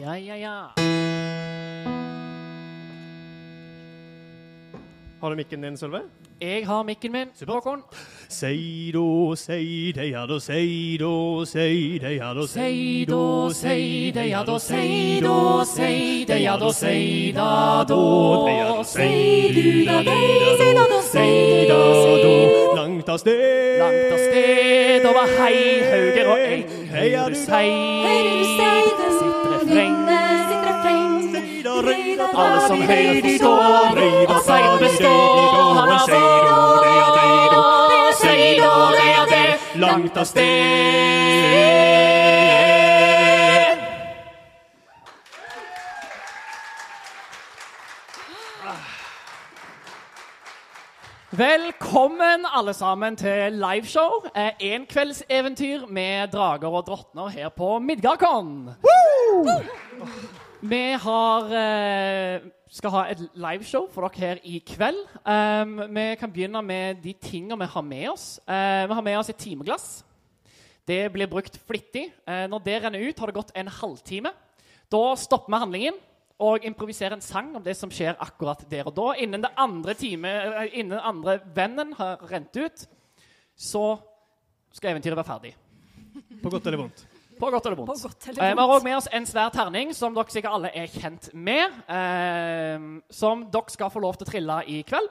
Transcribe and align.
Ja, 0.00 0.16
ja. 0.16 0.36
ja. 0.36 0.72
Har 5.20 5.30
du 5.30 5.36
mikken 5.36 5.62
din, 5.62 5.76
Sølve? 5.76 6.00
Jeg 6.40 6.66
har 6.66 6.82
mikken 6.82 7.12
min. 7.12 7.28
Håkon. 7.46 7.82
Sei 8.28 8.90
do, 8.94 9.34
sei 9.36 9.92
de 9.92 10.04
ja 10.10 10.26
do, 10.26 10.38
sei 10.40 10.96
do, 11.00 11.44
sei 11.44 11.98
de 11.98 12.12
ja 12.14 12.34
do, 12.34 12.46
Sei 12.46 13.04
da, 13.08 13.50
sei 13.52 14.12
de 14.14 14.28
ja 14.28 14.44
da, 14.44 14.58
sei 14.58 15.20
da, 15.20 15.64
sei 15.64 16.24
de 16.28 16.38
ja 16.42 16.56
da, 16.56 16.70
sei 16.72 17.32
da 17.34 17.84
da. 17.88 18.82
Sei 18.84 19.50
du 19.54 19.84
da, 19.90 20.02
dei, 20.02 20.56
sei 20.58 20.74
da 20.74 20.86
da, 20.86 21.02
sei 21.02 21.66
da 21.66 21.82
do. 22.22 22.74
Langt 22.76 23.08
av 23.08 23.18
sted. 23.18 23.78
Langt 23.82 24.12
av 24.12 24.18
sted 24.18 25.06
over 25.10 25.34
hei, 25.40 25.58
hauger 25.90 26.30
og 26.30 26.46
eng. 26.46 26.64
Heia 26.94 27.26
du 27.28 27.34
sei, 27.34 27.70
Alle 32.18 32.66
som 32.66 32.80
hører 32.82 33.20
forstår, 33.22 33.98
og 34.28 34.40
seier 34.46 34.78
består. 34.78 35.74
Han 35.78 35.88
har 35.88 36.06
vår, 36.10 38.12
sei 38.18 38.58
da, 38.58 38.72
det 38.94 39.04
er 39.12 39.24
det, 39.32 39.50
Langt 39.78 40.16
av 40.18 40.24
sted. 40.26 40.48
Velkommen 51.38 52.46
alle 52.50 52.74
sammen 52.74 53.16
til 53.16 53.52
liveshow. 53.62 54.26
Eh, 54.34 54.50
Enkveldseventyr 54.74 55.86
med 55.86 56.28
drager 56.32 56.68
og 56.68 56.86
drottner 56.86 57.28
her 57.28 57.48
på 57.48 57.78
Midgardkon. 57.78 58.70
Vi 60.60 60.92
har, 60.92 61.44
eh, 61.54 62.40
skal 62.68 62.90
ha 62.90 63.02
et 63.06 63.20
liveshow 63.34 63.86
for 63.90 64.08
dere 64.08 64.18
her 64.18 64.38
i 64.42 64.58
kveld. 64.58 65.04
Um, 65.24 65.94
vi 65.94 66.16
kan 66.18 66.32
begynne 66.32 66.62
med 66.62 67.02
de 67.02 67.12
tingene 67.12 67.58
vi 67.58 67.64
har 67.64 67.82
med 67.82 68.08
oss. 68.10 68.40
Eh, 68.48 68.88
vi 68.88 68.94
har 68.94 69.02
med 69.02 69.18
oss 69.18 69.28
et 69.28 69.36
timeglass. 69.36 70.02
Det 70.84 71.12
blir 71.12 71.28
brukt 71.28 71.60
flittig. 71.68 72.12
Eh, 72.26 72.48
når 72.48 72.64
det 72.64 72.82
renner 72.82 73.08
ut, 73.08 73.18
har 73.18 73.26
det 73.26 73.34
gått 73.34 73.52
en 73.54 73.68
halvtime. 73.68 74.32
Da 74.90 75.14
stopper 75.14 75.52
vi 75.52 75.58
handlingen 75.58 75.94
og 76.40 76.64
improviserer 76.64 77.12
en 77.12 77.20
sang 77.20 77.54
om 77.54 77.62
det 77.62 77.76
som 77.76 77.90
skjer 77.90 78.16
akkurat 78.18 78.68
der 78.68 78.86
og 78.86 78.96
da. 78.96 79.14
Innen 79.14 79.42
det 79.42 79.54
andre 79.56 79.94
time, 79.94 80.28
innen 80.72 80.98
andre 80.98 81.38
vennen 81.54 81.92
har 81.92 82.18
rent 82.32 82.56
ut, 82.56 82.86
så 83.56 83.98
skal 84.72 84.90
eventyret 84.90 85.16
være 85.16 85.24
ferdig. 85.24 85.54
På 86.42 86.50
godt 86.50 86.66
eller 86.66 86.78
vondt. 86.78 87.07
På 87.38 87.50
godt 87.50 87.66
eller 87.66 87.76
vondt. 87.76 88.02
godt 88.02 88.28
Eh, 88.28 88.34
Vi 88.34 88.40
har 88.40 88.54
vondt. 88.56 88.80
òg 88.80 88.84
med 88.84 88.96
oss 88.96 89.08
en 89.12 89.26
svær 89.26 89.50
terning, 89.54 89.92
som 89.94 90.14
dere 90.14 90.30
sikkert 90.30 90.52
alle 90.54 90.70
er 90.74 90.86
kjent 90.86 91.30
med. 91.34 91.70
eh, 91.88 93.00
som 93.10 93.46
dere 93.50 93.70
skal 93.70 93.90
få 93.90 94.00
lov 94.00 94.16
til 94.18 94.26
å 94.26 94.30
trille 94.30 94.62
i 94.66 94.82
kveld. 94.82 95.08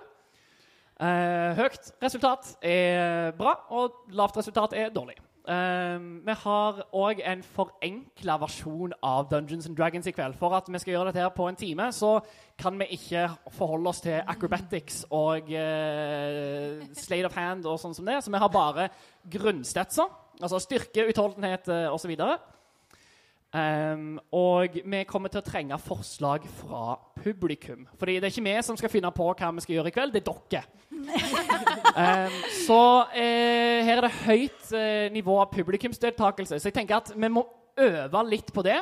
Eh, 0.99 1.53
høyt 1.55 1.91
resultat 2.01 2.55
er 2.65 3.31
bra, 3.37 3.53
og 3.69 3.91
lavt 4.09 4.37
resultat 4.37 4.73
er 4.73 4.89
dårlig. 4.89 5.15
Eh, 5.47 5.99
vi 6.25 6.33
har 6.41 6.81
òg 6.93 7.21
en 7.23 7.41
forenkla 7.43 8.37
versjon 8.41 8.91
av 9.01 9.29
Dungeons 9.29 9.67
and 9.69 9.77
Dragons 9.77 10.07
i 10.07 10.11
kveld. 10.11 10.35
For 10.35 10.53
at 10.57 10.67
vi 10.67 10.77
skal 10.79 10.93
gjøre 10.95 11.05
dette 11.13 11.21
her 11.21 11.29
på 11.29 11.47
en 11.47 11.55
time, 11.55 11.91
så 11.93 12.19
kan 12.57 12.77
vi 12.79 12.85
ikke 12.97 13.29
forholde 13.55 13.87
oss 13.87 14.01
til 14.01 14.19
acrobatics 14.27 15.05
og 15.11 15.43
uh, 15.53 16.81
slate 16.97 17.25
of 17.29 17.35
hand 17.37 17.65
og 17.65 17.79
sånn 17.79 17.95
som 17.95 18.05
det. 18.05 18.17
Så 18.25 18.31
vi 18.33 18.37
har 18.41 18.49
bare 18.49 18.89
grunnstetser. 19.29 20.09
Altså 20.41 20.59
styrke, 20.61 21.07
utholdenhet 21.09 21.69
uh, 21.71 21.93
osv. 21.95 22.13
Um, 23.57 24.17
og 24.35 24.75
vi 24.83 25.03
kommer 25.07 25.31
til 25.31 25.39
å 25.39 25.45
trenge 25.45 25.77
forslag 25.79 26.43
fra 26.59 26.97
publikum. 27.23 27.85
Fordi 27.97 28.17
det 28.17 28.27
er 28.27 28.33
ikke 28.33 28.43
vi 28.45 28.55
som 28.65 28.77
skal 28.77 28.91
finne 28.91 29.11
på 29.15 29.29
hva 29.31 29.51
vi 29.55 29.63
skal 29.63 29.77
gjøre 29.77 29.91
i 29.91 29.95
kveld, 29.95 30.13
det 30.13 30.21
er 30.21 30.41
dere. 30.51 30.65
um, 31.95 32.35
så 32.67 32.81
uh, 33.07 33.77
her 33.87 33.93
er 33.95 34.03
det 34.05 34.17
høyt 34.25 34.73
uh, 34.75 35.07
nivå 35.15 35.39
av 35.41 35.53
publikumsdeltakelse, 35.55 36.59
så 36.59 36.69
jeg 36.69 36.75
tenker 36.75 36.99
at 36.99 37.13
vi 37.15 37.31
må 37.31 37.45
øve 37.77 38.25
litt 38.27 38.51
på 38.53 38.65
det. 38.67 38.81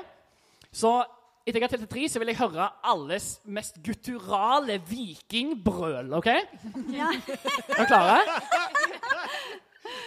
Så 0.75 0.97
etter 1.45 1.59
jeg 1.59 1.67
har 1.67 1.73
telt 1.75 1.83
til 1.85 1.91
tre, 1.93 2.07
så 2.09 2.19
vil 2.19 2.31
jeg 2.31 2.39
høre 2.39 2.67
alles 2.89 3.35
mest 3.45 3.77
gutturale 3.85 4.79
vikingbrøl. 4.89 6.09
OK? 6.17 6.31
Ja. 6.89 7.11
Er 7.13 7.75
dere 7.75 7.85
klare? 7.85 8.17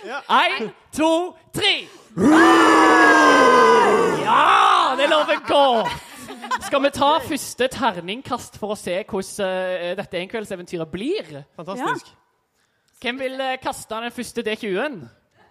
Én, 0.07 0.71
to, 0.95 1.37
tre. 1.53 1.89
Ja, 4.23 4.95
det 4.99 5.09
lover 5.11 5.41
godt. 5.49 5.91
Skal 6.69 6.83
vi 6.85 6.91
ta 6.95 7.11
første 7.25 7.69
terningkast 7.73 8.59
for 8.61 8.75
å 8.75 8.79
se 8.79 8.99
hvordan 9.09 9.47
eh, 9.47 9.93
dette 9.99 10.19
enkveldseventyret 10.21 10.91
blir? 10.93 11.31
Fantastisk. 11.57 12.11
Hvem 13.03 13.21
vil 13.23 13.41
eh, 13.41 13.57
kaste 13.63 13.95
den 14.03 14.13
første 14.15 14.45
D20-en? 14.47 14.99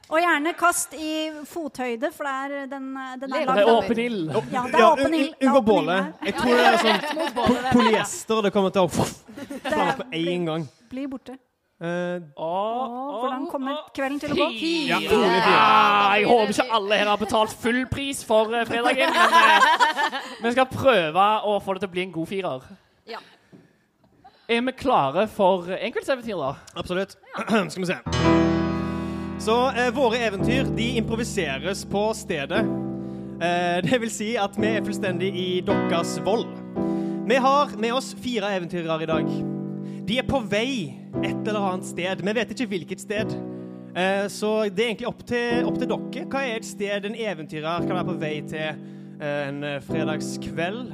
Og 0.08 0.22
gjerne 0.24 0.54
kast 0.56 0.94
i 0.96 1.28
fothøyde, 1.50 2.14
for 2.16 2.24
det 2.28 2.36
er 2.64 2.70
den, 2.72 2.86
den 2.96 3.02
er 3.04 3.18
Det 3.20 3.30
lagd 3.34 3.50
er 3.60 3.64
av- 3.68 3.82
åpen 3.82 4.00
ild. 4.00 4.30
Ja, 4.54 4.62
det 4.72 4.80
er 4.80 4.86
åpen 4.88 5.18
ild. 5.18 5.34
det 5.34 5.48
Unngå 5.50 5.62
bålet. 5.68 6.14
Jeg 6.30 6.38
tror 6.38 6.54
det 6.56 6.68
er 6.70 6.78
sånn 6.86 7.02
polyester 7.76 8.42
det 8.46 8.54
kommer 8.56 8.72
til 8.78 8.88
å 8.88 8.92
flamme 8.96 9.98
på 10.00 10.08
én 10.16 10.48
gang. 10.48 10.64
Blir 10.92 11.10
borte. 11.12 11.36
Eh, 11.78 12.24
Å, 12.42 12.54
hvordan 13.22 13.44
kommer 13.52 13.84
kvelden 13.94 14.18
til 14.22 14.34
å 14.34 14.38
gå? 14.40 14.48
Fire. 14.58 14.98
Ja. 14.98 14.98
Ja, 15.06 16.16
jeg 16.18 16.26
håper 16.32 16.54
ikke 16.56 16.66
alle 16.80 16.98
her 16.98 17.12
har 17.12 17.20
betalt 17.22 17.54
full 17.54 17.84
pris 17.92 18.24
for 18.26 18.50
uh, 18.50 18.64
fredagen. 18.66 19.14
Men 19.14 20.18
eh, 20.18 20.48
vi 20.48 20.54
skal 20.56 20.70
prøve 20.72 21.28
å 21.46 21.60
få 21.62 21.78
det 21.78 21.84
til 21.86 21.92
å 21.92 21.94
bli 21.94 22.06
en 22.08 22.16
god 22.16 22.32
firer. 22.32 22.66
Ja. 23.08 23.22
Er 24.50 24.66
vi 24.66 24.74
klare 24.80 25.28
for 25.30 25.70
enkeltseventyr, 25.78 26.40
da? 26.40 26.56
absolutt. 26.80 27.14
Skal 27.74 27.84
vi 27.84 27.92
se. 27.92 28.02
Så 29.46 29.60
uh, 29.70 29.88
våre 29.94 30.24
eventyr 30.32 30.74
de 30.74 30.96
improviseres 30.98 31.86
på 31.92 32.08
stedet. 32.18 32.66
Eh, 33.38 33.84
det 33.86 34.00
vil 34.02 34.10
si 34.10 34.32
at 34.42 34.56
vi 34.58 34.72
er 34.74 34.86
fullstendig 34.86 35.30
i 35.38 35.50
deres 35.66 36.16
vold. 36.26 36.50
Vi 37.28 37.38
har 37.44 37.76
med 37.78 37.94
oss 37.94 38.16
fire 38.18 38.50
eventyrere 38.58 39.04
i 39.04 39.10
dag. 39.12 39.30
De 40.08 40.18
er 40.22 40.24
på 40.28 40.40
vei 40.48 40.94
et 41.24 41.48
eller 41.50 41.60
annet 41.74 41.88
sted. 41.90 42.22
Vi 42.24 42.34
vet 42.38 42.52
ikke 42.56 42.68
hvilket 42.72 43.02
sted. 43.04 43.34
Eh, 43.98 44.28
så 44.32 44.52
det 44.72 44.84
er 44.84 44.92
egentlig 44.94 45.10
opp 45.10 45.24
til, 45.28 45.66
opp 45.68 45.80
til 45.82 45.90
dere. 45.90 46.26
Hva 46.32 46.44
er 46.46 46.60
et 46.62 46.68
sted 46.68 47.08
en 47.10 47.18
eventyrer 47.18 47.84
kan 47.88 47.96
være 47.98 48.08
på 48.12 48.16
vei 48.22 48.36
til 48.48 48.70
eh, 48.70 49.42
en 49.50 49.64
eh, 49.68 49.80
fredagskveld? 49.88 50.94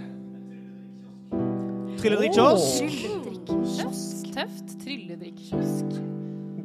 Trylledrikkiosk? 2.00 2.88
Trylledrikkekiosk. 2.88 4.32
Tøft. 4.34 4.74
Trylledrikkekiosk. 4.82 6.00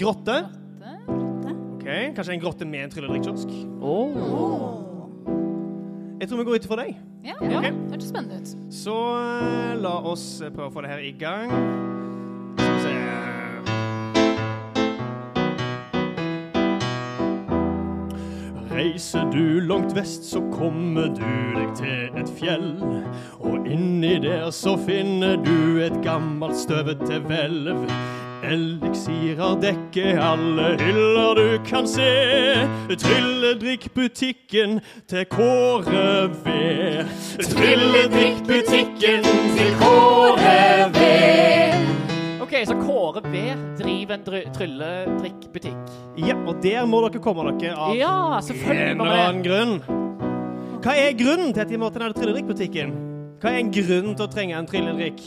Grotte? 0.01 0.39
Grotte. 1.11 1.55
Ok, 1.75 1.85
Kanskje 2.17 2.33
en 2.39 2.43
grotte 2.43 2.65
med 2.71 2.87
en 2.87 2.95
trylledrikkiosk? 2.97 3.53
Oh. 3.83 4.17
Jeg 6.19 6.31
tror 6.31 6.41
vi 6.41 6.49
går 6.49 6.63
ut 6.63 6.71
for 6.71 6.81
deg. 6.81 6.97
Ja, 7.27 7.35
Ja. 7.43 7.61
det 7.61 7.75
hørtes 7.93 8.09
spennende 8.09 8.41
ut. 8.41 8.57
Så 8.73 8.95
la 9.83 9.95
oss 10.01 10.39
prøve 10.49 10.71
å 10.71 10.75
få 10.75 10.83
det 10.87 10.91
her 10.97 11.05
i 11.05 11.13
gang. 11.19 11.98
Reiser 18.79 19.31
du 19.33 19.61
langt 19.61 19.97
vest, 19.97 20.25
så 20.31 20.39
kommer 20.53 21.09
du 21.11 21.25
deg 21.57 21.71
til 21.75 22.21
et 22.21 22.29
fjell. 22.39 22.77
Og 23.43 23.67
inni 23.67 24.21
der 24.23 24.53
så 24.55 24.77
finner 24.87 25.35
du 25.43 25.81
et 25.83 25.97
gammelt, 26.05 26.55
støvete 26.57 27.19
hvelv. 27.27 27.89
Eliksirer 28.47 29.59
dekker 29.65 30.23
alle 30.23 30.69
hyller 30.79 31.35
du 31.41 31.59
kan 31.67 31.91
se. 31.91 32.07
Trylledrikkbutikken 33.03 34.79
til 35.11 35.27
Kåre 35.27 36.31
V. 36.45 36.55
Trylledrikkbutikken 37.51 39.27
til 39.59 39.75
Kåre 39.83 40.87
V. 40.95 41.09
OK, 42.49 42.55
så 42.65 42.75
Kåre 42.81 43.21
V 43.29 43.41
driver 43.77 44.15
en 44.15 44.23
trylletrikkbutikk. 44.57 45.91
Ja, 46.17 46.33
og 46.49 46.63
der 46.65 46.87
må 46.89 47.03
dere 47.05 47.21
komme 47.21 47.45
dere 47.61 47.75
av 47.77 47.93
Ja, 47.99 48.13
selvfølgelig 48.41 48.87
en 48.95 49.03
eller 49.05 49.21
annen 49.27 49.43
grunn. 49.45 49.75
Hva 50.81 50.95
er 50.97 51.13
grunnen 51.19 51.53
til 51.53 51.61
at 51.67 51.69
de 51.69 51.77
må 51.83 51.91
til 51.93 52.01
denne 52.07 52.17
trylledrikkbutikken? 52.17 52.95
Hva 53.43 53.53
er 53.53 53.61
en 53.61 53.73
grunn 53.75 54.15
til 54.17 54.25
å 54.25 54.31
trenge 54.33 54.57
en 54.57 54.69
trylledrikk? 54.71 55.21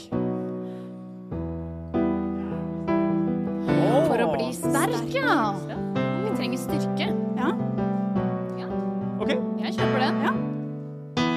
For 4.09 4.23
å 4.25 4.27
bli 4.33 4.49
sterk, 4.57 5.13
ja. 5.13 5.35
Vi 6.25 6.33
trenger 6.39 6.57
styrke. 6.63 7.11
Ja. 7.37 7.51
OK, 9.21 9.35
Jeg 9.61 9.77
kjøper 9.77 10.07
det. 10.07 10.33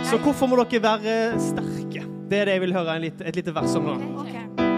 så 0.08 0.16
hvorfor 0.24 0.48
må 0.48 0.64
dere 0.64 0.80
være 0.88 1.18
sterke? 1.44 2.08
Det 2.32 2.40
er 2.40 2.48
det 2.48 2.56
jeg 2.56 2.64
vil 2.64 2.72
høre 2.80 2.96
en 2.96 3.04
litt, 3.04 3.20
et 3.20 3.36
lite 3.36 3.52
vers 3.52 3.76
om 3.76 3.84
nå. 3.92 3.98
Ok. 4.24 4.32
Det 4.56 4.73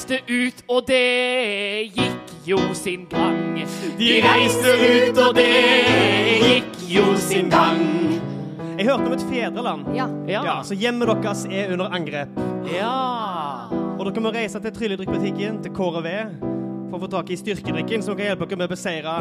reiste 0.00 0.20
ut, 0.28 0.62
og 0.68 0.86
det 0.88 1.92
gikk 1.92 2.30
jo 2.46 2.58
sin 2.74 3.02
gang. 3.10 3.58
De 3.98 4.12
reiste 4.24 4.72
ut, 4.80 5.18
og 5.20 5.34
det 5.36 5.48
gikk 6.40 6.78
jo 6.88 7.04
sin 7.20 7.50
gang. 7.52 7.82
Jeg 8.78 8.86
hørte 8.88 9.06
om 9.06 9.12
et 9.12 9.24
fedreland. 9.28 9.84
Ja. 9.94 10.06
Ja. 10.26 10.40
Ja, 10.46 10.54
så 10.64 10.74
hjemmet 10.74 11.08
deres 11.20 11.44
er 11.50 11.72
under 11.74 11.90
angrep. 11.92 12.28
ja. 12.72 12.94
Og 14.00 14.06
dere 14.08 14.22
må 14.24 14.30
reise 14.32 14.56
til 14.64 14.72
trylledrikkbutikken 14.72 15.58
til 15.62 15.72
Kåre 15.76 16.00
V 16.00 16.12
for 16.88 16.96
å 16.96 17.00
få 17.02 17.08
tak 17.12 17.28
i 17.30 17.36
styrkedrikken 17.36 18.00
som 18.02 18.16
kan 18.16 18.30
hjelpe 18.30 18.46
dere 18.48 18.56
med 18.62 18.70
å 18.70 18.72
beseire 18.72 19.16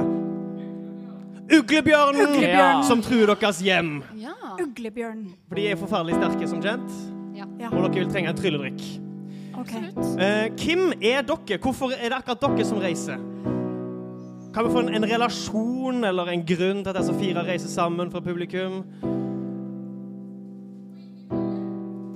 uglebjørnen, 1.52 2.22
Uglebjørn. 2.38 2.84
som 2.88 3.02
truer 3.04 3.28
deres 3.36 3.60
hjem. 3.60 3.98
ja. 4.16 4.32
Uglebjørn. 4.64 5.26
For 5.50 5.56
de 5.60 5.68
er 5.68 5.76
forferdelig 5.76 6.16
sterke, 6.22 6.48
som 6.48 6.62
kjent. 6.64 6.96
Ja. 7.36 7.44
Ja. 7.60 7.70
Og 7.76 7.84
dere 7.92 8.06
vil 8.06 8.12
trenge 8.14 8.30
en 8.32 8.40
trylledrikk. 8.40 9.09
Ok. 9.60 9.74
Absolutt. 9.76 10.22
Eh, 10.22 10.50
hvem 10.64 10.94
er 11.02 11.22
dere? 11.28 11.58
Hvorfor 11.62 11.92
er 11.96 12.10
det 12.10 12.18
akkurat 12.20 12.42
dere 12.48 12.66
som 12.66 12.80
reiser? 12.82 13.20
Kan 14.54 14.66
vi 14.66 14.72
få 14.74 14.80
en, 14.86 14.94
en 14.98 15.06
relasjon 15.06 16.04
eller 16.10 16.32
en 16.34 16.46
grunn 16.48 16.80
til 16.84 16.90
at 16.90 16.98
disse 17.02 17.14
fire 17.20 17.44
reiser 17.46 17.70
sammen 17.70 18.10
fra 18.12 18.20
publikum? 18.26 18.80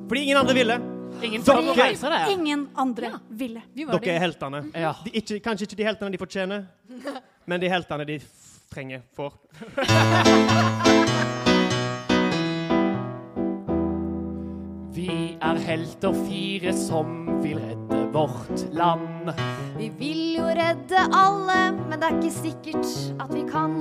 Fordi 0.08 0.22
ingen 0.28 0.38
andre 0.38 0.54
ville. 0.58 0.80
Ingen 1.24 1.42
Dere- 1.46 1.76
reiser 1.78 2.10
der. 2.10 2.32
Ingen 2.34 2.68
andre 2.76 3.04
Ja. 3.14 3.20
ville. 3.30 3.62
Dere 3.76 3.96
er 3.96 4.00
de. 4.00 4.20
heltene. 4.20 4.64
Ja. 4.76 4.94
De, 5.06 5.10
ikke, 5.14 5.40
kanskje 5.40 5.64
ikke 5.70 5.76
de 5.78 5.84
heltene 5.88 6.12
de 6.12 6.18
fortjener, 6.18 6.66
men 7.48 7.62
de 7.62 7.70
heltene 7.70 8.06
de 8.06 8.20
trenger, 8.74 9.02
får. 9.16 9.34
er 15.44 15.60
helter 15.68 16.16
fire 16.26 16.72
som 16.78 17.08
vil 17.44 17.58
redde 17.60 18.00
vårt 18.14 18.64
land. 18.72 19.32
Vi 19.78 19.90
vil 20.00 20.38
jo 20.38 20.46
redde 20.48 21.02
alle, 21.12 21.60
men 21.90 22.00
det 22.00 22.08
er 22.08 22.20
ikke 22.20 22.36
sikkert 22.38 22.88
at 23.20 23.34
vi 23.34 23.44
kan. 23.50 23.76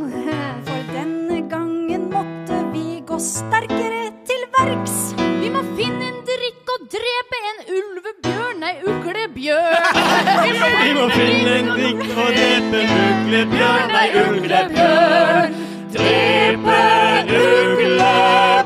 For 0.66 0.90
denne 0.90 1.38
gangen 1.52 2.08
måtte 2.10 2.58
vi 2.72 3.02
gå 3.06 3.18
sterkere 3.22 4.08
til 4.26 4.42
verks. 4.56 4.96
Vi 5.42 5.52
må 5.54 5.62
finne 5.76 6.08
en 6.10 6.20
drikk 6.26 6.72
og 6.74 6.88
drepe 6.96 7.42
en 7.50 7.60
ulvebjørn, 7.78 8.62
nei, 8.62 8.74
uglebjørn. 8.88 10.00
Vi 10.82 10.92
må 10.98 11.06
finne 11.14 11.54
en 11.60 11.70
drikk 11.76 12.02
og 12.16 12.32
drepe 12.38 12.82
en 12.82 12.96
uglebjørn. 13.06 13.94
Nei, 13.94 14.08
uglebjørn. 14.24 15.60
Drepe 15.92 16.80
uglebjørn. 17.38 18.61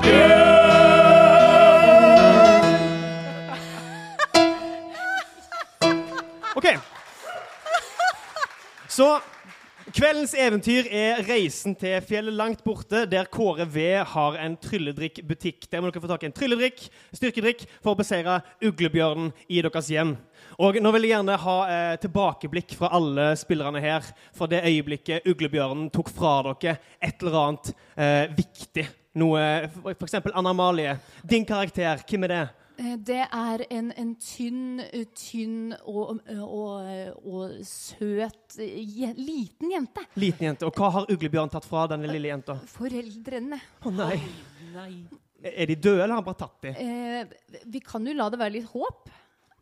Så 8.97 9.19
kveldens 9.93 10.33
eventyr 10.41 10.87
er 10.89 11.19
reisen 11.27 11.75
til 11.77 11.99
fjellet 12.09 12.33
langt 12.33 12.63
borte, 12.65 13.03
der 13.05 13.27
Kåre 13.29 13.67
V 13.69 13.83
har 14.09 14.39
en 14.41 14.55
trylledrikkbutikk. 14.57 15.67
Der 15.69 15.83
må 15.85 15.91
dere 15.91 16.01
få 16.01 16.09
tak 16.09 16.25
i 16.25 16.31
en 16.31 16.37
trylledrikk, 16.37 16.87
styrkedrikk, 17.13 17.67
for 17.85 17.93
å 17.93 17.99
beseire 17.99 18.39
uglebjørnen 18.65 19.35
i 19.53 19.61
deres 19.61 19.91
hjem. 19.93 20.15
Og 20.57 20.81
nå 20.81 20.95
vil 20.95 21.05
jeg 21.05 21.13
gjerne 21.13 21.37
ha 21.45 21.59
eh, 21.69 21.93
tilbakeblikk 22.01 22.73
fra 22.79 22.95
alle 22.97 23.35
spillerne 23.37 23.85
her 23.85 24.09
fra 24.33 24.49
det 24.49 24.65
øyeblikket 24.65 25.29
uglebjørnen 25.29 25.93
tok 25.93 26.09
fra 26.17 26.39
dere 26.47 26.79
et 26.97 27.21
eller 27.21 27.41
annet 27.43 27.75
eh, 28.01 28.23
viktig. 28.39 28.87
Noe 29.21 29.43
eksempel 29.93 30.33
Anna 30.33 30.57
Amalie. 30.57 30.97
Din 31.21 31.45
karakter, 31.45 32.01
hvem 32.09 32.25
er 32.25 32.33
det? 32.33 32.47
Eh, 32.78 32.96
Det 32.99 33.23
er 33.25 33.64
en, 33.70 33.90
en 33.96 34.14
tynn, 34.20 34.81
eh, 34.93 35.06
tynn 35.17 35.75
og, 35.88 36.19
og, 36.37 36.88
og 37.25 37.58
søt 37.67 38.58
eh, 38.61 39.12
liten 39.17 39.73
jente. 39.73 40.05
Liten 40.20 40.50
jente. 40.50 40.67
Og 40.69 40.76
hva 40.76 40.90
har 40.99 41.11
uglebjørn 41.12 41.52
tatt 41.52 41.69
fra 41.69 41.87
denne 41.93 42.11
lille 42.11 42.32
jenta? 42.32 42.58
Foreldrene. 42.76 43.61
Å 43.87 43.93
nei. 43.94 44.17
Nei. 44.75 44.90
Er 45.46 45.69
de 45.70 45.76
døde, 45.76 46.00
eller 46.02 46.17
har 46.17 46.23
han 46.23 46.26
bare 46.26 46.43
tatt 46.43 46.64
dem? 46.64 46.75
Eh, 46.81 47.62
vi 47.70 47.81
kan 47.84 48.05
jo 48.08 48.17
la 48.17 48.28
det 48.32 48.40
være 48.40 48.56
litt 48.58 48.69
håp. 48.73 49.08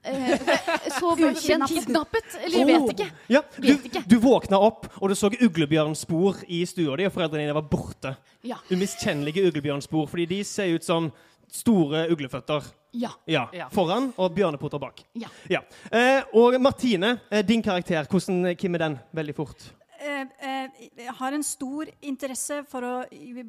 Eh, 0.04 0.34
så 0.98 1.14
var 1.16 1.32
det 1.34 1.42
Kidnappet. 1.70 2.34
Eller 2.42 2.58
jeg 2.60 2.68
vet 2.68 2.90
ikke. 2.94 3.06
Ja, 3.32 3.40
du, 3.56 3.68
Vet 3.70 3.86
ikke. 3.90 4.02
du 4.10 4.16
våkna 4.22 4.58
opp, 4.60 4.86
og 5.00 5.08
du 5.12 5.16
så 5.18 5.30
uglebjørnspor 5.32 6.42
i 6.52 6.62
stua 6.68 6.98
di, 7.00 7.06
og 7.08 7.14
foreldrene 7.14 7.46
dine 7.46 7.56
var 7.56 7.66
borte. 7.70 8.14
Ja. 8.44 8.58
Umiskjennelige 8.72 9.46
uglebjørnspor, 9.48 10.06
fordi 10.10 10.26
de 10.34 10.40
ser 10.44 10.74
ut 10.76 10.84
som 10.84 11.08
store 11.54 12.04
ugleføtter. 12.12 12.66
Ja. 12.94 13.10
Ja. 13.30 13.46
Foran 13.74 14.10
og 14.18 14.34
bjørnepoter 14.34 14.82
bak. 14.82 15.00
ja. 15.18 15.30
Ja. 15.50 15.62
Eh, 15.90 16.22
og 16.34 16.58
Martine, 16.62 17.20
eh, 17.30 17.42
din 17.46 17.62
karakter, 17.62 18.06
hvordan, 18.10 18.54
hvem 18.54 18.74
er 18.78 18.84
den? 18.88 18.98
Veldig 19.14 19.34
fort. 19.36 19.64
Eh, 20.04 20.26
eh, 20.44 20.68
jeg 20.98 21.14
har 21.18 21.32
en 21.32 21.42
stor 21.46 21.88
interesse 22.02 22.60
for 22.68 22.84
å 22.84 22.92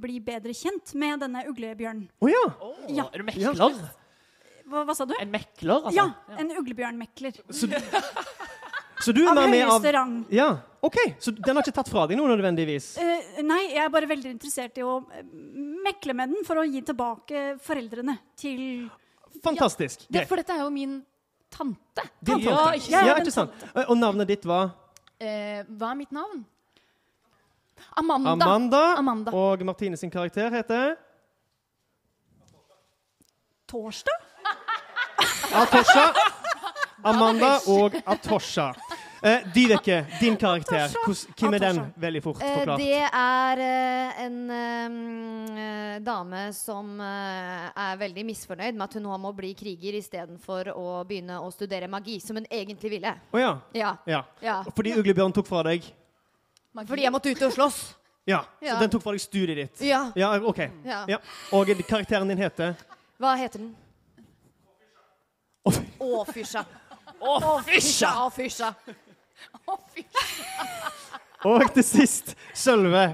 bli 0.02 0.20
bedre 0.24 0.54
kjent 0.56 0.94
med 0.96 1.20
denne 1.26 1.44
uglebjørnen. 1.50 2.08
Å 2.22 2.32
ja! 2.32 2.44
Ja. 2.90 3.08
Er 3.12 3.22
du 3.22 3.28
mekler? 3.28 3.58
Hva, 4.66 4.82
hva 4.88 4.96
sa 4.98 5.06
du? 5.06 5.14
En 5.22 5.30
mekler, 5.34 5.76
altså? 5.76 5.94
Ja, 5.94 6.38
en 6.42 6.54
uglebjørnmekler. 6.58 7.36
Så, 7.54 7.68
så 9.04 9.14
du 9.14 9.22
er 9.26 9.30
Av 9.30 9.38
mer 9.44 9.52
med 9.52 9.66
av 9.66 9.76
høyeste 9.76 9.92
rang. 9.94 10.16
Ja, 10.34 10.48
OK. 10.86 11.00
Så 11.20 11.34
den 11.34 11.56
har 11.58 11.66
ikke 11.66 11.76
tatt 11.80 11.90
fra 11.90 12.06
deg 12.10 12.20
noe 12.20 12.30
nødvendigvis? 12.34 12.92
Uh, 13.02 13.42
nei, 13.48 13.62
jeg 13.74 13.82
er 13.86 13.92
bare 13.94 14.10
veldig 14.10 14.36
interessert 14.36 14.78
i 14.78 14.86
å 14.86 15.00
eh, 15.16 15.26
mekle 15.86 16.16
med 16.18 16.36
den 16.36 16.46
for 16.48 16.62
å 16.62 16.66
gi 16.68 16.84
tilbake 16.86 17.44
foreldrene 17.66 18.20
til 18.40 18.62
Fantastisk. 19.44 20.06
Det, 20.08 20.24
for 20.30 20.40
dette 20.40 20.54
er 20.56 20.62
jo 20.64 20.72
min 20.72 21.00
tante. 21.52 22.06
Din 22.24 22.46
Ja, 22.46 22.70
ikke 22.78 22.92
Ja, 22.94 23.18
ikke 23.20 23.34
sant. 23.36 23.52
Tante. 23.60 23.84
Og 23.92 23.98
navnet 24.00 24.30
ditt 24.32 24.46
var 24.48 24.72
Eh, 25.16 25.64
hva 25.80 25.94
er 25.94 25.96
mitt 25.96 26.12
navn? 26.12 26.44
Amanda. 27.96 28.34
Amanda. 28.34 28.82
Amanda. 29.00 29.32
Og 29.32 29.64
Martine 29.64 29.98
sin 29.98 30.12
karakter 30.12 30.52
heter 30.52 30.96
torsdag. 33.72 34.26
Atosha. 35.56 36.14
Amanda 37.04 37.58
og 37.72 37.96
Atosha. 38.06 38.74
Eh, 39.26 39.42
Dyveke, 39.54 40.06
din 40.20 40.38
karakter, 40.38 40.88
hvordan- 41.06 41.34
hvem 41.36 41.54
er 41.54 41.60
den? 41.60 41.94
Veldig 41.98 42.22
fort 42.24 42.42
Eh, 42.42 42.58
forklart. 42.58 42.78
Det 42.78 43.10
er 43.14 43.58
eh, 43.60 44.26
en 44.26 44.50
um, 44.52 46.04
dame 46.04 46.54
som 46.54 47.00
er 47.02 47.98
veldig 47.98 48.26
misfornøyd 48.26 48.76
med 48.76 48.84
at 48.84 48.94
hun 48.94 49.04
nå 49.04 49.18
må 49.18 49.32
bli 49.36 49.54
kriger 49.56 49.98
istedenfor 49.98 50.70
å 50.76 51.04
begynne 51.08 51.40
å 51.42 51.52
studere 51.52 51.88
magi, 51.90 52.20
som 52.22 52.36
hun 52.36 52.46
egentlig 52.52 52.92
ville. 52.92 53.16
Å 53.34 53.40
ja. 53.40 53.60
Ja. 53.74 53.98
ja. 54.06 54.24
ja. 54.42 54.64
Fordi 54.76 54.94
uglebjørn 54.94 55.34
tok 55.34 55.48
fra 55.48 55.64
deg 55.64 55.82
Magi. 56.76 56.88
Fordi 56.88 57.02
jeg 57.02 57.12
måtte 57.12 57.32
ut 57.32 57.42
og 57.42 57.54
slåss. 57.54 57.96
Ja, 58.28 58.42
så 58.60 58.66
Ja. 58.66 58.80
den 58.80 58.90
tok 58.90 59.02
fra 59.02 59.12
deg 59.12 59.22
studiet 59.22 59.56
ditt. 59.56 59.82
Ja. 59.82 60.12
Ja, 60.16 60.36
OK. 60.38 60.70
Ja. 60.84 61.06
Ja. 61.08 61.18
Og 61.52 61.66
karakteren 61.88 62.28
din 62.28 62.38
heter 62.38 62.76
Hva 63.20 63.36
heter 63.38 63.58
den? 63.60 63.76
Å, 65.66 66.26
fysja. 66.28 66.66
Å, 67.22 68.30
fysja! 68.30 68.76
Og 71.46 71.62
til 71.76 71.86
sist, 71.86 72.34
Sølve. 72.58 73.06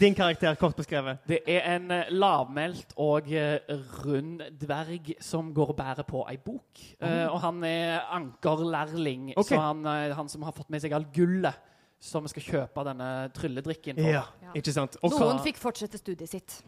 Din 0.00 0.14
karakter, 0.14 0.54
kort 0.58 0.74
beskrevet. 0.76 1.22
Det 1.28 1.38
er 1.46 1.62
en 1.76 1.90
eh, 1.94 2.08
lavmælt 2.10 2.96
og 3.00 3.30
eh, 3.32 3.62
rund 4.02 4.42
dverg 4.60 5.14
som 5.22 5.52
går 5.54 5.70
og 5.72 5.78
bærer 5.78 6.08
på 6.08 6.24
ei 6.28 6.36
bok. 6.36 6.82
Eh, 7.00 7.24
og 7.30 7.38
han 7.40 7.62
er 7.64 8.02
ankerlærling, 8.12 9.30
okay. 9.36 9.54
så 9.54 9.62
han, 9.62 9.86
han 10.18 10.28
som 10.28 10.42
har 10.42 10.52
fått 10.56 10.68
med 10.74 10.82
seg 10.82 10.96
all 10.96 11.06
gullet 11.14 11.62
som 12.02 12.26
vi 12.26 12.34
skal 12.34 12.44
kjøpe 12.44 12.84
denne 12.86 13.08
trylledrikken 13.34 14.02
for. 14.02 14.18
Ja, 14.18 14.52
ikke 14.58 14.74
sant. 14.74 14.98
Og 15.00 15.14
hva, 15.14 15.22
Noen 15.22 15.40
fikk 15.46 15.62
fortsette 15.62 16.00
studiet 16.00 16.28
sitt. 16.28 16.58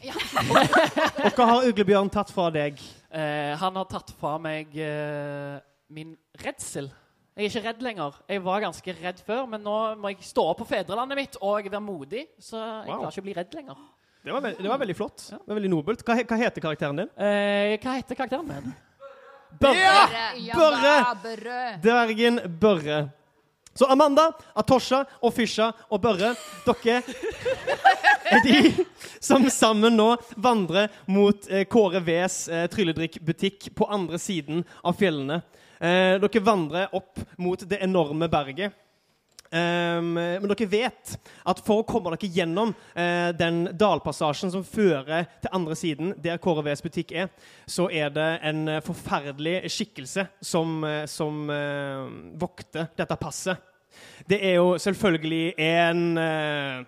og 1.24 1.34
hva 1.34 1.48
har 1.54 1.66
Uglebjørn 1.68 2.12
tatt 2.12 2.30
fra 2.32 2.48
deg? 2.54 2.78
Uh, 3.10 3.56
han 3.60 3.80
har 3.80 3.88
tatt 3.90 4.12
fra 4.20 4.36
meg 4.42 4.76
uh, 4.78 5.58
min 5.90 6.14
redsel. 6.44 6.92
Jeg 7.36 7.46
er 7.46 7.48
ikke 7.52 7.62
redd 7.68 7.82
lenger. 7.86 8.16
Jeg 8.28 8.42
var 8.44 8.60
ganske 8.60 8.94
redd 9.02 9.20
før, 9.24 9.46
men 9.48 9.62
nå 9.64 9.74
må 10.02 10.10
jeg 10.12 10.18
stå 10.26 10.42
opp 10.50 10.58
på 10.60 10.66
fedrelandet 10.68 11.16
mitt 11.16 11.36
og 11.40 11.68
være 11.70 11.80
modig, 11.80 12.26
så 12.42 12.58
jeg 12.58 12.88
Wow. 12.90 12.98
klarer 12.98 13.10
ikke 13.14 13.22
å 13.22 13.28
bli 13.28 13.34
redd 13.38 13.54
lenger. 13.54 13.76
Det 14.24 14.32
var, 14.34 14.40
veld, 14.44 14.58
det 14.60 14.68
var 14.68 14.78
veldig 14.82 14.96
flott. 14.98 15.22
Det 15.30 15.38
var 15.48 15.56
veldig 15.56 15.70
nobelt. 15.72 16.02
Hva, 16.04 16.14
he- 16.18 16.24
hva 16.28 16.36
heter 16.36 16.60
karakteren 16.60 16.96
din? 17.00 17.08
Eh, 17.16 17.78
hva 17.80 17.94
heter 17.96 18.14
karakteren 18.18 18.46
min? 18.50 18.74
Børre! 19.60 20.36
Ja, 20.44 20.54
Børre! 20.58 20.82
da, 20.82 21.14
Børre! 21.22 21.80
Dvergen 21.82 22.40
Børre. 22.60 22.98
Så 23.74 23.86
Amanda, 23.88 24.26
Atosha 24.58 25.04
og 25.22 25.32
Fisha 25.32 25.70
og 25.90 26.02
Børre, 26.02 26.34
dere 26.66 27.02
er 28.30 28.42
de 28.44 28.84
som 29.22 29.46
sammen 29.50 29.96
nå 29.96 30.10
vandrer 30.36 30.90
mot 31.06 31.46
eh, 31.48 31.64
Kåre 31.70 32.02
Vs 32.04 32.36
eh, 32.50 32.66
trylledrikkbutikk 32.72 33.70
på 33.78 33.88
andre 33.88 34.18
siden 34.20 34.64
av 34.84 34.98
fjellene. 35.00 35.40
Eh, 35.80 36.18
dere 36.20 36.44
vandrer 36.44 36.92
opp 36.92 37.18
mot 37.40 37.62
det 37.64 37.80
enorme 37.80 38.28
berget. 38.28 38.76
Um, 39.50 40.12
men 40.14 40.44
dere 40.46 40.66
vet 40.70 41.16
at 41.50 41.60
for 41.66 41.80
å 41.80 41.86
komme 41.88 42.12
dere 42.12 42.28
gjennom 42.30 42.70
eh, 42.94 43.32
den 43.34 43.64
dalpassasjen 43.74 44.52
som 44.52 44.62
fører 44.62 45.24
til 45.42 45.50
andre 45.56 45.74
siden, 45.74 46.12
der 46.22 46.38
Kåre 46.38 46.62
Vs 46.68 46.84
butikk 46.84 47.10
er, 47.18 47.32
så 47.66 47.88
er 47.90 48.12
det 48.14 48.28
en 48.46 48.60
eh, 48.70 48.82
forferdelig 48.86 49.72
skikkelse 49.74 50.28
som, 50.52 50.76
eh, 50.86 51.02
som 51.10 51.50
eh, 51.50 52.04
vokter 52.38 52.92
dette 52.94 53.18
passet. 53.18 53.58
Det 54.30 54.38
er 54.38 54.60
jo 54.60 54.76
selvfølgelig 54.78 55.44
en 55.66 56.04
eh, 56.22 56.86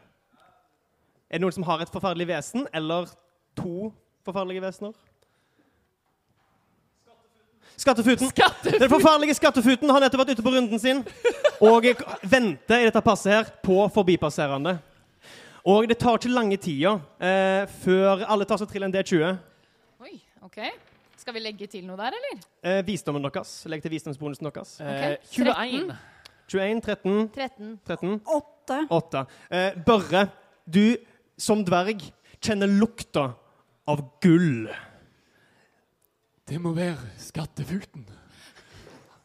Er 1.33 1.41
det 1.41 1.43
noen 1.43 1.57
som 1.57 1.67
har 1.67 1.83
et 1.83 1.91
forferdelig 1.91 2.29
vesen, 2.29 2.69
eller 2.77 3.11
to 3.59 3.91
forferdelige 4.23 4.63
vesener? 4.63 4.95
Skattefuten. 7.81 8.31
Den 8.79 8.91
forferdelige 8.91 9.35
skattefuten 9.39 9.91
har 9.91 10.03
nettopp 10.05 10.23
vært 10.23 10.37
ute 10.37 10.45
på 10.45 10.53
runden 10.55 10.79
sin 10.79 11.01
og 11.63 11.87
venter 12.29 12.83
i 12.83 12.87
dette 12.89 13.03
passet 13.05 13.33
her 13.33 13.51
på 13.65 13.79
forbipasserende. 13.95 14.77
Og 15.67 15.87
det 15.91 15.97
tar 16.03 16.19
ikke 16.19 16.31
lange 16.35 16.59
tida 16.59 16.97
eh, 17.23 17.65
før 17.85 18.25
alle 18.27 18.47
tar 18.51 18.59
seg 18.61 18.71
til 18.73 18.87
en 18.87 18.95
D20. 18.95 19.37
Oi, 20.03 20.17
OK. 20.47 20.59
Skal 21.23 21.37
vi 21.37 21.43
legge 21.45 21.69
til 21.71 21.85
noe 21.87 21.95
der, 22.01 22.17
eller? 22.19 22.41
Eh, 22.67 22.81
visdommen 22.87 23.23
deres. 23.23 23.53
Legg 23.71 23.83
til 23.85 23.95
visdomsbonusen 23.95 24.49
deres. 24.49 24.73
Eh, 24.83 25.13
Ok, 25.15 25.29
21. 25.39 25.93
21, 26.53 26.81
13, 26.83 27.29
13. 27.37 27.69
13, 27.87 28.17
8. 28.27 28.81
8. 28.91 29.23
Eh, 29.55 29.79
Børre, 29.87 30.25
du 30.67 30.97
som 31.41 31.63
dverg 31.65 32.03
kjenner 32.43 32.67
lukta 32.71 33.29
av 33.89 34.03
gull. 34.23 34.67
Det 36.53 36.59
må 36.61 36.75
være 36.77 36.99
skattefuten. 37.17 38.03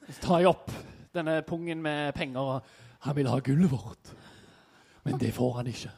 Så 0.07 0.22
tar 0.24 0.39
jeg 0.39 0.48
opp 0.48 0.69
denne 1.12 1.41
pungen 1.43 1.81
med 1.84 2.13
penger, 2.15 2.39
og 2.39 3.01
han 3.03 3.15
vil 3.17 3.27
ha 3.27 3.41
gullet 3.43 3.67
vårt. 3.67 4.12
Men 5.03 5.19
det 5.19 5.34
får 5.36 5.57
han 5.57 5.67
ikke. 5.67 5.91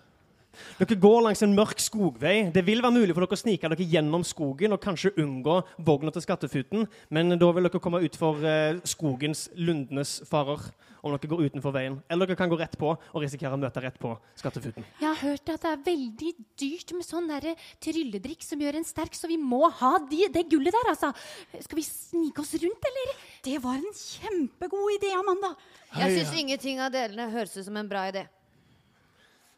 Dere 0.79 0.99
går 0.99 1.23
langs 1.25 1.43
en 1.45 1.55
mørk 1.55 1.81
skogvei. 1.83 2.35
Det 2.55 2.63
vil 2.67 2.83
være 2.83 2.95
mulig 2.95 3.15
for 3.15 3.25
dere 3.25 3.37
å 3.37 3.41
snike 3.41 3.71
dere 3.71 3.87
gjennom 3.93 4.23
skogen 4.27 4.75
og 4.75 4.83
kanskje 4.83 5.13
unngå 5.19 5.59
vogna 5.85 6.13
til 6.15 6.23
Skattefuten, 6.23 6.85
men 7.09 7.35
da 7.39 7.49
vil 7.55 7.67
dere 7.67 7.81
komme 7.83 8.03
utfor 8.05 8.39
eh, 8.45 8.79
skogens 8.87 9.47
lundenes 9.59 10.19
farer 10.29 10.69
om 11.03 11.13
dere 11.13 11.31
går 11.31 11.45
utenfor 11.49 11.73
veien. 11.75 11.97
Eller 12.11 12.29
dere 12.29 12.39
kan 12.39 12.51
gå 12.51 12.57
rett 12.59 12.75
på 12.79 12.91
og 12.91 13.23
risikere 13.23 13.55
å 13.55 13.59
møte 13.59 13.83
rett 13.83 13.99
på 14.01 14.13
Skattefuten. 14.39 14.87
Jeg 14.99 15.07
har 15.07 15.19
hørt 15.21 15.53
at 15.53 15.65
det 15.65 15.73
er 15.73 15.85
veldig 15.85 16.33
dyrt 16.59 16.95
med 16.95 17.07
sånn 17.07 17.29
derre 17.31 17.55
trylledrikk 17.83 18.43
som 18.45 18.63
gjør 18.63 18.79
en 18.79 18.87
sterk, 18.87 19.15
så 19.17 19.29
vi 19.31 19.39
må 19.39 19.65
ha 19.81 19.93
de, 20.09 20.25
det 20.33 20.47
gullet 20.51 20.75
der, 20.75 20.91
altså. 20.93 21.13
Skal 21.59 21.79
vi 21.79 21.85
snike 21.87 22.43
oss 22.43 22.55
rundt, 22.59 22.89
eller? 22.91 23.13
Det 23.45 23.59
var 23.63 23.79
en 23.79 23.95
kjempegod 23.95 24.97
idé, 24.97 25.13
Amanda. 25.17 25.53
Jeg 25.95 26.19
syns 26.19 26.35
ingenting 26.43 26.83
av 26.83 26.91
delene 26.93 27.31
høres 27.33 27.55
ut 27.57 27.65
som 27.65 27.79
en 27.79 27.89
bra 27.89 28.07
idé. 28.11 28.27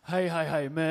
Hei, 0.10 0.25
hei, 0.34 0.46
hei, 0.50 0.63
vi 0.74 0.86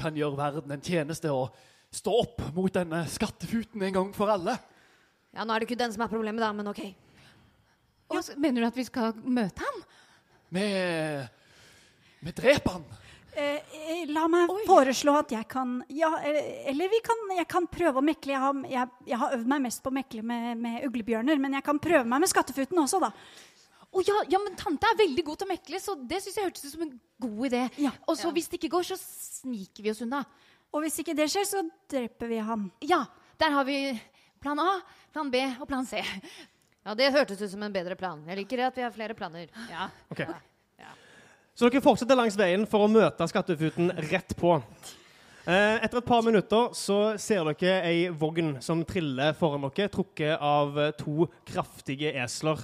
kan 0.00 0.16
gjøre 0.16 0.38
verden 0.38 0.72
en 0.72 0.80
tjeneste 0.80 1.28
og 1.28 1.52
stå 1.92 2.12
opp 2.22 2.40
mot 2.56 2.72
denne 2.72 3.02
skattefuten 3.12 3.82
en 3.84 3.92
gang 3.98 4.14
for 4.16 4.32
alle. 4.32 4.54
Ja, 5.36 5.44
Nå 5.44 5.52
er 5.52 5.60
det 5.60 5.68
ikke 5.68 5.76
den 5.82 5.92
som 5.92 6.06
er 6.06 6.08
problemet, 6.08 6.40
da, 6.40 6.48
men 6.56 6.70
OK. 6.70 6.80
Og 8.08 8.22
så 8.24 8.36
Mener 8.40 8.64
du 8.64 8.68
at 8.70 8.78
vi 8.78 8.86
skal 8.88 9.12
møte 9.20 9.60
ham? 9.60 9.82
Vi, 10.56 10.64
vi 12.24 12.34
dreper 12.38 12.78
han. 12.78 12.86
Eh, 13.36 13.60
eh, 13.76 14.04
la 14.08 14.24
meg 14.32 14.48
foreslå 14.64 15.12
at 15.20 15.34
jeg 15.34 15.44
kan 15.50 15.82
Ja, 15.92 16.08
eh, 16.24 16.70
eller 16.70 16.88
vi 16.88 17.02
kan, 17.04 17.18
jeg 17.36 17.44
kan 17.52 17.66
prøve 17.68 18.00
å 18.00 18.06
mekle. 18.08 18.32
Jeg 18.32 18.40
har, 18.40 18.62
jeg, 18.72 18.92
jeg 19.10 19.20
har 19.20 19.34
øvd 19.36 19.50
meg 19.52 19.66
mest 19.66 19.82
på 19.84 19.92
å 19.92 19.98
mekle 19.98 20.24
med, 20.24 20.46
med 20.64 20.86
uglebjørner, 20.88 21.42
men 21.44 21.58
jeg 21.58 21.66
kan 21.66 21.82
prøve 21.82 22.08
meg 22.08 22.24
med 22.24 22.32
skattefuten 22.32 22.80
også, 22.80 23.02
da. 23.04 23.12
Å 23.96 24.02
ja, 24.04 24.16
ja, 24.34 24.40
men 24.44 24.56
tante 24.60 24.88
er 24.90 24.98
veldig 24.98 25.22
god 25.24 25.38
til 25.40 25.46
å 25.48 25.52
mekle, 25.54 25.78
så 25.80 25.94
det 25.96 26.18
syns 26.20 26.36
jeg 26.36 26.48
hørtes 26.50 26.66
ut 26.66 26.74
som 26.74 26.82
en 26.84 26.90
god 27.24 27.46
idé. 27.48 27.62
Ja. 27.80 27.94
Og 28.04 28.18
så 28.20 28.28
hvis 28.36 28.50
det 28.52 28.58
ikke 28.60 28.74
går, 28.74 28.90
så 28.90 28.98
sniker 29.00 29.86
vi 29.86 29.92
oss 29.94 30.02
unna. 30.04 30.20
Og 30.74 30.84
hvis 30.84 30.98
ikke 31.00 31.14
det 31.16 31.30
skjer, 31.32 31.46
så 31.48 31.62
dreper 31.88 32.28
vi 32.28 32.42
ham. 32.44 32.66
Ja, 32.84 33.06
der 33.40 33.54
har 33.54 33.64
vi 33.64 33.78
plan 34.44 34.60
A, 34.60 34.82
plan 35.14 35.30
B 35.32 35.40
og 35.56 35.64
plan 35.70 35.88
C. 35.88 36.02
Ja, 36.84 36.94
Det 36.94 37.08
hørtes 37.14 37.40
ut 37.40 37.50
som 37.50 37.64
en 37.66 37.72
bedre 37.72 37.96
plan. 37.98 38.20
Jeg 38.28 38.42
liker 38.42 38.60
det 38.60 38.68
at 38.68 38.76
vi 38.78 38.84
har 38.84 38.92
flere 38.94 39.16
planer. 39.16 39.48
Ja. 39.72 39.88
Ok. 40.12 40.22
Så 41.56 41.70
dere 41.72 41.80
fortsetter 41.80 42.18
langs 42.18 42.36
veien 42.36 42.66
for 42.68 42.84
å 42.84 42.90
møte 42.92 43.24
Skattefuten 43.30 43.88
rett 44.10 44.34
på. 44.36 44.58
Eh, 45.48 45.78
Etter 45.80 46.02
et 46.02 46.06
par 46.06 46.20
minutter 46.26 46.68
så 46.76 47.16
ser 47.22 47.48
dere 47.56 47.78
ei 47.88 48.10
vogn 48.12 48.58
som 48.60 48.84
triller 48.84 49.32
foran 49.38 49.64
dere, 49.70 49.88
trukket 49.88 50.36
av 50.36 50.76
to 51.00 51.30
kraftige 51.48 52.12
esler. 52.20 52.60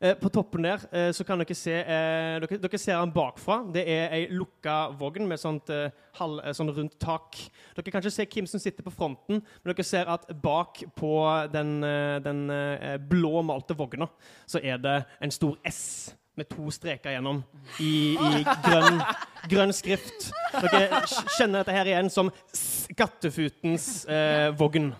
Eh, 0.00 0.14
På 0.20 0.28
toppen 0.28 0.66
der 0.66 0.82
eh, 0.92 1.10
så 1.16 1.24
kan 1.24 1.40
dere 1.40 1.56
se 1.56 1.72
eh, 1.72 2.36
dere, 2.42 2.58
dere 2.60 2.80
ser 2.80 2.98
den 3.00 3.14
bakfra. 3.14 3.62
Det 3.72 3.84
er 3.88 4.12
ei 4.16 4.26
lukka 4.32 4.90
vogn 4.98 5.28
med 5.28 5.40
sånt 5.40 5.70
eh, 5.72 5.88
halv, 6.18 6.42
sånn 6.56 6.72
rundt 6.76 6.98
tak. 7.00 7.38
Dere 7.76 7.92
kan 7.94 8.04
ikke 8.04 8.12
se 8.12 8.26
hvem 8.34 8.48
som 8.50 8.60
sitter 8.60 8.84
på 8.84 8.92
fronten, 8.94 9.40
men 9.40 9.72
dere 9.72 9.86
ser 9.86 10.10
at 10.12 10.28
bak 10.42 10.82
på 10.96 11.12
den, 11.52 11.80
den 12.24 12.44
blå 13.08 13.40
malte 13.46 13.76
vogna 13.76 14.08
så 14.48 14.60
er 14.62 14.78
det 14.80 15.00
en 15.22 15.32
stor 15.34 15.56
S 15.66 15.82
med 16.36 16.48
to 16.50 16.68
streker 16.72 17.14
gjennom 17.14 17.38
i, 17.80 18.12
i 18.12 18.42
grønn, 18.66 19.00
grønn 19.48 19.72
skrift. 19.72 20.28
Dere 20.52 21.00
kjenner 21.38 21.62
dette 21.62 21.76
her 21.76 21.88
igjen 21.88 22.12
som 22.12 22.28
Skattefutens 22.52 24.04
vogn. 24.60 24.90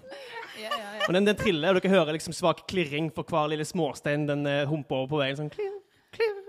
Og 1.07 1.15
den, 1.15 1.27
den 1.29 1.39
triller, 1.39 1.71
og 1.71 1.79
dere 1.79 1.93
hører 1.93 2.17
liksom 2.17 2.35
svak 2.35 2.65
klirring 2.71 3.13
for 3.15 3.29
hver 3.31 3.53
lille 3.53 3.67
småstein 3.67 4.27
den 4.27 4.43
uh, 4.49 4.65
humper 4.71 5.03
over 5.03 5.13
på 5.13 5.21
veien. 5.21 5.39
Sånn 5.39 5.53
klirr, 5.53 5.77
klirr, 6.17 6.41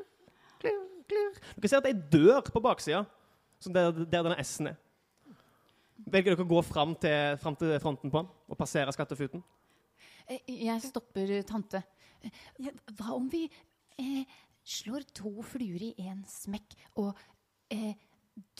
klirr, 0.63 0.81
klirr. 1.11 1.37
Dere 1.57 1.69
ser 1.69 1.77
at 1.81 1.85
det 1.85 1.91
er 1.91 1.99
ei 1.99 2.07
dør 2.15 2.49
på 2.49 2.63
baksida, 2.65 3.03
der, 3.67 3.91
der 3.99 4.25
denne 4.25 4.39
S-en 4.41 4.71
er. 4.71 4.79
Velger 6.07 6.33
dere 6.33 6.45
å 6.45 6.49
gå 6.49 6.63
fram 6.65 6.95
til, 7.01 7.37
fram 7.41 7.55
til 7.59 7.77
fronten 7.83 8.13
på 8.13 8.23
den 8.23 8.33
og 8.47 8.59
passere 8.59 8.93
Skattefuten? 8.95 9.41
Eh, 10.29 10.41
Jeg 10.65 10.81
stopper 10.85 11.37
tante. 11.47 11.83
Eh, 12.25 12.73
Hva 12.97 13.13
om 13.17 13.29
vi 13.31 13.45
eh, 13.99 14.23
slår 14.67 15.05
to 15.17 15.33
fluer 15.45 15.89
i 15.89 15.93
én 16.01 16.21
smekk, 16.29 16.75
og 17.01 17.13
eh, 17.73 17.93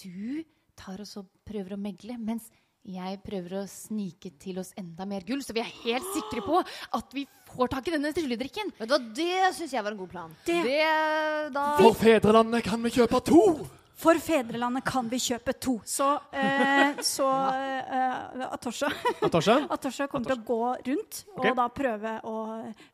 du 0.02 0.44
tar 0.78 1.02
og 1.04 1.30
prøver 1.48 1.76
å 1.76 1.82
megle, 1.82 2.18
mens 2.22 2.52
jeg 2.88 3.20
prøver 3.24 3.58
å 3.60 3.64
snike 3.68 4.32
til 4.40 4.60
oss 4.62 4.72
enda 4.80 5.06
mer 5.06 5.26
gull, 5.28 5.42
så 5.44 5.54
vi 5.56 5.60
er 5.60 5.72
helt 5.84 6.08
sikre 6.16 6.44
på 6.46 6.62
at 6.96 7.16
vi 7.16 7.26
får 7.52 7.68
tak 7.74 7.88
i 7.90 7.92
denne 7.98 8.14
trylledrikken. 8.16 8.72
Vet 8.80 8.88
du 8.88 8.94
hva, 8.96 9.02
Det 9.18 9.54
syns 9.58 9.74
jeg 9.76 9.84
var 9.84 9.92
en 9.92 9.98
god 9.98 10.10
plan. 10.10 10.36
Det- 10.46 11.52
da 11.54 11.78
For 11.78 11.94
fedrelandet 11.94 12.64
kan 12.64 12.82
vi 12.82 12.90
kjøpe 12.90 13.24
to. 13.26 13.68
For 13.98 14.20
fedrelandet 14.22 14.86
kan 14.86 15.08
vi 15.10 15.18
kjøpe 15.22 15.56
to. 15.58 15.80
Så, 15.86 16.06
eh, 16.38 17.00
så 17.02 17.26
eh, 17.50 18.44
Atosha, 18.46 18.92
Atosha? 19.26 19.56
Atosha 19.74 20.06
kommer 20.12 20.30
til 20.30 20.38
å 20.38 20.46
gå 20.46 20.60
rundt 20.92 21.24
og 21.34 21.48
da 21.58 21.66
prøve 21.74 22.14
å 22.30 22.36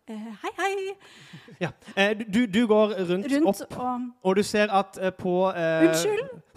eh, 0.08 0.30
Hei, 0.46 0.54
hei! 0.62 0.96
Ja. 1.60 1.74
Eh, 1.96 2.14
du, 2.24 2.46
du 2.48 2.62
går 2.72 2.96
rundt, 3.04 3.28
Rundt 3.34 3.66
opp, 3.66 3.78
og 4.24 4.32
og 4.34 4.40
du 4.40 4.44
ser 4.48 4.72
at 4.72 4.96
eh, 4.98 5.12
på, 5.12 5.36
eh, 5.52 5.92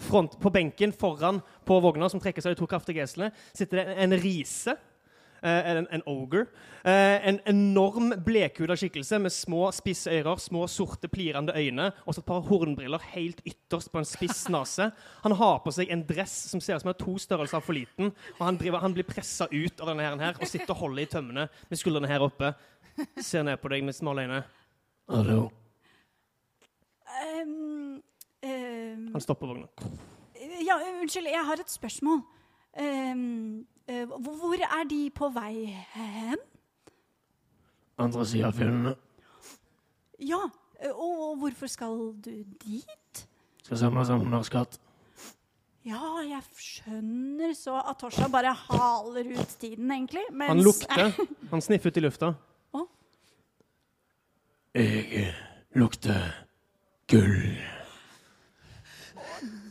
front, 0.07 0.39
på 0.39 0.51
benken 0.55 0.95
foran 0.95 1.41
på 1.67 1.81
vogna 1.83 2.07
som 2.09 2.23
trekkes 2.23 2.47
av 2.47 2.55
de 2.55 2.61
to 2.61 2.69
kraftige 2.71 3.03
eslene, 3.03 3.33
sitter 3.51 3.81
det 3.81 3.87
en, 3.97 3.99
en 4.07 4.21
rise. 4.23 4.77
Eh, 5.41 5.69
en, 5.71 5.87
en 5.91 6.03
ogre. 6.05 6.45
Eh, 6.87 7.27
en 7.27 7.39
enorm 7.49 8.13
blekhuda 8.23 8.77
skikkelse 8.79 9.19
med 9.19 9.33
små, 9.33 9.65
spisse 9.75 10.11
ører, 10.13 10.39
små, 10.39 10.65
sorte, 10.71 11.09
plirende 11.11 11.55
øyne 11.57 11.89
og 12.05 12.15
så 12.15 12.21
et 12.21 12.29
par 12.29 12.45
hornbriller 12.47 13.03
helt 13.13 13.41
ytterst 13.45 13.91
på 13.91 13.99
en 13.99 14.07
spiss 14.07 14.45
nese. 14.53 14.89
Han 15.25 15.35
har 15.39 15.59
på 15.65 15.73
seg 15.75 15.91
en 15.91 16.05
dress 16.07 16.35
som 16.51 16.63
ser 16.63 16.79
ut 16.79 16.85
som 16.85 16.93
er 16.93 16.99
to 17.01 17.17
størrelser 17.19 17.63
for 17.63 17.75
liten. 17.75 18.13
og 18.37 18.43
Han, 18.45 18.59
driver, 18.61 18.79
han 18.83 18.95
blir 18.95 19.07
pressa 19.07 19.49
ut 19.51 19.81
av 19.81 19.91
denne 19.91 20.05
her, 20.05 20.17
her 20.21 20.39
og 20.39 20.47
sitter 20.47 20.75
og 20.75 20.85
holder 20.85 21.03
i 21.03 21.11
tømmene 21.11 21.47
med 21.69 21.81
skuldrene 21.81 22.11
her 22.11 22.23
oppe. 22.23 22.53
Ser 23.21 23.43
ned 23.45 23.59
på 23.61 23.69
deg 23.73 23.83
med 23.85 23.95
smale 23.97 24.25
øyne. 24.25 24.43
Hallo. 25.11 25.49
Um, 27.17 28.01
um, 28.43 29.03
Han 29.13 29.21
stopper 29.23 29.47
vogna. 29.47 29.67
Ja, 30.63 30.79
unnskyld, 31.01 31.29
jeg 31.31 31.45
har 31.45 31.61
et 31.61 31.71
spørsmål. 31.71 32.23
Ehm, 32.77 33.65
eh, 33.87 34.05
hvor 34.05 34.53
er 34.61 34.83
de 34.89 35.09
på 35.09 35.29
vei 35.33 35.65
hen? 35.93 36.41
Andre 37.97 38.25
sida 38.25 38.51
av 38.51 38.57
fjellene. 38.57 38.95
Ja, 40.21 40.43
eh, 40.79 40.91
og 40.91 41.37
hvorfor 41.41 41.67
skal 41.67 41.97
du 42.21 42.43
dit? 42.65 43.23
Skal 43.63 43.77
samle 43.77 44.05
sammen 44.05 44.43
skatt. 44.43 44.79
Ja, 45.87 46.19
jeg 46.19 46.43
skjønner, 46.59 47.53
så 47.55 47.77
Atosha 47.79 48.27
bare 48.27 48.51
haler 48.53 49.29
ut 49.39 49.55
tiden, 49.59 49.91
egentlig. 49.91 50.25
Mens 50.31 50.49
Han 50.49 50.63
lukter. 50.63 51.13
Han 51.51 51.61
sniffer 51.61 51.89
ut 51.89 51.97
i 51.97 52.03
lufta. 52.03 52.33
Jeg 54.77 55.05
eh, 55.11 55.33
lukter 55.73 56.35
gull. 57.09 57.57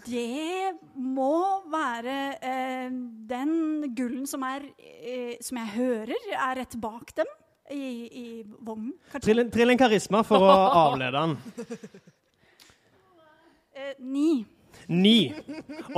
Det 0.07 0.73
må 0.95 1.33
være 1.73 2.17
eh, 2.39 2.91
den 3.27 3.89
gullen 3.97 4.27
som 4.31 4.45
er 4.47 4.69
eh, 4.79 5.35
Som 5.43 5.59
jeg 5.59 5.73
hører 5.75 6.29
er 6.37 6.61
rett 6.61 6.77
bak 6.81 7.11
dem 7.19 7.33
i, 7.75 7.87
i 8.07 8.27
vognen. 8.63 8.93
Trill, 9.19 9.43
trill 9.51 9.75
en 9.75 9.81
karisma 9.81 10.21
for 10.27 10.45
å 10.47 10.53
avlede 10.87 11.19
den. 11.19 11.33
Eh, 13.75 13.97
ni. 13.99 14.45
Ni. 14.87 15.35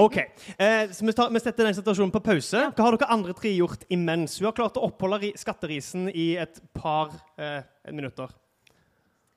OK. 0.01 0.17
Eh, 0.57 0.91
så 0.91 1.05
vi, 1.05 1.13
tar, 1.13 1.29
vi 1.31 1.43
setter 1.45 1.69
den 1.69 1.77
situasjonen 1.77 2.13
på 2.15 2.23
pause. 2.25 2.65
Hva 2.73 2.87
har 2.87 2.97
dere 2.97 3.13
andre 3.13 3.37
tre 3.37 3.53
gjort 3.53 3.85
imens? 3.93 4.39
Hun 4.41 4.49
har 4.49 4.57
klart 4.57 4.81
å 4.81 4.87
oppholde 4.89 5.35
skatterisen 5.37 6.09
i 6.09 6.31
et 6.41 6.63
par 6.73 7.13
eh, 7.37 7.61
minutter. 7.93 8.33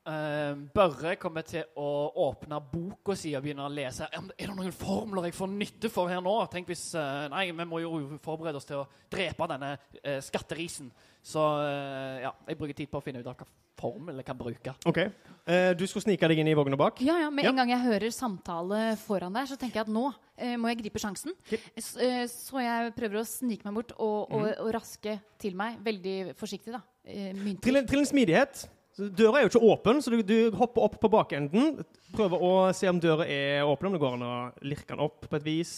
Eh, 0.01 0.55
Børre 0.73 1.11
kommer 1.21 1.43
til 1.45 1.61
å 1.77 2.09
åpne 2.23 2.57
boka 2.71 3.13
si 3.15 3.35
og 3.37 3.43
begynne 3.45 3.67
å 3.67 3.69
lese. 3.69 4.07
Er 4.09 4.23
det- 4.33 4.47
noen 4.49 4.71
formler 4.73 5.25
jeg 5.29 5.35
får 5.37 5.47
nytte 5.53 5.91
for 5.91 6.07
her 6.09 6.19
nå? 6.21 6.49
Tenk 6.49 6.65
hvis 6.67 6.95
eh, 6.95 7.27
Nei, 7.29 7.51
vi 7.51 7.65
må 7.65 7.79
jo 7.81 8.17
forberede 8.17 8.55
oss 8.57 8.65
til 8.65 8.77
å 8.77 8.87
drepe 9.11 9.47
denne 9.47 9.77
eh, 10.03 10.19
skatterisen. 10.19 10.89
Så 11.23 11.37
ja, 11.37 12.31
jeg 12.47 12.57
bruker 12.57 12.73
tid 12.73 12.89
på 12.89 12.97
å 12.97 13.03
finne 13.03 13.19
ut 13.21 13.27
av 13.27 13.35
hva 13.37 13.45
formel 13.77 14.15
jeg 14.17 14.25
kan 14.25 14.37
bruke. 14.39 14.73
OK. 14.89 14.97
Eh, 15.45 15.73
du 15.77 15.85
skulle 15.85 16.01
snike 16.07 16.27
deg 16.27 16.39
inn 16.41 16.47
i 16.49 16.55
vogna 16.57 16.75
bak. 16.75 16.97
Ja, 16.99 17.19
ja, 17.19 17.29
Med 17.29 17.45
Ja. 17.45 17.51
en 17.51 17.57
gang 17.57 17.69
jeg 17.69 17.85
hører 17.85 18.09
samtale 18.09 18.97
foran 18.97 19.31
der, 19.33 19.45
så 19.45 19.55
tenker 19.55 19.75
jeg 19.75 19.85
at 19.85 19.93
nå 19.93 20.11
må 20.57 20.67
jeg 20.73 20.81
gripe 20.81 20.97
sjansen. 20.97 21.35
Okay. 21.45 21.59
så 21.77 22.57
jeg 22.59 22.95
prøver 22.95 23.21
å 23.21 23.27
snike 23.29 23.63
meg 23.65 23.75
bort 23.75 23.91
og, 23.99 24.31
og, 24.33 24.47
og 24.65 24.73
raske 24.73 25.19
til 25.37 25.53
meg. 25.53 25.77
Veldig 25.85 26.33
forsiktig, 26.35 26.73
da. 26.73 26.81
Til. 27.05 27.85
Trill 27.85 27.99
en 28.01 28.05
smidighet. 28.09 28.65
Døra 28.99 29.39
er 29.39 29.45
jo 29.45 29.51
ikke 29.53 29.63
åpen, 29.71 30.01
så 30.03 30.11
du, 30.11 30.19
du 30.25 30.57
hopper 30.59 30.83
opp 30.83 30.97
på 31.01 31.09
bakenden. 31.11 31.79
Prøver 32.11 32.43
å 32.43 32.53
se 32.75 32.89
om 32.91 32.99
døra 33.01 33.27
er 33.29 33.63
åpen, 33.63 33.87
om 33.87 33.95
det 33.95 34.01
går 34.03 34.17
an 34.17 34.25
å 34.27 34.35
lirke 34.67 34.91
den 34.91 35.03
opp 35.05 35.27
på 35.29 35.39
et 35.39 35.47
vis. 35.47 35.73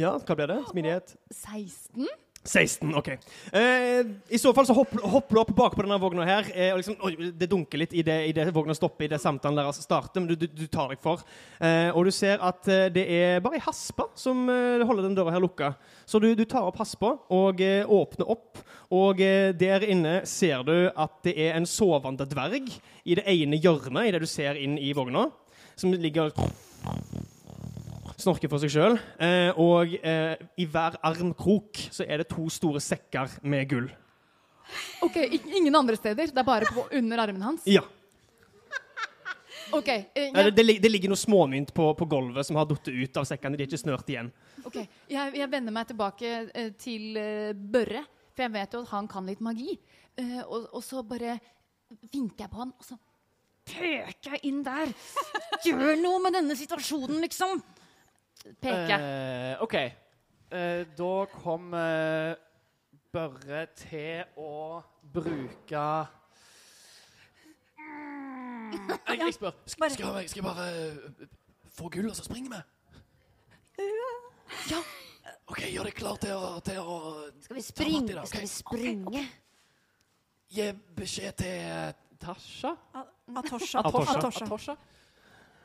Ja, 0.00 0.14
hva 0.16 0.36
blir 0.38 0.48
det? 0.48 0.60
Smidighet? 0.70 1.16
16? 1.34 2.08
16, 2.44 2.94
OK. 2.98 3.08
Eh, 3.52 4.00
I 4.34 4.38
så 4.38 4.50
fall 4.54 4.66
så 4.66 4.74
hopper, 4.74 4.98
hopper 5.06 5.36
du 5.36 5.40
opp 5.44 5.52
bak 5.54 5.76
på 5.76 5.84
denne 5.84 5.98
vogna 6.02 6.24
her. 6.26 6.48
Eh, 6.50 6.72
og 6.72 6.80
liksom, 6.80 6.96
oi, 7.06 7.30
det 7.38 7.46
dunker 7.50 7.78
litt 7.78 7.94
i 7.94 8.02
det, 8.02 8.48
vogna 8.54 8.74
stopper, 8.74 9.06
i 9.06 9.12
det 9.12 9.20
samtalen 9.22 9.60
deres 9.60 9.78
starter, 9.84 10.22
men 10.22 10.32
du, 10.32 10.34
du, 10.40 10.48
du 10.50 10.64
tar 10.66 10.90
deg 10.90 10.98
for. 11.02 11.22
Eh, 11.62 11.90
og 11.94 12.08
du 12.08 12.12
ser 12.14 12.42
at 12.42 12.66
eh, 12.66 12.88
det 12.94 13.04
er 13.14 13.44
bare 13.44 13.60
ei 13.60 13.62
haspe 13.62 14.08
som 14.18 14.42
eh, 14.50 14.82
holder 14.82 15.06
den 15.06 15.14
døra 15.18 15.34
her 15.36 15.44
lukka. 15.44 15.70
Så 16.02 16.18
du, 16.22 16.32
du 16.34 16.42
tar 16.50 16.66
opp 16.66 16.80
haspa 16.82 17.14
og 17.30 17.62
eh, 17.62 17.86
åpner 17.86 18.34
opp, 18.34 18.58
og 18.92 19.22
der 19.56 19.86
inne 19.88 20.18
ser 20.28 20.66
du 20.66 20.74
at 20.90 21.14
det 21.24 21.32
er 21.40 21.54
en 21.56 21.64
sovende 21.68 22.26
dverg 22.28 22.66
i 23.08 23.16
det 23.16 23.24
ene 23.24 23.56
hjørnet 23.56 24.10
i 24.10 24.12
det 24.12 24.20
du 24.20 24.28
ser 24.28 24.58
inn 24.60 24.74
i 24.76 24.90
vogna, 24.96 25.28
som 25.78 25.94
ligger 25.94 26.34
snorker 28.22 28.50
for 28.50 28.62
seg 28.62 28.72
sjøl. 28.72 28.98
Eh, 29.22 29.50
og 29.60 29.96
eh, 29.98 30.38
i 30.60 30.66
hver 30.70 30.98
armkrok 31.04 31.80
så 31.92 32.06
er 32.06 32.22
det 32.22 32.30
to 32.30 32.46
store 32.52 32.82
sekker 32.82 33.38
med 33.42 33.68
gull. 33.70 33.90
Ok, 35.04 35.18
Ingen 35.58 35.74
andre 35.76 35.98
steder? 35.98 36.30
Det 36.32 36.38
er 36.38 36.46
bare 36.46 36.70
på, 36.70 36.86
under 36.96 37.20
armen 37.26 37.42
hans? 37.42 37.66
Ja. 37.68 37.82
Okay, 39.72 40.04
eh, 40.14 40.28
jeg, 40.28 40.52
Det, 40.52 40.64
det, 40.64 40.74
det 40.84 40.90
ligger 40.90 41.12
noe 41.12 41.20
småmynt 41.20 41.70
på, 41.74 41.86
på 41.96 42.08
gulvet 42.08 42.44
som 42.46 42.58
har 42.60 42.68
falt 42.68 42.90
ut 42.92 43.20
av 43.20 43.28
sekkene. 43.28 43.56
De 43.56 43.64
er 43.64 43.70
ikke 43.70 43.80
snørt 43.80 44.10
igjen. 44.12 44.28
ok. 44.64 44.82
jeg, 45.08 45.36
jeg 45.38 45.48
vender 45.52 45.74
meg 45.74 45.88
tilbake 45.88 46.32
eh, 46.52 46.72
til 46.80 47.16
eh, 47.16 47.52
Børre, 47.56 48.04
for 48.32 48.44
jeg 48.46 48.54
vet 48.56 48.76
jo 48.76 48.82
at 48.84 48.92
han 48.92 49.08
kan 49.10 49.28
litt 49.28 49.40
magi. 49.44 49.78
Eh, 50.20 50.42
og, 50.44 50.68
og 50.76 50.84
så 50.84 51.04
bare 51.06 51.38
vinker 52.12 52.44
jeg 52.44 52.52
på 52.52 52.60
han, 52.60 52.74
og 52.76 52.84
så 52.84 52.98
peker 53.68 54.36
jeg 54.36 54.42
inn 54.50 54.60
der. 54.66 54.92
Gjør 55.64 55.96
noe 56.00 56.20
med 56.24 56.36
denne 56.36 56.58
situasjonen, 56.58 57.22
liksom! 57.24 57.62
Peker 58.42 58.88
jeg. 58.90 59.00
Eh, 59.00 59.62
OK. 59.62 59.76
Uh, 60.52 60.82
da 60.98 61.12
kommer 61.32 62.34
Børre 63.12 63.66
til 63.76 64.24
å 64.40 64.80
bruke 65.12 65.84
jeg, 68.72 69.18
jeg 69.18 69.34
spør. 69.34 69.50
Bare- 69.50 69.90
skal, 69.90 70.06
jeg, 70.16 70.30
skal 70.30 70.40
jeg 70.40 70.44
bare 70.44 70.66
eh, 70.92 71.26
få 71.76 71.88
gull, 71.88 72.08
og 72.08 72.16
så 72.16 72.24
springer 72.24 72.50
vi? 72.54 72.60
Ja. 74.70 74.80
OK, 75.46 75.60
gjør 75.68 75.88
deg 75.88 75.96
klar 75.96 76.16
til 76.22 76.32
å, 76.36 76.60
til 76.64 76.78
å 76.80 76.96
Skal 77.42 77.58
vi 77.58 77.64
springe? 77.64 78.14
Okay. 78.14 78.26
Skal 78.26 78.40
vi 78.40 78.50
springe? 78.52 79.24
gi 80.52 80.66
beskjed 80.96 81.36
til 81.40 81.94
Tasha? 82.20 82.74
Atosha. 82.92 83.80
Atosha. 83.80 83.80
Atosha. 83.80 84.18
Atosha. 84.18 84.44
Atosha? 84.44 84.76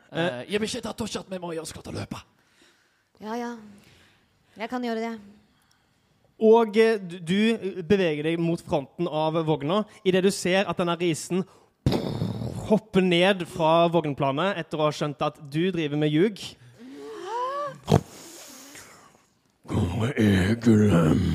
Uh, 0.07 0.43
gi 0.47 0.59
beskjed 0.63 0.85
til 0.85 0.91
Atosha 0.93 1.23
at 1.23 1.31
vi 1.31 1.39
må 1.43 1.51
gjøre 1.51 1.67
oss 1.67 1.75
klare 1.75 1.89
til 1.89 1.97
å 1.97 1.99
løpe. 2.01 2.21
Ja, 3.17 3.33
ja. 3.33 3.55
Jeg 4.57 4.69
kan 4.69 4.83
gjøre 4.85 5.01
det. 5.01 5.15
Og 6.37 6.75
eh, 6.77 6.99
du, 7.01 7.57
beveger 7.89 8.27
deg 8.27 8.41
mot 8.41 8.61
fronten 8.61 9.09
av 9.09 9.39
vogna 9.47 9.81
idet 10.05 10.21
du 10.25 10.29
ser 10.33 10.69
at 10.69 10.77
denne 10.77 10.93
risen 10.99 11.41
hopper 12.67 13.01
ned 13.01 13.41
fra 13.49 13.87
vognplanet 13.89 14.59
etter 14.61 14.77
å 14.77 14.89
ha 14.89 14.93
skjønt 14.93 15.23
at 15.25 15.39
du 15.49 15.71
driver 15.73 15.97
med 15.97 16.13
ljug. 16.13 16.43
Hvor 19.67 20.13
er 20.13 20.53
gullet? 20.61 21.25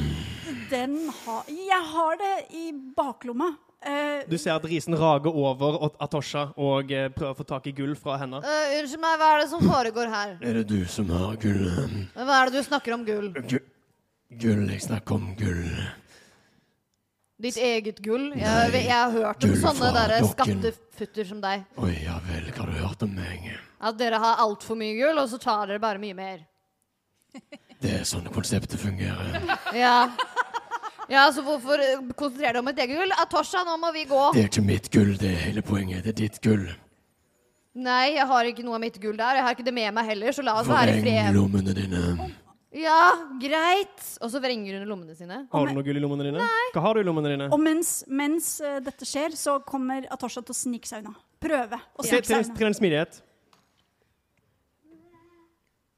Den 0.71 0.97
har 1.25 1.51
Jeg 1.51 1.83
har 1.93 2.19
det 2.23 2.37
i 2.57 2.71
baklomma. 2.97 3.51
Eh, 3.83 4.23
Du 4.31 4.37
ser 4.39 4.55
at 4.55 4.65
risen 4.71 4.95
rager 4.95 5.35
over 5.35 5.81
At- 5.89 5.97
Atosha 6.07 6.45
og 6.57 6.93
uh, 6.93 7.09
prøver 7.11 7.33
å 7.33 7.39
få 7.41 7.47
tak 7.49 7.67
i 7.67 7.73
gull 7.75 7.97
fra 7.99 8.17
henne. 8.21 8.39
Uh, 8.45 8.77
unnskyld 8.79 9.03
meg, 9.03 9.17
hva 9.19 9.31
er 9.35 9.43
det 9.43 9.49
som 9.51 9.65
foregår 9.67 10.13
her? 10.13 10.37
Er 10.41 10.61
det 10.61 10.67
du 10.71 10.85
som 10.87 11.11
har 11.11 11.35
gullet? 11.43 11.97
Hva 12.15 12.37
er 12.45 12.51
det 12.53 12.61
du 12.61 12.69
snakker 12.69 12.95
om 12.95 13.03
gull? 13.09 13.33
Gu 13.35 13.59
gull, 14.39 14.63
jeg 14.71 14.85
snakker 14.87 15.19
om 15.19 15.27
gull. 15.37 15.67
Ditt 17.43 17.57
eget 17.59 17.99
gull? 18.05 18.29
Jeg, 18.39 18.71
Nei, 18.71 18.85
jeg 18.87 18.95
har 18.95 19.11
hørt 19.11 19.45
om 19.49 19.57
sånne 19.59 19.91
der 19.97 20.15
skattefutter 20.31 21.27
som 21.27 21.41
deg. 21.43 21.65
Oi, 21.83 21.91
ja 22.05 22.21
vel, 22.29 22.47
hva 22.55 22.63
har 22.63 22.71
du 22.71 22.79
hørt 22.85 23.03
om 23.03 23.17
meg? 23.19 23.49
At 23.83 23.99
dere 23.99 24.21
har 24.23 24.39
altfor 24.45 24.79
mye 24.79 24.95
gull, 25.01 25.19
og 25.19 25.27
så 25.33 25.41
tar 25.43 25.67
dere 25.67 25.83
bare 25.83 25.99
mye 25.99 26.15
mer. 26.15 26.45
Det 27.83 27.97
er 27.99 28.05
sånn 28.07 28.29
konseptet 28.31 28.79
fungerer. 28.79 29.41
Ja. 29.75 30.07
Ja, 31.13 31.27
så 31.35 31.43
hvorfor 31.45 31.77
konsentrere 31.77 32.15
konsentrerer 32.17 32.57
deg 32.57 32.63
om 32.63 32.71
et 32.73 32.79
eget 32.81 32.97
gull? 32.97 33.13
Atosha, 33.21 33.63
nå 33.69 33.75
må 33.81 33.91
vi 33.93 34.07
gå. 34.09 34.21
Det 34.33 34.47
er 34.47 34.49
ikke 34.49 34.65
mitt 34.65 34.89
gull, 34.95 35.11
det 35.21 35.33
er 35.35 35.43
hele 35.49 35.65
poenget. 35.67 36.07
Det 36.07 36.15
er 36.15 36.21
ditt 36.23 36.39
gull. 36.45 36.71
Nei, 37.73 38.15
jeg 38.19 38.25
har 38.29 38.49
ikke 38.49 38.65
noe 38.65 38.77
av 38.77 38.83
mitt 38.85 38.97
gull 39.01 39.17
der. 39.17 39.39
Jeg 39.39 39.45
har 39.47 39.57
ikke 39.57 39.67
det 39.67 39.75
med 39.77 39.93
meg 39.97 40.09
heller, 40.09 40.33
så 40.37 40.45
la 40.45 40.55
oss 40.61 40.69
være 40.69 40.95
i 40.97 41.03
Foreng 41.03 41.19
Vreng 41.19 41.37
lommene 41.37 41.75
dine. 41.77 42.31
Ja, 42.73 43.01
greit. 43.41 44.05
Og 44.25 44.31
så 44.33 44.41
vrenger 44.41 44.79
hun 44.79 44.89
lommene 44.89 45.17
sine. 45.17 45.43
Har 45.53 45.69
du 45.69 45.75
noe 45.77 45.85
gull 45.85 46.01
i 46.01 46.03
lommene 46.05 46.25
dine? 46.31 46.41
Nei. 46.41 46.69
Hva 46.73 46.85
har 46.87 46.97
du 46.97 47.03
i 47.03 47.07
lommene 47.09 47.33
dine? 47.35 47.49
og 47.53 47.61
mens, 47.61 47.91
mens 48.09 48.55
uh, 48.65 48.79
dette 48.85 49.09
skjer, 49.09 49.37
så 49.37 49.59
kommer 49.69 50.09
Atosha 50.13 50.41
til 50.41 50.57
å 50.57 50.57
snike 50.57 50.89
seg 50.89 51.05
unna. 51.05 51.13
Prøve 51.43 51.81
å 51.97 52.07
snike 52.07 52.29
seg 52.29 52.47
unna. 52.47 52.57
til 52.63 52.79
smidighet. 52.81 53.21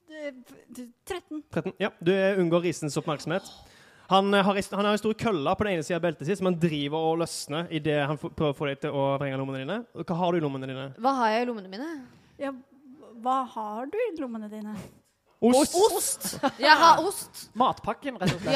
Du- 0.08 0.42
d- 0.74 0.88
13. 1.06 1.42
13. 1.52 1.72
Ja, 1.82 1.90
du 2.02 2.10
eh, 2.14 2.38
unngår 2.40 2.66
risens 2.70 2.96
oppmerksomhet. 2.98 3.46
Han, 4.10 4.34
eh, 4.34 4.42
har, 4.44 4.54
ei- 4.60 4.68
han 4.76 4.84
har 4.84 4.92
en 4.92 4.98
stor 5.00 5.14
kølle 5.16 5.54
på 5.56 5.64
den 5.64 5.74
ene 5.78 5.84
sida 5.86 5.96
av 5.96 6.02
beltet 6.04 6.26
sitt 6.28 6.38
som 6.38 6.46
han 6.50 6.58
driver 6.60 6.98
og 7.10 7.18
løsner 7.22 7.70
idet 7.72 8.02
han 8.06 8.18
prøver 8.20 8.52
å 8.52 8.56
få 8.58 8.66
deg 8.68 8.80
til 8.82 8.90
å 8.92 9.04
vrenge 9.18 9.38
lommene 9.40 9.62
dine. 9.62 9.78
Hva 9.96 10.16
har 10.20 10.32
du 10.32 10.38
i 10.38 10.44
lommene 10.44 10.68
dine? 10.68 10.84
Hva 11.00 11.14
har 11.22 11.28
jeg 11.32 11.46
i 11.46 11.48
lommene 11.48 11.70
mine? 11.72 11.88
Ja, 12.42 12.50
hva 13.24 13.38
har 13.54 13.86
du 13.88 13.96
i 13.96 14.10
lommene 14.20 14.50
dine? 14.52 14.74
Ost. 15.44 15.74
Ost! 15.92 16.28
Jeg 16.60 16.76
har 16.80 17.00
ost. 17.04 17.46
Matpakken, 17.58 18.16
rett 18.20 18.32
og 18.32 18.40
slett. 18.44 18.54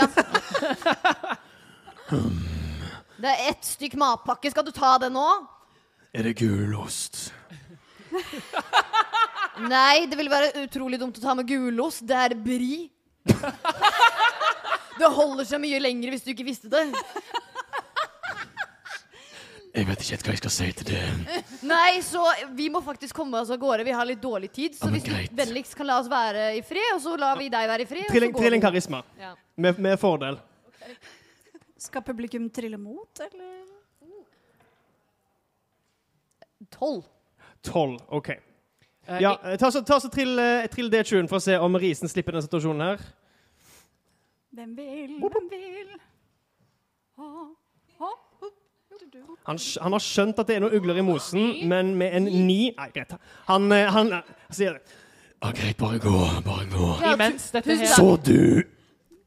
Ja. 2.09 2.21
Det 3.19 3.33
er 3.33 3.49
ett 3.51 3.65
stykk 3.67 3.97
matpakke. 4.01 4.51
Skal 4.53 4.65
du 4.69 4.71
ta 4.73 4.95
det 5.03 5.11
nå? 5.13 5.25
Er 6.17 6.23
det 6.29 6.37
gul 6.39 6.73
ost? 6.81 7.33
Nei, 9.69 10.07
det 10.09 10.17
ville 10.17 10.31
være 10.33 10.53
utrolig 10.65 11.01
dumt 11.03 11.19
å 11.19 11.25
ta 11.25 11.35
med 11.37 11.49
gulost. 11.51 12.05
Det 12.09 12.17
er 12.29 12.37
bri. 12.39 12.87
Det 14.99 15.09
holder 15.15 15.45
seg 15.47 15.61
mye 15.63 15.79
lenger 15.81 16.11
hvis 16.15 16.25
du 16.27 16.31
ikke 16.35 16.47
visste 16.49 16.71
det. 16.73 16.85
Jeg 19.79 19.87
vet 19.87 20.01
ikke 20.03 20.15
helt 20.17 20.27
hva 20.27 20.33
jeg 20.33 20.41
skal 20.41 20.53
si 20.55 20.69
til 20.81 20.89
det. 20.89 21.43
Nei, 21.69 22.01
så 22.03 22.23
vi 22.57 22.67
må 22.73 22.81
faktisk 22.83 23.15
komme 23.15 23.39
oss 23.39 23.51
av 23.55 23.61
gårde. 23.63 23.85
Vi 23.87 23.93
har 23.95 24.09
litt 24.09 24.21
dårlig 24.23 24.49
tid. 24.57 24.75
Så 24.75 24.87
Ja, 24.87 24.91
men 24.91 24.97
hvis 24.97 25.05
du 25.07 25.11
greit. 25.13 25.35
vennligst 25.39 25.77
kan 25.79 25.87
la 25.87 25.99
oss 26.01 26.09
være 26.11 26.49
i 26.57 26.63
fred, 26.67 26.89
og 26.97 27.03
så 27.05 27.13
lar 27.21 27.39
vi 27.39 27.49
deg 27.53 27.69
være 27.69 27.85
i 27.85 27.87
fred. 27.87 28.01
og 28.01 28.09
så 28.09 28.15
Trilling, 28.17 28.33
går 28.35 28.43
trilling 28.43 28.63
vi. 28.63 28.67
karisma. 28.67 29.03
Ja. 29.21 29.35
Med, 29.57 29.79
med 29.79 29.99
fordel. 30.01 30.39
Skal 31.79 32.03
publikum 32.03 32.49
trille 32.51 32.81
mot, 32.81 33.21
eller? 33.21 33.55
Tolv. 36.75 37.05
Tolv. 37.63 38.01
OK. 38.09 38.29
Eh, 38.31 39.21
Ja, 39.23 39.37
eh, 39.45 39.57
ta 39.57 39.71
så, 39.71 39.81
ta 39.85 40.01
så 40.01 40.09
trill, 40.13 40.39
eh, 40.39 40.67
trill 40.73 40.91
D20 40.91 41.29
for 41.29 41.39
å 41.39 41.43
se 41.43 41.57
om 41.59 41.77
Risen 41.79 42.09
slipper 42.11 42.33
den 42.37 42.43
situasjonen 42.43 42.83
her. 42.83 42.99
Hvem 44.59 44.77
vil, 44.77 45.11
hvem 45.21 45.45
vil? 45.51 45.91
Oh, 47.19 47.51
oh. 48.01 48.17
Han, 49.47 49.59
han 49.83 49.95
har 49.95 50.03
skjønt 50.03 50.41
at 50.43 50.49
det 50.49 50.57
er 50.57 50.65
noen 50.65 50.75
ugler 50.75 50.99
i 50.99 51.05
mosen, 51.07 51.45
men 51.71 51.93
med 52.01 52.17
en 52.19 52.27
ni 52.27 52.73
Nei, 52.75 52.89
greit. 52.95 53.13
Han, 53.47 53.69
han, 53.71 53.93
han 53.95 54.11
eh, 54.17 54.33
sier 54.51 54.75
det. 54.75 54.97
Ja, 55.45 55.53
greit, 55.55 55.77
bare 55.79 56.01
gå. 56.03 56.15
Bare 56.43 56.67
gå. 56.73 56.89
Ja, 57.05 57.13
Imens 57.15 57.47
dette 57.55 57.77
her. 57.79 57.87
Så 57.93 58.17
du 58.27 58.65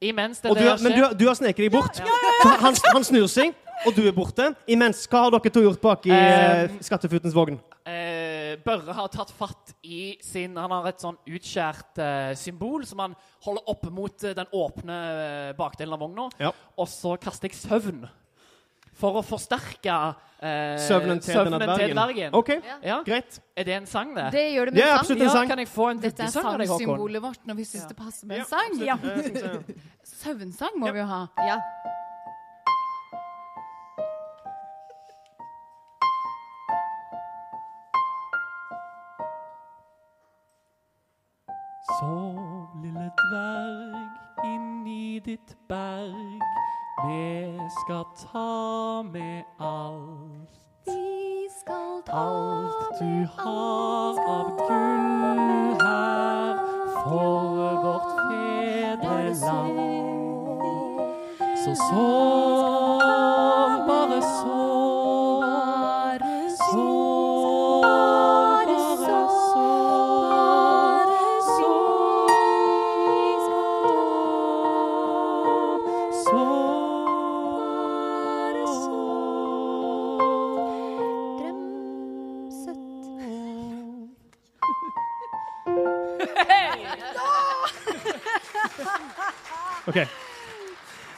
Imens 0.04 0.44
dette 0.44 0.58
du, 0.58 0.65
her 0.65 0.84
men 0.84 0.98
du, 0.98 1.06
du 1.22 1.26
har 1.30 1.39
sneket 1.39 1.63
deg 1.63 1.72
bort. 1.78 2.02
Så 2.02 2.56
han, 2.65 2.80
han 2.98 3.08
snur 3.08 3.32
seg, 3.32 3.56
og 3.86 3.96
du 3.96 4.04
er 4.10 4.15
borte. 4.17 4.52
Imens, 4.67 5.06
hva 5.08 5.30
har 5.30 5.38
dere 5.38 5.54
to 5.56 5.63
gjort 5.63 5.80
bak 5.88 6.12
i 6.12 6.15
eh, 6.17 6.65
Eh, 6.65 6.76
Skattefutens 6.84 7.38
vogn? 7.38 7.62
eh, 7.88 8.31
Børre 8.58 8.94
har 8.94 9.08
tatt 9.14 9.32
fatt 9.32 9.74
i 9.84 10.18
sin 10.22 10.56
Han 10.58 10.72
har 10.72 10.88
et 10.88 11.00
sånn 11.04 11.18
utskjært 11.28 11.98
eh, 12.02 12.34
symbol 12.36 12.86
som 12.86 13.00
han 13.00 13.16
holder 13.46 13.70
opp 13.70 13.86
mot 13.92 14.24
eh, 14.24 14.34
den 14.38 14.46
åpne 14.54 14.98
eh, 15.50 15.54
bakdelen 15.58 15.94
av 15.94 16.00
vogna. 16.00 16.30
Ja. 16.40 16.52
Og 16.78 16.88
så 16.88 17.18
kaster 17.22 17.48
jeg 17.50 17.56
søvn. 17.60 18.08
For 19.02 19.16
å 19.18 19.22
forsterke 19.26 19.94
eh, 20.44 20.76
Søvnen 20.84 21.20
til 21.24 21.34
denne 21.34 21.58
dvergen. 21.64 21.96
dvergen. 21.96 22.34
OK, 22.38 22.50
Ja. 22.84 23.00
greit. 23.08 23.40
Er 23.58 23.64
det 23.66 23.74
en 23.80 23.86
sang, 23.88 24.12
det? 24.16 24.28
Det 24.36 24.44
gjør 24.54 24.66
det 24.66 24.74
med 24.74 24.82
Det 24.82 24.84
er 24.84 24.92
sang. 24.92 25.00
absolutt 25.00 25.22
en 25.22 25.28
ja, 25.28 25.34
sang. 25.34 25.48
kan 25.50 25.60
jeg 25.64 25.68
få 25.72 25.88
en 25.90 26.02
Dette 26.04 26.22
er 26.22 26.28
vuggesang 26.28 26.46
av 26.46 26.58
deg, 26.60 26.68
Håkon? 26.68 26.78
sangsymbolet 26.86 27.22
vårt 27.24 27.48
når 27.48 27.56
vi 27.56 27.64
syns 27.66 27.82
Ja. 27.84 27.88
det 27.88 27.98
passer 27.98 28.28
med 28.28 28.38
Ja, 28.38 28.44
en 28.44 28.52
sang. 28.52 28.86
Ja. 28.86 28.98
Eh, 29.02 29.64
se. 30.04 30.16
Søvnsang 30.22 30.78
må 30.78 30.92
vi 30.94 31.00
jo 31.00 31.06
ha. 31.06 31.28
Ja. 31.48 31.58
Dverg, 43.32 44.10
inni 44.44 45.20
ditt 45.20 45.58
berg. 45.67 46.41
Vi 47.08 47.60
skal 47.80 48.06
ta 48.32 49.02
med 49.02 49.44
alt. 49.60 50.50
Vi 50.86 51.48
skal 51.60 52.02
Alt 52.13 53.00
du 53.00 53.28
har 53.38 54.13
av 54.28 54.48
gull 54.58 55.76
her 55.82 56.58
for 57.04 57.41
vårt 57.84 58.12
fedreland. 58.28 59.80
Så 61.63 61.76
sov, 61.76 62.71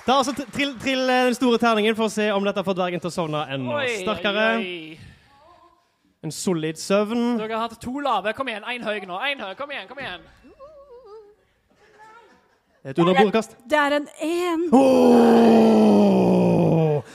Ta 0.04 0.18
altså 0.20 0.34
trill, 0.36 0.74
trill 0.82 1.08
eh, 1.08 1.26
den 1.30 1.36
store 1.38 1.60
terningen 1.62 1.96
for 1.96 2.10
å 2.10 2.12
se 2.12 2.26
om 2.36 2.44
dette 2.44 2.64
får 2.68 2.76
dvergen 2.76 3.04
til 3.04 3.08
å 3.08 3.14
sovne 3.16 3.46
enda 3.56 3.78
Oi, 3.80 3.90
sterkere. 4.02 4.48
oi, 4.60 4.72
oi. 4.92 5.12
En 6.24 6.32
solid 6.32 6.80
søvn. 6.80 7.38
Dere 7.40 7.56
har 7.56 7.68
hatt 7.68 7.80
to 7.84 8.00
lave. 8.04 8.32
Kom 8.36 8.48
igjen, 8.52 8.64
én 8.72 8.84
høy 8.84 9.02
nå. 9.08 9.18
En 9.28 9.42
høy. 9.44 9.54
Kom 9.60 9.72
igjen, 9.72 9.88
kom 9.90 10.00
igjen. 10.00 10.24
Et 12.84 13.00
underbordkast. 13.00 13.56
Det 13.68 13.80
er 13.80 13.96
en 14.00 14.08
én. 14.28 14.64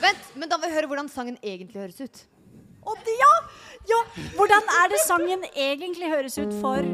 Vent, 0.01 0.29
men 0.37 0.49
da 0.49 0.57
vil 0.61 0.69
vi 0.69 0.77
høre 0.77 0.89
hvordan 0.89 1.09
sangen 1.13 1.37
egentlig 1.41 1.81
høres 1.81 2.01
ut. 2.01 2.23
Å, 2.85 2.95
ja, 3.21 3.33
ja! 3.89 3.99
Hvordan 4.37 4.69
er 4.81 4.93
det 4.93 5.01
sangen 5.05 5.45
egentlig 5.53 6.09
høres 6.09 6.37
ut 6.41 6.53
for 6.61 6.85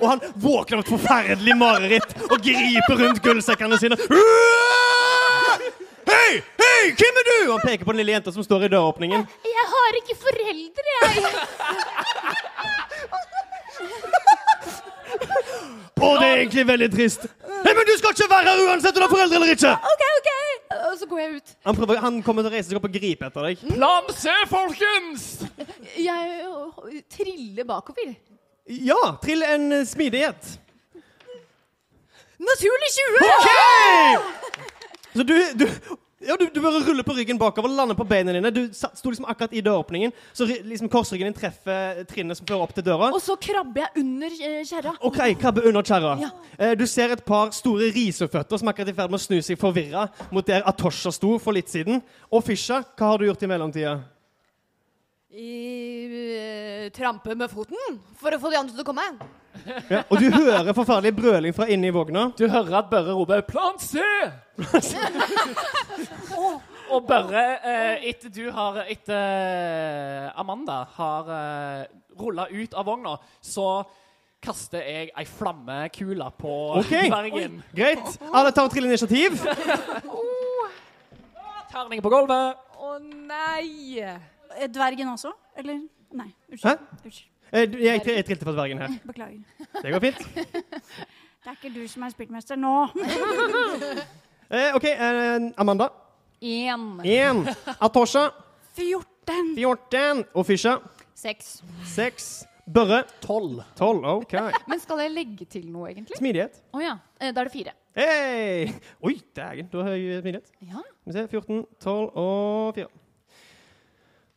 Og 0.00 0.06
han 0.10 0.20
våkner 0.34 0.78
av 0.78 0.84
et 0.84 0.90
forferdelig 0.92 1.56
mareritt 1.58 2.16
og 2.28 2.36
griper 2.44 3.00
rundt 3.00 3.22
gullsekkene 3.24 3.78
sine. 3.80 3.98
Hei! 6.06 6.32
Hei! 6.60 6.82
Hvem 6.96 7.20
er 7.22 7.28
du? 7.30 7.36
Han 7.52 7.62
peker 7.64 7.84
på 7.86 7.94
den 7.94 8.02
lille 8.02 8.14
jenta 8.16 8.32
som 8.34 8.44
står 8.44 8.66
i 8.68 8.72
døråpningen. 8.74 9.24
Jeg 9.46 9.66
har 9.72 10.00
ikke 10.02 10.16
foreldre, 10.20 10.86
jeg. 11.00 11.16
Å, 15.96 16.08
det 16.20 16.26
er 16.26 16.40
egentlig 16.42 16.64
veldig 16.68 16.88
trist. 16.92 17.24
Hei, 17.64 17.72
men 17.72 17.86
du 17.88 17.94
skal 17.98 18.12
ikke 18.12 18.28
være 18.30 18.52
her 18.52 18.60
uansett 18.68 18.92
om 18.94 19.00
du 19.00 19.06
har 19.06 19.14
foreldre 19.14 19.38
eller 19.40 19.54
ikke! 19.56 19.72
OK, 19.72 20.04
OK. 20.18 20.30
Og 20.76 20.94
så 21.00 21.08
går 21.08 21.22
jeg 21.22 21.30
ut. 21.38 21.54
Han, 21.66 21.78
prøver, 21.78 22.00
han 22.04 22.18
kommer 22.26 22.44
til 22.44 22.50
å 22.52 22.54
reise 22.54 22.68
seg 22.68 22.78
opp 22.78 22.86
og 22.88 22.94
gripe 22.94 23.26
etter 23.30 23.48
deg. 23.48 23.64
Plan 23.72 24.12
C, 24.14 24.34
folkens! 24.50 25.26
Jeg 25.96 27.02
triller 27.16 27.66
bakover. 27.66 28.12
Ja, 28.66 29.16
trill 29.22 29.42
en 29.46 29.68
eh, 29.72 29.84
smidighet. 29.86 30.58
Naturlig 32.38 32.90
20! 32.94 33.28
OK! 33.32 33.48
Så 35.16 35.22
du, 35.22 35.34
du, 35.54 35.66
ja, 36.26 36.34
du, 36.36 36.48
du 36.52 36.58
bare 36.60 36.80
ruller 36.84 37.02
på 37.06 37.14
ryggen 37.16 37.38
bakover, 37.40 37.70
lander 37.72 37.96
på 37.96 38.04
beina 38.04 38.32
dine. 38.34 38.50
Du 38.52 38.66
sa- 38.76 38.90
sto 38.94 39.08
liksom 39.12 39.24
akkurat 39.30 39.54
i 39.56 39.62
døråpningen, 39.64 40.12
så 40.36 40.44
ri- 40.50 40.58
liksom 40.68 40.90
korsryggen 40.92 41.30
din 41.30 41.36
treffer 41.38 42.02
trinnet 42.10 42.36
som 42.36 42.46
fører 42.48 42.66
opp 42.66 42.74
til 42.76 42.84
døra. 42.84 43.08
Og 43.16 43.22
så 43.24 43.38
krabber 43.40 43.86
jeg 43.86 44.02
under 44.02 44.36
eh, 44.50 44.58
kjerra. 44.68 44.92
OK, 45.08 45.20
krabbe 45.40 45.64
under 45.70 45.86
kjerra. 45.86 46.12
Ja. 46.26 46.30
Eh, 46.58 46.74
Du 46.76 46.84
ser 46.90 47.14
et 47.16 47.24
par 47.24 47.54
store 47.56 47.88
riseføtter 47.96 48.60
som 48.60 48.68
er 48.68 48.74
akkurat 48.76 48.92
i 48.92 48.96
ferd 48.98 49.14
med 49.14 49.22
å 49.22 49.24
snu 49.24 49.38
seg 49.46 49.60
forvirra 49.62 50.08
mot 50.34 50.44
der 50.46 50.66
Atosha 50.68 51.14
sto 51.16 51.38
for 51.40 51.56
litt 51.56 51.72
siden. 51.72 52.02
Og 52.28 52.44
Fisha, 52.44 52.82
hva 52.98 53.14
har 53.14 53.22
du 53.22 53.30
gjort 53.30 53.46
i 53.46 53.50
mellomtida? 53.54 53.96
I, 55.30 56.06
uh, 56.06 56.90
trampe 56.94 57.34
med 57.34 57.50
foten 57.50 57.98
for 58.16 58.30
å 58.30 58.38
få 58.40 58.50
de 58.52 58.58
andre 58.60 58.76
til 58.76 58.84
å 58.84 58.86
komme. 58.86 59.02
Ja, 59.90 60.02
og 60.06 60.20
du 60.20 60.28
hører 60.30 60.72
forferdelig 60.76 61.14
brøling 61.16 61.54
fra 61.56 61.66
inni 61.72 61.90
vogna. 61.94 62.28
Du 62.38 62.44
hører 62.48 62.74
at 62.78 62.90
Børre 62.90 63.12
roper 63.16 63.40
'Plan 63.40 63.78
C'! 63.78 63.98
og 66.92 67.06
Børre, 67.08 67.44
eh, 67.64 68.08
etter 68.10 68.28
du 68.30 68.50
har 68.54 68.84
Etter 68.86 69.16
eh, 69.16 70.40
Amanda 70.40 70.84
har 70.96 71.30
eh, 71.38 71.86
rulla 72.20 72.46
ut 72.50 72.74
av 72.74 72.86
vogna, 72.86 73.16
så 73.42 73.82
kaster 74.42 74.78
jeg 74.84 75.10
ei 75.16 75.24
flammekule 75.26 76.30
på 76.38 76.54
Ok. 76.78 76.92
dvergen. 77.10 77.62
Greit. 77.74 78.18
Alle 78.32 78.52
tar 78.52 78.64
og 78.68 78.70
triller 78.70 78.88
initiativ. 78.94 79.32
Terning 81.72 82.02
på 82.02 82.08
gulvet. 82.12 82.56
Å 82.78 82.98
nei! 83.02 84.04
Eh, 84.60 84.68
Dvergen 84.68 85.08
også? 85.12 85.32
Eller? 85.58 85.80
Nei, 86.12 86.28
Hæ? 86.50 86.52
unnskyld. 86.52 86.78
unnskyld. 87.04 87.30
Eh, 87.52 87.66
Jeg, 87.84 88.02
jeg 88.06 88.24
trilte 88.26 88.44
for 88.44 88.52
dvergen 88.56 88.78
her. 88.82 88.88
Beklager. 89.06 89.40
Det 89.82 89.92
går 89.92 90.00
fint. 90.00 90.18
Det 91.46 91.52
er 91.52 91.58
ikke 91.62 91.74
du 91.80 91.86
som 91.88 92.02
er 92.02 92.10
spiltmester 92.10 92.56
nå. 92.58 92.72
Eh, 94.50 94.74
OK, 94.78 94.84
eh, 94.84 95.50
Amanda. 95.58 95.88
Én. 96.42 97.00
Én. 97.02 97.40
Atosha. 97.82 98.28
14. 98.76 99.54
14. 99.56 100.24
Og 100.34 100.46
Fisha. 100.46 100.76
Seks. 101.18 101.62
6. 101.84 102.28
Børre. 102.74 103.00
Tolv. 103.24 103.62
12. 103.76 104.04
OK. 104.06 104.32
Men 104.70 104.78
skal 104.82 105.02
jeg 105.02 105.10
legge 105.16 105.44
til 105.50 105.66
noe, 105.70 105.88
egentlig? 105.90 106.14
Smidighet. 106.20 106.60
Å 106.74 106.82
ja. 106.84 106.92
Eh, 107.18 107.32
Da 107.34 107.42
er 107.42 107.50
det 107.50 107.54
fire. 107.56 107.74
Hey! 107.96 108.68
Oi, 109.02 109.16
dægen. 109.34 109.66
du 109.72 109.78
har 109.80 109.90
høy 109.96 110.20
smidighet. 110.20 110.52
Ja. 110.62 110.82
Vi 111.06 111.12
ser. 111.16 111.26
14, 111.32 111.64
12 111.82 112.10
og 112.14 112.74
4. 112.78 112.86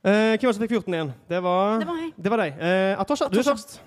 Eh, 0.10 0.36
hvem 0.40 0.48
var 0.48 0.52
det 0.52 0.56
som 0.58 0.64
fikk 0.66 0.72
14 0.78 0.94
igjen? 0.98 1.10
Det 1.30 1.40
var, 1.46 1.80
Det 1.84 1.88
var 1.90 1.98
jeg. 2.02 2.12
Det 2.18 2.32
var 2.34 2.42
deg. 2.44 2.62
Eh, 2.68 2.94
Atosha, 3.04 3.28
du 3.30 3.38
er 3.38 3.42
Atosha. 3.44 3.54
først. 3.56 3.82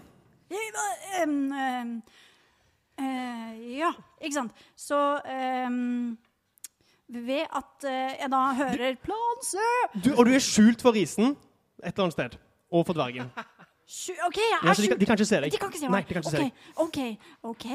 Jeg 0.52 0.74
var, 0.76 0.92
em, 1.22 1.38
em, 1.52 2.02
Eh, 3.02 3.78
ja, 3.78 3.88
ikke 4.20 4.34
sant. 4.36 4.52
Så 4.76 4.96
ehm, 5.26 6.18
ved 7.08 7.46
at 7.56 7.86
eh, 7.88 8.12
jeg 8.20 8.28
da 8.30 8.42
hører 8.54 8.94
Plan 9.02 9.40
C 9.42 9.56
Du, 10.04 10.10
og 10.14 10.26
du 10.28 10.30
er 10.36 10.38
skjult 10.44 10.82
for 10.84 10.92
risen 10.94 11.32
et 11.82 11.88
eller 11.96 12.04
annet 12.04 12.12
sted. 12.12 12.36
Og 12.70 12.84
for 12.86 12.92
dvergen. 12.94 13.30
Sju- 13.88 14.14
OK, 14.28 14.36
jeg 14.36 14.58
er 14.62 14.66
Ja, 14.68 14.74
så 14.74 14.82
de, 14.84 14.88
kan- 14.92 14.98
de 15.00 15.06
kan 15.08 15.16
ikke 15.18 15.24
se 15.26 15.40
deg. 15.40 15.52
De 15.52 15.58
kan 15.58 15.72
ikke 15.72 15.80
se 15.80 15.88
Nei, 15.88 16.02
de 16.02 16.14
kan 16.14 16.22
ikke 16.22 16.30
se 16.30 16.36
deg. 16.36 16.52
OK, 16.76 16.98
OK. 17.42 17.66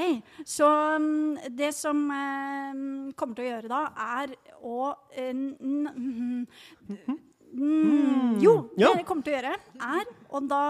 Så 0.46 0.70
um, 0.96 1.38
det 1.58 1.74
som 1.76 1.98
um, 2.10 3.12
kommer 3.18 3.36
til 3.36 3.46
å 3.46 3.50
gjøre 3.50 3.68
da, 3.74 3.82
er 4.22 4.38
å 4.64 4.94
uh, 4.94 5.34
n 5.34 5.58
mm, 5.98 7.18
mm, 7.54 8.40
Jo, 8.42 8.70
det 8.76 8.82
Ja. 8.84 8.94
det 8.94 9.06
kommer 9.06 9.24
til 9.24 9.34
å 9.34 9.38
gjøre, 9.38 9.56
er 9.82 10.06
å 10.32 10.42
da 10.48 10.62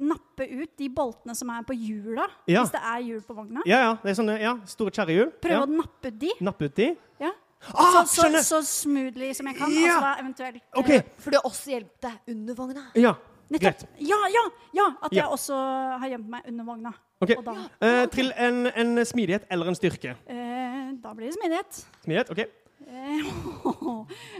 nappe 0.00 0.46
ut 0.62 0.76
de 0.78 0.88
boltene 0.88 1.34
som 1.36 1.50
er 1.50 1.62
på 1.62 1.74
hjula, 1.74 2.26
Ja. 2.48 2.62
hvis 2.64 2.72
det 2.72 2.80
er 2.82 3.00
hjul 3.02 3.20
på 3.22 3.34
vogna. 3.34 3.62
Ja, 3.66 3.78
ja. 3.78 3.94
Det 4.02 4.10
er 4.10 4.22
sånne 4.22 4.40
ja, 4.40 4.56
store 4.66 4.90
kjerrehjul. 4.90 5.32
Prøve 5.40 5.50
Ja. 5.50 5.60
å 5.66 5.66
nappe 5.68 6.06
ut 6.08 6.18
de. 6.18 6.30
Nappe 6.40 6.64
ut 6.64 6.74
de. 6.74 6.96
Ja. 7.20 7.30
Ah, 7.74 8.02
så, 8.04 8.22
så, 8.26 8.42
så 8.42 8.62
smoothly 8.66 9.32
som 9.34 9.46
jeg 9.46 9.56
kan. 9.56 9.70
Ja. 9.70 9.94
Altså 9.94 10.00
da 10.00 10.16
eventuelt 10.18 10.62
okay. 10.76 10.96
uh, 10.98 11.02
For 11.18 11.30
det 11.30 11.40
også 11.44 11.70
hjulpet 11.70 12.00
deg 12.00 12.34
under 12.34 12.54
vogna. 12.54 12.82
Ja, 12.96 13.14
Nettopp. 13.52 13.82
Ja, 14.00 14.16
ja, 14.32 14.42
ja! 14.72 14.86
At 15.02 15.12
Ja. 15.12 15.22
jeg 15.22 15.30
også 15.30 15.54
har 16.00 16.08
gjemt 16.08 16.26
meg 16.28 16.42
under 16.48 16.64
vogna. 16.64 16.92
Ok. 17.20 17.30
Og 17.36 17.44
da, 17.44 17.54
Eh, 17.82 18.06
til 18.06 18.32
en, 18.36 18.66
en 18.66 19.04
smidighet 19.04 19.44
eller 19.50 19.66
en 19.68 19.74
styrke. 19.74 20.16
eh, 20.26 20.92
da 21.02 21.12
blir 21.14 21.28
det 21.30 21.34
smidighet. 21.34 21.84
Smidighet, 22.02 22.30
OK. 22.30 22.46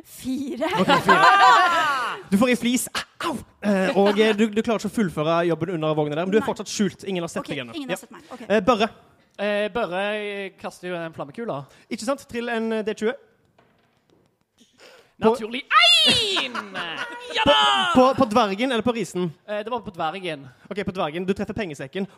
Fire. 0.05 0.69
Okay, 0.81 1.01
fire. 1.07 1.25
Du 2.33 2.39
får 2.39 2.51
i 2.51 2.57
flis. 2.57 2.89
Au! 3.25 3.37
Eh, 3.61 3.97
og 3.99 4.21
eh, 4.21 4.33
du, 4.37 4.47
du 4.49 4.63
klarer 4.63 4.81
ikke 4.81 4.91
å 4.91 4.95
fullføre 4.95 5.35
jobben 5.51 5.75
under 5.77 5.97
vogna 5.97 6.17
der, 6.17 6.25
men 6.27 6.33
du 6.33 6.39
er 6.41 6.47
fortsatt 6.47 6.71
skjult. 6.71 7.05
Ingen 7.09 7.25
har 7.27 7.33
sett 7.33 7.43
okay, 7.45 7.59
deg 7.59 7.67
ennå. 7.67 7.77
Ja. 7.89 7.99
Okay. 8.33 8.47
Eh, 8.49 8.63
Børre. 8.65 8.89
Eh, 9.37 9.67
Børre 9.75 10.07
kaster 10.61 10.91
jo 10.91 10.97
en 10.99 11.15
flammekule. 11.15 11.59
Ikke 11.93 12.09
sant? 12.09 12.25
Trill 12.31 12.51
en 12.53 12.73
eh, 12.79 12.85
D20. 12.89 13.13
Naturlig 15.23 15.63
én! 15.63 16.57
Ja 17.37 17.45
da! 17.47 17.59
På, 17.95 18.09
på 18.19 18.27
dvergen 18.33 18.73
eller 18.73 18.83
på 18.83 18.93
risen? 18.97 19.31
Eh, 19.47 19.61
det 19.65 19.71
var 19.71 19.85
på 19.85 19.95
dvergen. 19.95 20.49
Ok, 20.69 20.85
på 20.85 20.97
dvergen. 20.97 21.29
Du 21.29 21.35
treffer 21.37 21.55
pengesekken. 21.55 22.09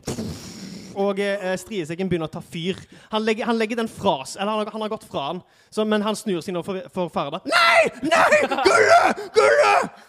Og 1.00 1.18
eh, 1.22 1.54
striesekken 1.61 2.09
begynner 2.11 2.30
å 2.30 2.35
ta 2.35 2.42
fyr. 2.44 2.78
Han 3.12 3.24
legger, 3.26 3.48
han 3.48 3.59
legger 3.59 3.80
den 3.83 3.88
fra 3.90 4.16
seg. 4.26 4.40
Eller 4.42 4.52
han 4.52 4.61
har, 4.62 4.72
han 4.76 4.85
har 4.87 4.92
gått 4.92 5.07
fra 5.11 5.26
den, 5.33 5.42
så, 5.74 5.85
men 5.88 6.02
han 6.07 6.16
snur 6.18 6.40
seg 6.44 6.54
nå 6.57 6.62
for, 6.66 6.80
for 6.94 7.11
Farda. 7.14 7.40
Nei! 7.50 7.90
Nei! 8.07 8.42
Gulle! 8.48 9.00
Gulle! 9.38 9.76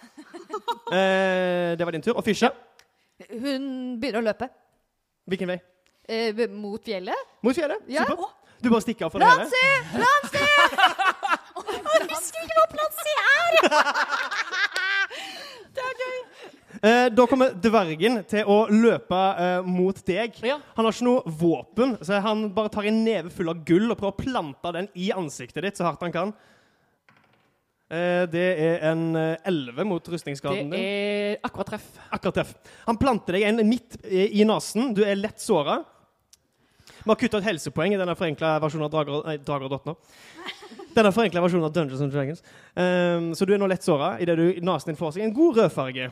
Eh, 0.95 1.74
det 1.76 1.84
var 1.84 1.91
din 1.91 2.02
tur. 2.06 2.13
Og 2.15 2.24
Fysje? 2.24 2.48
Hun 3.32 3.63
begynner 4.00 4.21
å 4.21 4.26
løpe 4.28 4.48
Hvilken 5.28 5.50
vei? 5.50 5.58
eh, 6.08 6.45
mot 6.54 6.84
fjellet. 6.86 7.17
Mot 7.43 7.56
fjellet? 7.58 7.82
Ja. 7.91 8.06
Supert. 8.06 8.36
Du 8.62 8.69
bare 8.71 8.84
stikker 8.86 9.08
av 9.08 9.12
for 9.15 9.19
det 9.19 9.28
hele. 9.28 9.43
Lansi! 9.43 9.65
Lansi! 10.00 10.45
Jeg 11.95 12.08
husker 12.13 12.45
ikke 12.45 12.58
hva 12.62 12.67
Plan 12.71 12.91
C! 13.02 13.06
Eh, 16.86 17.08
da 17.10 17.24
kommer 17.26 17.54
dvergen 17.58 18.19
til 18.30 18.45
å 18.52 18.58
løpe 18.69 19.19
eh, 19.41 19.65
mot 19.65 19.98
deg. 20.06 20.36
Ja. 20.45 20.60
Han 20.76 20.86
har 20.86 20.93
ikke 20.93 21.08
noe 21.08 21.32
våpen, 21.39 21.95
så 22.06 22.19
han 22.21 22.43
bare 22.54 22.69
tar 22.74 22.86
en 22.86 23.00
neve 23.06 23.32
full 23.34 23.50
av 23.50 23.63
gull 23.65 23.88
og 23.89 23.98
prøver 23.98 24.13
å 24.13 24.19
plante 24.19 24.74
den 24.76 24.89
i 24.93 25.08
ansiktet 25.15 25.65
ditt 25.65 25.80
så 25.80 25.88
hardt 25.88 26.04
han 26.06 26.13
kan. 26.13 26.34
Eh, 27.89 28.26
det 28.30 28.45
er 28.67 28.86
en 28.91 29.02
eh, 29.17 29.82
mot 29.88 30.12
rustningsskaden 30.13 30.69
din. 30.69 30.76
Det 30.76 30.84
er 30.84 31.39
akkurat 31.48 31.71
treff. 31.74 31.88
Akkurat 32.13 32.38
treff. 32.38 32.54
Han 32.86 33.00
planter 33.02 33.39
deg 33.39 33.48
en 33.50 33.63
midt 33.65 33.98
i 34.06 34.28
i 34.41 34.45
nesen. 34.45 34.93
Du 34.93 35.02
er 35.06 35.17
lett 35.17 35.41
såra. 35.41 35.80
Vi 37.06 37.10
har 37.10 37.17
kutta 37.21 37.41
et 37.41 37.50
helsepoeng 37.50 37.95
i 37.95 38.00
denne 38.02 38.13
forenkla 38.17 38.60
versjonen 38.62 38.86
av 38.86 38.93
Drager, 38.93 39.74
nei. 39.89 39.95
Denne 40.95 41.12
forenkla 41.13 41.41
versjonen 41.43 41.65
av 41.65 41.74
Dungeons 41.74 42.02
and 42.02 42.13
Dragons. 42.13 42.45
Um, 42.74 43.34
så 43.38 43.45
du 43.45 43.54
er 43.54 43.62
nå 43.62 43.67
lett 43.69 43.86
såra 43.86 44.15
idet 44.21 44.38
nesen 44.38 44.89
din 44.89 44.98
får 44.98 45.17
seg 45.17 45.26
en 45.26 45.36
god 45.36 45.60
rødfarge. 45.60 46.10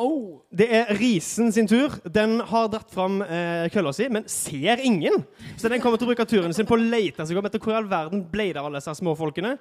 Oh. 0.00 0.40
Det 0.50 0.66
er 0.74 0.90
Risen 0.98 1.52
sin 1.54 1.68
tur. 1.70 1.94
Den 2.10 2.38
har 2.48 2.68
dratt 2.72 2.90
fram 2.94 3.20
eh, 3.22 3.66
kølla 3.74 3.92
si, 3.94 4.08
men 4.12 4.26
ser 4.30 4.82
ingen. 4.82 5.22
Så 5.56 5.70
den 5.70 5.82
kommer 5.82 6.00
til 6.00 6.08
å 6.08 6.12
bruke 6.12 6.26
turen 6.28 6.54
sin 6.56 6.68
på 6.68 6.76
å 6.76 6.80
lete 6.82 7.26
seg 7.26 7.38
om 7.38 7.46
etter 7.48 7.62
hvor 7.62 7.74
i 7.74 7.78
all 7.78 7.90
verden 7.90 8.24
ble 8.30 8.50
det 8.52 8.62
av 8.62 8.68
alle 8.68 8.82
disse 8.82 8.96
småfolkene. 9.00 9.54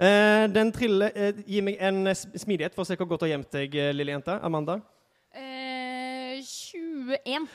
Eh, 0.00 0.44
den 0.52 0.70
triller 0.72 1.12
eh, 1.14 1.42
Gi 1.44 1.64
meg 1.64 1.80
en 1.84 2.06
eh, 2.08 2.16
smidighet 2.16 2.76
for 2.76 2.86
å 2.86 2.88
se 2.88 2.96
hvor 2.98 3.10
godt 3.10 3.24
du 3.24 3.28
har 3.28 3.34
gjemt 3.34 3.50
deg, 3.56 3.74
eh, 3.74 3.90
lille 3.96 4.14
jente. 4.14 4.38
Amanda. 4.46 4.80
Eh, 5.34 6.38
21. 6.40 7.50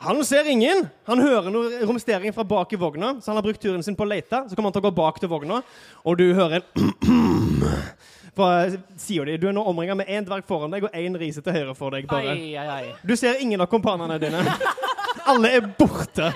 Han 0.00 0.24
ser 0.24 0.46
ingen! 0.48 0.86
Han 1.04 1.20
hører 1.20 1.52
noe 1.52 1.82
romstering 1.84 2.32
fra 2.32 2.44
bak 2.48 2.70
i 2.72 2.78
vogna, 2.80 3.18
så 3.20 3.32
han 3.32 3.36
har 3.36 3.44
brukt 3.44 3.60
turen 3.60 3.84
sin 3.84 3.96
på 3.98 4.06
å 4.06 4.08
lete. 4.08 4.46
Så 4.48 4.56
kommer 4.56 4.70
han 4.70 4.76
til 4.78 4.80
å 4.80 4.88
gå 4.88 4.96
bak 4.96 5.20
til 5.20 5.28
vogna, 5.28 5.60
og 6.08 6.16
du 6.16 6.30
hører 6.32 6.62
en 6.62 6.64
sida 9.00 9.26
di. 9.28 9.36
Du 9.42 9.48
er 9.50 9.54
nå 9.56 9.64
omringa 9.70 9.96
med 9.98 10.10
én 10.10 10.26
dverg 10.26 10.46
foran 10.48 10.72
deg 10.74 10.86
og 10.88 10.96
én 10.96 11.18
rise 11.20 11.42
til 11.44 11.56
høyre 11.56 11.74
for 11.78 11.94
deg. 11.94 12.08
bare. 12.10 12.34
Ai, 12.34 12.56
ai, 12.56 12.68
ai. 12.78 12.94
Du 13.06 13.14
ser 13.16 13.40
ingen 13.42 13.60
av 13.60 13.70
kompanene 13.72 14.18
dine. 14.22 14.42
Alle 15.30 15.52
er 15.58 15.66
borte. 15.78 16.32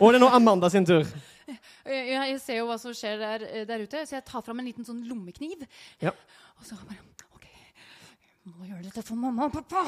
Og 0.00 0.10
det 0.10 0.18
er 0.18 0.22
nå 0.24 0.30
Amanda 0.34 0.70
sin 0.72 0.86
tur. 0.88 1.06
Jeg, 1.84 2.04
jeg 2.16 2.38
ser 2.40 2.62
jo 2.62 2.68
hva 2.70 2.78
som 2.80 2.94
skjer 2.96 3.18
der, 3.20 3.42
eh, 3.44 3.64
der 3.68 3.82
ute, 3.84 4.06
så 4.08 4.16
jeg 4.16 4.24
tar 4.24 4.42
fram 4.44 4.62
en 4.62 4.68
liten 4.70 4.86
sånn 4.86 5.02
lommekniv. 5.08 5.66
Ja. 6.00 6.14
Og 6.56 6.64
så 6.64 6.78
bare 6.80 7.02
OK, 7.36 7.44
må 8.48 8.68
gjøre 8.70 8.86
dette 8.86 9.04
for 9.04 9.20
mamma 9.20 9.50
og 9.50 9.52
pappa! 9.58 9.82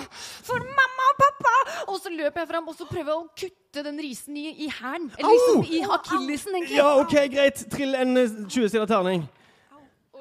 For 0.44 0.60
mamma 0.60 1.06
og 1.14 1.22
pappa! 1.22 1.54
Og 1.86 1.96
så 2.02 2.12
løper 2.12 2.42
jeg 2.42 2.50
fram 2.52 2.68
og 2.68 2.76
så 2.76 2.84
prøver 2.90 3.14
jeg 3.14 3.16
å 3.16 3.30
kutte 3.40 3.86
den 3.88 4.02
risen 4.04 4.36
i, 4.36 4.44
i 4.66 4.68
hælen. 4.68 5.08
Eller 5.16 5.40
liksom 5.40 5.64
i 5.72 5.80
akillesen, 5.96 6.58
egentlig. 6.60 6.76
Ja, 6.82 6.92
OK, 7.00 7.16
greit. 7.32 7.64
Trill 7.72 7.96
en 7.96 8.20
eh, 8.20 8.36
20-sida 8.44 8.84
terning. 8.92 9.24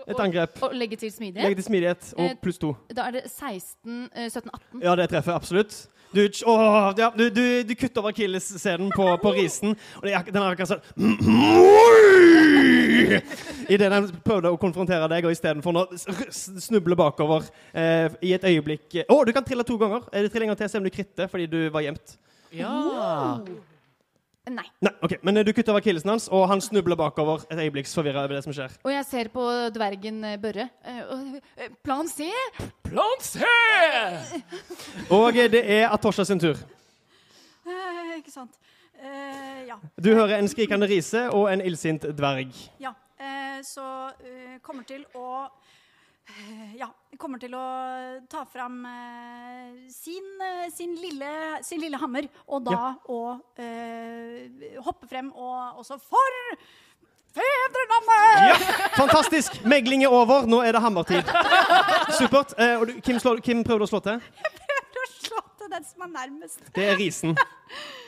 Et 0.07 0.19
angrep. 0.21 0.49
Og 0.61 0.69
legge 0.77 0.95
til 1.01 1.11
smidighet. 1.11 1.43
Legge 1.47 1.55
til 1.61 1.65
smidighet 1.69 2.03
Eh, 2.17 2.23
og 2.23 2.29
pluss 2.41 2.57
to. 2.61 2.75
Da 2.95 3.01
er 3.09 3.13
det 3.17 3.23
16, 3.31 4.09
eh, 4.13 4.29
17, 4.29 4.49
18. 4.53 4.81
Ja, 4.83 4.95
det 4.95 5.09
treffer 5.09 5.33
absolutt. 5.33 5.87
Du, 6.15 6.29
åh, 6.45 6.93
ja, 6.97 7.09
du, 7.17 7.29
du, 7.29 7.63
du 7.67 7.75
kutter 7.75 8.01
over 8.01 8.09
akillessenen 8.13 8.91
på, 8.95 9.17
på 9.19 9.31
risen, 9.35 9.69
og 9.97 10.03
det 10.05 10.13
den 10.29 10.37
er 10.39 10.53
akkurat 10.53 10.69
sånn 10.69 10.81
Idet 13.73 13.89
den 13.91 14.07
prøvde 14.23 14.49
å 14.53 14.57
konfrontere 14.61 15.09
deg, 15.11 15.25
og 15.27 15.31
istedenfor 15.35 15.71
å 15.81 15.83
snuble 15.99 16.95
bakover 16.95 17.43
eh, 17.73 18.07
i 18.23 18.31
et 18.37 18.43
øyeblikk 18.47 18.95
Å, 19.09 19.25
du 19.27 19.31
kan 19.35 19.43
trille 19.43 19.63
to 19.67 19.75
ganger! 19.81 20.01
Er 20.13 20.21
det 20.29 20.39
en 20.39 20.47
gang 20.53 20.59
til, 20.61 20.69
se 20.71 20.79
om 20.79 20.87
du 20.87 20.93
kritter 20.93 21.27
fordi 21.31 21.45
du 21.51 21.59
var 21.73 21.81
gjemt. 21.83 22.15
Ja. 22.55 22.71
Nei. 24.45 24.65
Nei, 24.85 24.91
okay. 25.01 25.17
Men 25.25 25.37
eh, 25.39 25.45
du 25.47 25.49
kutter 25.57 25.73
over 25.73 25.81
akillesen 25.81 26.11
hans, 26.11 26.27
og 26.29 26.43
han 26.51 26.61
snubler 26.61 26.97
bakover 26.99 27.45
et 27.49 27.59
øyeblikks 27.63 27.95
forvirra 27.97 28.21
over 28.27 28.35
det 28.37 28.43
som 28.45 28.53
skjer. 28.53 28.75
Og 28.85 28.91
jeg 28.93 29.05
ser 29.09 29.29
på 29.33 29.45
dvergen 29.73 30.19
eh, 30.23 30.35
Børre. 30.41 30.67
Eh, 30.85 31.71
Plan 31.83 32.07
C! 32.07 32.27
Plan 32.85 33.23
C! 33.25 33.41
Og 35.09 35.33
det 35.51 35.63
er 35.65 35.89
Atosha 35.89 36.23
sin 36.27 36.39
tur. 36.39 36.59
Eh, 37.65 38.17
ikke 38.19 38.31
sant. 38.31 38.53
Eh, 39.01 39.65
ja. 39.67 39.79
Du 39.97 40.11
hører 40.13 40.37
en 40.37 40.47
skrikende 40.47 40.87
rise 40.89 41.25
og 41.33 41.49
en 41.53 41.61
illsint 41.65 42.05
dverg. 42.17 42.53
ja. 42.79 42.93
Eh, 43.15 43.61
så 43.63 43.81
kommer 44.61 44.83
til 44.83 45.05
å 45.15 45.45
ja, 46.81 46.89
kommer 47.21 47.39
til 47.41 47.53
å 47.57 47.65
ta 48.31 48.43
fram 48.49 48.81
eh, 48.89 49.85
sin, 49.93 50.25
eh, 50.41 50.65
sin, 50.73 50.95
lille, 50.99 51.31
sin 51.65 51.81
lille 51.83 51.99
hammer, 52.01 52.27
og 52.47 52.65
da 52.65 52.95
å 53.11 53.21
eh, 53.61 54.73
hoppe 54.85 55.09
frem 55.09 55.31
og 55.31 55.81
også 55.83 55.99
For 56.01 56.39
fedrenavnet! 57.35 58.47
Ja, 58.47 58.89
fantastisk! 58.95 59.59
Megling 59.67 60.05
er 60.07 60.13
over. 60.15 60.47
Nå 60.47 60.61
er 60.63 60.71
det 60.71 60.81
hammertid. 60.85 61.33
Supert. 62.15 62.53
Og 62.79 62.85
du, 62.87 62.93
Kim, 63.03 63.19
slår, 63.19 63.41
hvem 63.43 63.65
prøver 63.67 63.83
du 63.83 63.87
å 63.89 63.91
slå 63.91 63.99
til. 64.05 64.23
Jeg 64.39 64.53
Prøver 64.55 65.03
å 65.03 65.11
slå 65.11 65.43
til 65.59 65.73
den 65.73 65.83
som 65.89 66.07
er 66.07 66.13
nærmest. 66.13 66.63
Det 66.77 66.87
er 66.93 66.95
risen. 67.01 67.35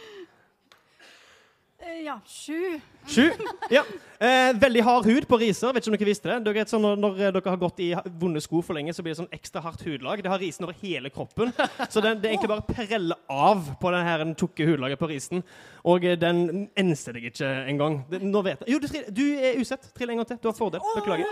Eh, 1.88 2.02
ja, 2.06 2.20
sju. 2.26 2.80
Sju. 3.08 3.32
Ja. 3.70 3.84
Eh, 4.20 4.54
veldig 4.60 4.82
hard 4.84 5.06
hud 5.06 5.28
på 5.30 5.38
riser. 5.40 5.72
Vet 5.74 5.86
ikke 5.86 5.94
om 5.94 5.98
dere 5.98 6.08
visste 6.10 6.30
det. 6.32 6.38
Dere 6.48 6.66
sånn, 6.68 6.84
når, 6.84 6.98
når 7.00 7.20
dere 7.38 7.52
har 7.54 7.60
gått 7.62 7.80
i 7.86 7.90
vonde 8.20 8.42
sko 8.44 8.60
for 8.66 8.76
lenge, 8.76 8.92
så 8.96 9.04
blir 9.06 9.14
det 9.16 9.20
sånn 9.22 9.30
ekstra 9.36 9.62
hardt 9.64 9.84
hudlag. 9.88 10.24
Det 10.26 10.32
har 10.32 10.42
risen 10.42 10.68
over 10.68 10.76
hele 10.82 11.12
kroppen. 11.14 11.54
Så 11.88 12.04
den, 12.04 12.20
det 12.20 12.28
er 12.30 12.36
egentlig 12.36 12.52
bare 12.52 12.66
preller 12.68 13.22
av 13.32 13.70
på 13.80 13.94
den 13.96 14.08
her 14.10 14.26
tjukke 14.34 14.68
hudlaget 14.68 15.00
på 15.00 15.10
risen. 15.14 15.46
Og 15.88 16.04
eh, 16.10 16.18
den 16.20 16.66
enser 16.76 17.16
deg 17.16 17.30
ikke 17.32 17.54
engang. 17.72 18.02
Det- 18.12 18.24
Nå 18.26 18.44
vet 18.50 18.66
jeg. 18.66 18.76
Jo, 18.76 18.82
du, 18.84 18.90
du 19.22 19.24
er 19.40 19.62
usett. 19.62 19.88
Trill 19.96 20.12
en 20.16 20.24
gang 20.24 20.28
til. 20.34 20.42
Du 20.44 20.50
har 20.52 20.58
fordel. 20.58 20.84
Beklager. 20.98 21.32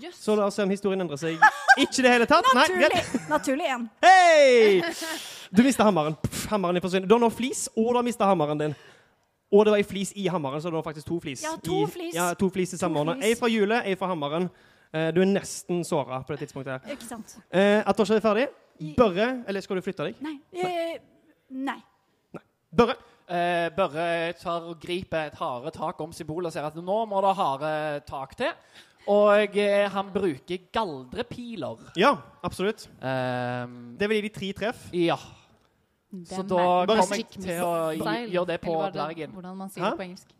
Yes. 0.00 0.14
Så 0.22 0.36
la 0.38 0.46
oss 0.46 0.54
se 0.56 0.62
om 0.64 0.70
historien 0.72 1.02
endrer 1.02 1.18
seg. 1.20 1.42
Ikke 1.82 1.98
i 2.00 2.04
det 2.06 2.12
hele 2.14 2.26
tatt. 2.30 2.46
Nei. 2.54 2.62
Naturlig. 2.70 3.02
Naturlig 3.28 3.66
én. 3.74 3.82
Hei! 4.06 5.18
Du 5.52 5.60
mista 5.66 5.84
hammeren. 5.84 6.14
Pff, 6.22 6.46
hammeren 6.52 6.78
din 6.78 6.84
forsvinner. 6.84 7.10
Du 7.10 7.16
har 7.18 7.20
nå 7.20 7.28
flis, 7.34 7.66
og 7.74 7.90
du 7.90 7.98
har 7.98 8.06
mista 8.06 8.28
hammeren 8.30 8.62
din. 8.62 8.76
Og 9.52 9.64
det 9.66 9.72
var 9.74 9.78
ei 9.82 9.84
flis 9.84 10.12
i 10.16 10.26
hammeren, 10.32 10.60
så 10.62 10.70
det 10.70 10.78
var 10.78 10.82
faktisk 10.86 11.06
to 11.06 11.18
flis. 11.20 11.42
Ja, 11.44 11.56
to 11.60 11.82
i, 11.82 11.86
flis. 11.92 12.14
Ja, 12.16 12.30
to 12.34 12.48
flis 12.50 12.72
i 12.72 12.78
samme 12.80 13.02
To 13.04 13.12
Ei 13.20 13.34
fra 13.36 13.48
hjulet, 13.52 13.84
ei 13.86 13.94
fra 14.00 14.08
hammeren. 14.08 14.48
Eh, 14.94 15.10
du 15.12 15.20
er 15.20 15.26
nesten 15.28 15.82
såra 15.84 16.22
på 16.24 16.32
det 16.32 16.38
tidspunktet. 16.46 16.80
her. 16.86 16.92
Ikke 16.96 17.04
sant. 17.08 17.36
Eh, 17.52 17.82
At 17.86 17.96
Tosha 17.96 18.16
er 18.16 18.20
ferdig. 18.24 18.46
Børre, 18.96 19.44
eller 19.46 19.60
skal 19.60 19.76
du 19.76 19.82
flytte 19.84 20.04
deg? 20.08 20.14
Nei. 20.24 20.38
Nei. 20.52 20.96
nei. 21.50 21.76
Børre. 22.74 22.96
eh, 23.28 23.68
Børre 23.76 24.32
tar 24.40 24.64
og 24.68 24.80
griper 24.80 25.26
et 25.28 25.34
harde 25.38 25.70
tak 25.76 26.00
om 26.00 26.12
symbolet 26.12 26.46
og 26.48 26.52
ser 26.52 26.64
at 26.66 26.74
nå 26.80 27.04
må 27.06 27.20
det 27.20 27.36
harde 27.36 27.74
tak 28.08 28.34
til. 28.36 28.50
Og 29.12 29.56
eh, 29.58 29.88
han 29.90 30.10
bruker 30.14 30.58
galdrepiler. 30.72 31.76
Ja, 31.96 32.16
absolutt. 32.42 32.88
Ehm, 33.02 33.96
Det 33.98 34.08
vil 34.08 34.22
gi 34.22 34.28
de 34.28 34.34
tre 34.34 34.52
treff. 34.52 34.88
ja. 34.92 35.16
Så 36.28 36.44
da 36.44 36.62
Bare 36.86 37.00
kommer 37.00 37.16
jeg 37.16 37.28
til 37.32 37.64
å 37.64 37.74
gjøre 37.96 38.46
det 38.52 38.60
på 38.60 38.76
dvergen. 38.92 39.34
Hvordan 39.34 39.56
man 39.56 39.72
sier 39.72 39.88
det 39.88 39.98
på 39.98 40.08
engelsk. 40.10 40.38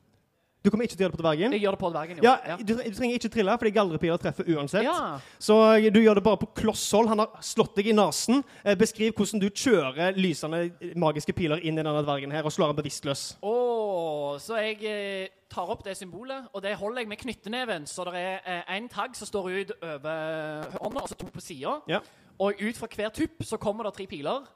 Du 0.62 0.70
kommer 0.70 0.86
ikke 0.86 0.94
til 0.94 1.02
å 1.02 1.06
gjøre 1.08 1.16
det 1.16 1.18
på 1.18 1.24
dvergen? 1.24 1.54
Jeg 1.56 1.62
gjør 1.64 1.74
det 1.74 1.80
på 1.80 1.88
dvergen, 1.90 2.18
jo. 2.20 2.22
Ja, 2.22 2.56
du, 2.60 2.68
du 2.78 2.94
trenger 2.94 3.16
ikke 3.18 3.30
trille, 3.34 3.54
fordi 3.58 3.70
galdrepiler 3.74 4.20
treffer 4.22 4.50
uansett. 4.54 4.84
Ja. 4.86 5.16
Så 5.42 5.56
du 5.90 5.98
gjør 5.98 6.20
det 6.20 6.22
bare 6.22 6.38
på 6.38 6.46
kloss 6.60 6.84
hold. 6.94 7.10
Han 7.10 7.22
har 7.24 7.32
slått 7.42 7.74
deg 7.80 7.88
i 7.90 7.94
nesen. 7.98 8.44
Eh, 8.62 8.76
beskriv 8.78 9.10
hvordan 9.18 9.42
du 9.42 9.48
kjører 9.50 10.14
lysende 10.14 10.60
magiske 11.02 11.34
piler 11.34 11.64
inn 11.66 11.74
i 11.74 11.82
denne 11.82 12.04
dvergen 12.06 12.34
her 12.34 12.46
og 12.46 12.54
slår 12.54 12.70
han 12.70 12.78
bevisstløs. 12.78 13.24
Oh, 13.42 14.38
så 14.38 14.60
jeg 14.62 14.78
eh, 14.86 15.34
tar 15.50 15.72
opp 15.74 15.82
det 15.82 15.96
symbolet, 15.98 16.46
og 16.54 16.62
det 16.62 16.76
holder 16.78 17.02
jeg 17.02 17.10
med 17.10 17.22
knytteneven. 17.24 17.88
Så 17.90 18.06
det 18.12 18.22
er 18.22 18.62
én 18.70 18.86
tagg 18.92 19.18
som 19.18 19.26
står 19.32 19.50
ut 19.50 19.74
over 19.80 20.78
hånda, 20.78 21.02
og 21.02 21.10
så 21.10 21.18
to 21.18 21.26
på 21.26 21.42
sida. 21.42 21.80
Ja. 21.90 22.04
Og 22.38 22.62
ut 22.62 22.78
fra 22.78 22.86
hver 22.94 23.10
tupp 23.10 23.42
så 23.50 23.58
kommer 23.58 23.90
det 23.90 23.96
tre 23.98 24.06
piler, 24.06 24.46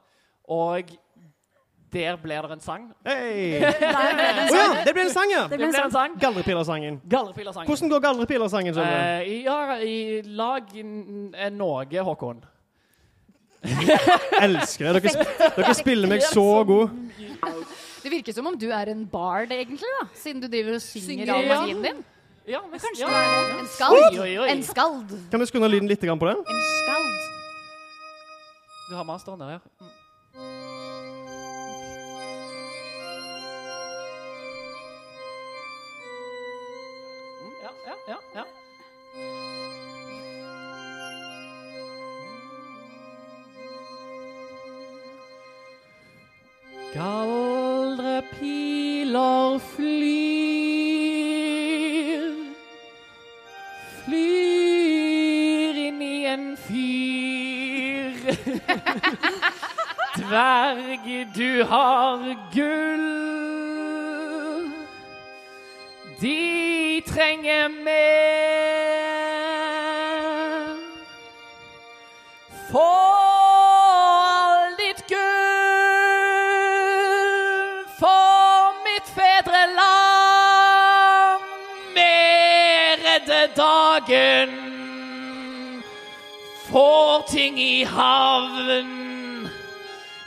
og 0.47 0.95
der 1.97 2.17
blir 2.21 2.45
det 2.45 2.53
en 2.57 2.63
sang. 2.63 2.89
Å 3.03 3.15
ja, 3.15 4.67
det 4.85 4.93
blir 4.93 5.03
en 5.05 5.13
sang, 5.13 5.31
ja! 5.33 5.45
Det 5.49 5.57
Det 5.57 5.69
ble 5.71 5.81
en 5.83 5.95
sang. 5.95 6.19
Galdrepilersangen. 6.21 6.99
Galdrepilersangen. 7.09 7.69
Hvordan 7.71 7.93
går 7.93 8.03
galdrepilersangen? 8.05 8.77
Uh. 8.77 8.85
Eh, 8.85 9.33
ja, 9.47 9.57
i 9.81 10.21
lag 10.37 10.69
noe, 11.57 12.05
Håkon. 12.09 12.43
Elsker 14.45 14.93
det. 14.93 15.01
Dere, 15.07 15.25
dere 15.57 15.73
spiller 15.77 16.11
meg 16.11 16.23
så 16.25 16.45
god. 16.67 16.93
Det 18.03 18.11
virker 18.13 18.35
som 18.35 18.47
om 18.47 18.55
du 18.59 18.69
er 18.71 18.93
en 18.93 19.01
bard, 19.09 19.51
egentlig, 19.51 19.89
da. 19.99 20.05
Siden 20.15 20.43
du 20.43 20.47
driver 20.47 20.77
og 20.77 20.83
synger, 20.85 21.09
Synger, 21.09 21.33
all 21.33 21.43
ja. 21.43 21.59
magien 21.59 21.83
din. 21.83 22.03
Ja, 22.47 22.61
men 22.63 22.79
kanskje 22.79 23.03
ja. 23.03 23.11
det. 23.11 23.59
En 23.59 23.71
skald. 23.73 23.97
Oi, 23.97 24.19
oi, 24.23 24.33
oi. 24.39 24.49
En 24.53 24.63
skald. 24.63 25.15
Kan 25.31 25.43
du 25.43 25.49
skru 25.49 25.59
ned 25.59 25.73
lyden 25.73 25.89
litt 25.91 25.99
på 25.99 26.29
den? 26.29 26.43
En 26.45 26.61
skald. 26.71 27.31
Du 28.87 28.95
har 28.95 29.03
masteren 29.03 29.41
der, 29.43 29.57
ja. 29.57 29.95
Dverg, 60.17 61.27
du 61.35 61.63
har 61.63 62.35
gull. 62.53 63.07
De 66.21 67.01
trenger 67.07 67.67
mer. 67.69 68.67
Få 72.71 72.89
all 74.59 74.75
ditt 74.77 75.07
gull. 75.07 75.27
For 77.99 78.37
dagen 83.55 84.56
får 87.47 87.55
ting 87.55 87.59
i 87.59 87.83
havn. 87.83 89.49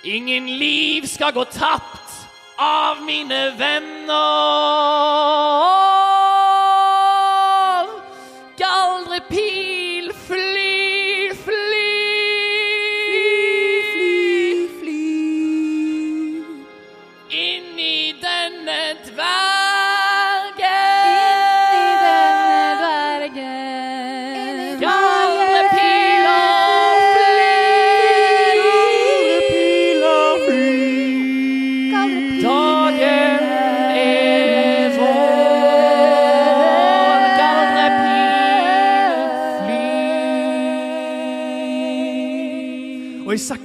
Ingen 0.05 0.47
liv 0.47 1.07
skal 1.07 1.33
gå 1.33 1.45
tapt 1.45 2.29
av 2.57 3.03
mine 3.03 3.51
venner. 3.59 4.11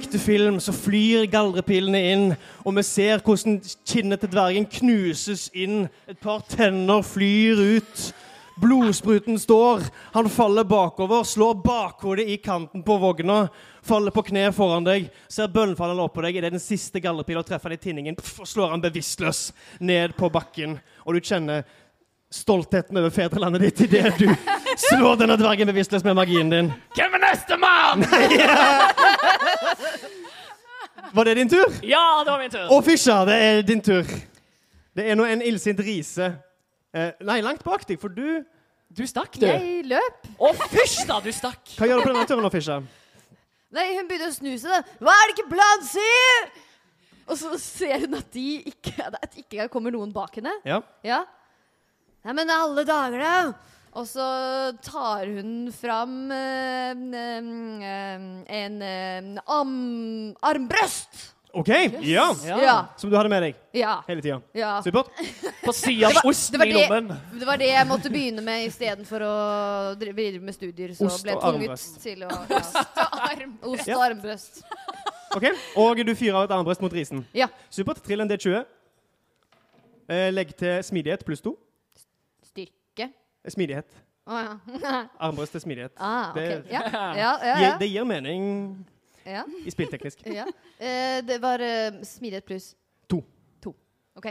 Sakte 0.06 0.18
film 0.22 0.60
så 0.62 0.70
flyr 0.70 1.24
galdrepilene 1.26 2.00
inn, 2.12 2.26
og 2.62 2.76
vi 2.76 2.82
ser 2.86 3.18
hvordan 3.26 3.56
kinnet 3.88 4.20
til 4.22 4.30
dvergen 4.30 4.66
knuses 4.70 5.48
inn. 5.50 5.88
Et 6.06 6.18
par 6.22 6.44
tenner 6.46 7.02
flyr 7.02 7.58
ut. 7.58 8.04
Blodspruten 8.62 9.34
står. 9.38 9.82
Han 10.14 10.30
faller 10.30 10.64
bakover, 10.64 11.24
slår 11.26 11.58
bakhodet 11.64 12.28
i 12.30 12.36
kanten 12.38 12.84
på 12.86 12.98
vogna. 13.02 13.48
Faller 13.82 14.14
på 14.14 14.22
kne 14.30 14.46
foran 14.54 14.86
deg, 14.86 15.10
ser 15.28 15.50
bønnfallende 15.50 16.06
opp 16.06 16.14
på 16.14 16.22
deg 16.22 16.38
idet 16.38 16.54
den 16.54 16.62
siste 16.62 17.02
galdrepila 17.02 17.42
treffer 17.42 17.74
han 17.74 17.80
i 17.80 17.82
tinningen, 17.82 18.16
og 18.16 18.46
slår 18.46 18.76
han 18.76 18.84
bevisstløs 18.86 19.48
ned 19.80 20.14
på 20.14 20.30
bakken. 20.30 20.78
Og 21.02 21.18
du 21.18 21.20
kjenner 21.26 21.66
stoltheten 22.36 22.98
over 23.00 23.10
fedrelandet 23.14 23.62
ditt 23.66 23.80
idet 23.88 24.12
du 24.20 24.26
slår 24.76 25.16
denne 25.22 25.36
dvergen 25.40 25.68
bevisstløs 25.70 26.04
med 26.04 26.16
magien 26.18 26.50
din. 26.52 26.68
Hvem 26.96 27.16
er 27.18 27.22
neste 27.24 27.56
mann? 27.60 28.04
Var 31.16 31.24
det 31.24 31.34
din 31.38 31.48
tur? 31.48 31.70
Ja, 31.82 32.22
det 32.24 32.30
var 32.32 32.40
min 32.42 32.50
tur. 32.52 32.66
Å, 32.68 32.80
fysja, 32.84 33.20
det 33.28 33.36
er 33.40 33.62
din 33.64 33.80
tur. 33.84 34.04
Det 34.96 35.06
er 35.08 35.16
nå 35.16 35.24
en 35.28 35.42
illsint 35.44 35.80
rise. 35.84 36.26
Eh, 36.96 37.12
nei, 37.24 37.38
langt 37.44 37.62
bak 37.64 37.86
deg, 37.88 37.98
for 38.02 38.12
du 38.12 38.42
Du 38.96 39.02
stakk, 39.08 39.34
du. 39.40 39.44
Jeg 39.48 39.82
løp. 39.90 40.28
Å, 40.38 40.50
fysj 40.70 41.06
da, 41.08 41.16
du 41.20 41.32
stakk. 41.34 41.72
Hva 41.76 41.88
gjør 41.88 41.98
du 42.00 42.04
på 42.06 42.12
denne 42.12 42.28
turen 42.30 42.44
nå, 42.44 42.50
Fysja? 42.54 42.76
Nei, 43.74 43.86
hun 43.96 44.06
begynner 44.08 44.30
å 44.30 44.36
snuse. 44.36 44.70
da. 44.70 44.78
Hva 45.02 45.12
er 45.12 45.26
det 45.26 45.34
ikke 45.34 45.48
plan 45.50 45.82
sier? 45.84 46.46
Og 47.26 47.34
så 47.40 47.50
ser 47.58 48.04
hun 48.04 48.14
at 48.20 48.28
de 48.32 48.44
ikke, 48.70 48.94
at 49.08 49.26
det 49.34 49.42
ikke 49.42 49.66
kommer 49.72 49.90
noen 49.92 50.12
bak 50.14 50.38
henne. 50.38 50.52
Ja. 50.64 50.78
Ja. 51.04 51.24
Nei, 52.26 52.34
men 52.34 52.50
alle 52.50 52.82
dager, 52.88 53.22
da. 53.22 53.36
Og 53.96 54.04
så 54.10 54.24
tar 54.84 55.24
hun 55.30 55.70
fram 55.72 56.16
øh, 56.34 57.04
øh, 57.16 58.26
en 58.58 58.82
øh, 58.82 59.40
arm, 59.46 59.72
armbrøst. 60.44 61.22
OK. 61.56 61.70
Ja. 62.04 62.26
Ja. 62.44 62.58
Ja. 62.60 62.74
Som 63.00 63.08
du 63.08 63.16
hadde 63.16 63.30
med 63.32 63.40
deg 63.46 63.54
Ja. 63.78 63.94
hele 64.08 64.20
tida. 64.20 64.40
ja. 64.58 64.74
Supert. 64.84 65.08
På 65.64 65.72
sida 65.72 66.10
Det 66.10 66.16
av 66.18 66.18
var- 66.18 66.28
osten 66.28 66.60
det 66.60 66.66
i 66.68 66.72
lommen. 66.74 67.08
Det 67.40 67.46
var 67.48 67.56
det 67.62 67.70
jeg 67.70 67.86
måtte 67.88 68.10
begynne 68.12 68.42
med 68.44 68.66
istedenfor 68.66 69.24
å 69.24 69.32
drive 69.96 70.16
videre 70.18 70.42
med 70.44 70.54
studier. 70.58 70.92
Så 70.98 71.06
Ost 71.08 71.22
ble 71.24 71.32
jeg 71.32 71.40
tvunget 71.40 71.86
til 72.02 72.26
å 72.26 72.28
ja. 72.50 72.60
Ost 73.62 73.88
og 73.88 74.02
armbrøst. 74.10 74.60
Ok, 75.38 75.46
Og 75.80 76.04
du 76.04 76.12
fyrer 76.14 76.36
av 76.42 76.50
et 76.50 76.56
armbrøst 76.58 76.82
mot 76.84 76.92
risen. 76.92 77.24
Ja. 77.32 77.48
Supert. 77.70 78.02
Trill 78.04 78.20
en 78.20 78.28
D20. 78.28 78.64
Eh, 80.12 80.28
legg 80.36 80.52
til 80.58 80.82
smidighet 80.84 81.24
pluss 81.24 81.40
to. 81.40 81.56
Eh, 83.46 83.50
Smidighet. 83.50 83.86
Oh, 84.26 84.40
ja. 84.82 85.04
Armbrøst 85.22 85.52
til 85.54 85.60
smidighet. 85.60 85.92
Ah, 86.02 86.30
okay. 86.30 86.46
Det- 86.46 86.64
Ja, 86.72 86.80
ja, 86.92 87.12
ja. 87.14 87.32
Gir- 87.56 87.62
ja. 87.62 87.76
Det 87.78 87.88
gir 87.92 88.04
mening 88.04 88.86
ja. 89.26 89.42
i 89.66 89.70
spillteknisk. 89.70 90.24
ja. 90.40 90.44
Eh, 90.80 91.22
det 91.28 91.38
var 91.42 91.62
uh, 91.62 92.00
smidighet 92.02 92.44
pluss 92.44 92.72
To. 93.08 93.22
To. 93.62 93.76
OK. 94.16 94.26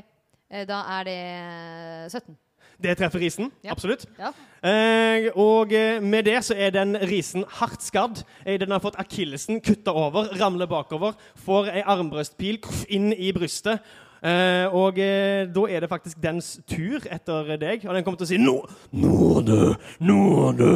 Eh, 0.51 0.65
da 0.67 0.81
er 0.99 1.03
det 1.07 2.11
17. 2.11 2.35
Det 2.83 2.97
treffer 2.99 3.19
risen. 3.23 3.51
Ja. 3.63 3.71
Absolutt. 3.71 4.03
Ja. 4.19 4.33
Eh, 4.67 5.29
og 5.39 5.71
eh, 5.73 6.01
med 6.03 6.25
det 6.27 6.41
så 6.43 6.57
er 6.59 6.73
den 6.75 6.97
risen 7.07 7.45
hardt 7.61 7.83
skadd. 7.83 8.19
Eh, 8.45 8.59
Den 8.59 8.71
har 8.75 8.79
fått 8.83 8.97
akillesen 8.99 9.61
kutta 9.63 9.93
over, 9.95 10.27
ramler 10.41 10.67
bakover, 10.67 11.13
får 11.45 11.69
ei 11.71 11.83
armbrøstpil 11.87 12.59
inn 12.89 13.13
i 13.13 13.31
brystet. 13.31 13.79
Eh, 14.25 14.73
og 14.73 14.97
eh, 14.97 15.45
da 15.53 15.63
er 15.69 15.83
det 15.83 15.89
faktisk 15.91 16.17
dens 16.23 16.55
tur 16.65 17.03
etter 17.13 17.51
deg, 17.61 17.83
og 17.85 17.93
den 17.93 18.05
kommer 18.05 18.17
til 18.17 18.25
å 18.25 18.31
si 18.31 18.39
nå. 18.41 18.55
Nåde, 18.97 19.75
nåde. 20.01 20.69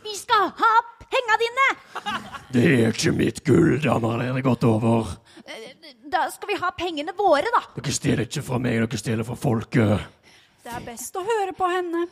Vi 0.00 0.14
skal 0.16 0.48
ha 0.56 0.72
penga 1.04 1.36
dine! 1.42 1.68
Det 2.54 2.64
er 2.64 2.94
ikke 2.94 3.12
mitt 3.12 3.42
gull, 3.44 3.76
damer. 3.84 4.22
Det 4.22 4.30
er 4.32 4.46
gått 4.46 4.64
over. 4.64 5.12
Da 6.08 6.24
skal 6.32 6.54
vi 6.54 6.58
ha 6.62 6.70
pengene 6.78 7.12
våre, 7.18 7.50
da. 7.52 7.64
Dere 7.76 7.94
stjeler 7.94 8.24
ikke 8.24 8.44
fra 8.46 8.60
meg, 8.62 8.78
dere 8.86 9.02
stjeler 9.02 9.26
fra 9.26 9.36
folket. 9.36 10.06
Det 10.64 10.72
er 10.72 10.86
best 10.86 11.18
å 11.20 11.24
høre 11.26 11.52
på 11.58 11.68
henne. 11.70 12.06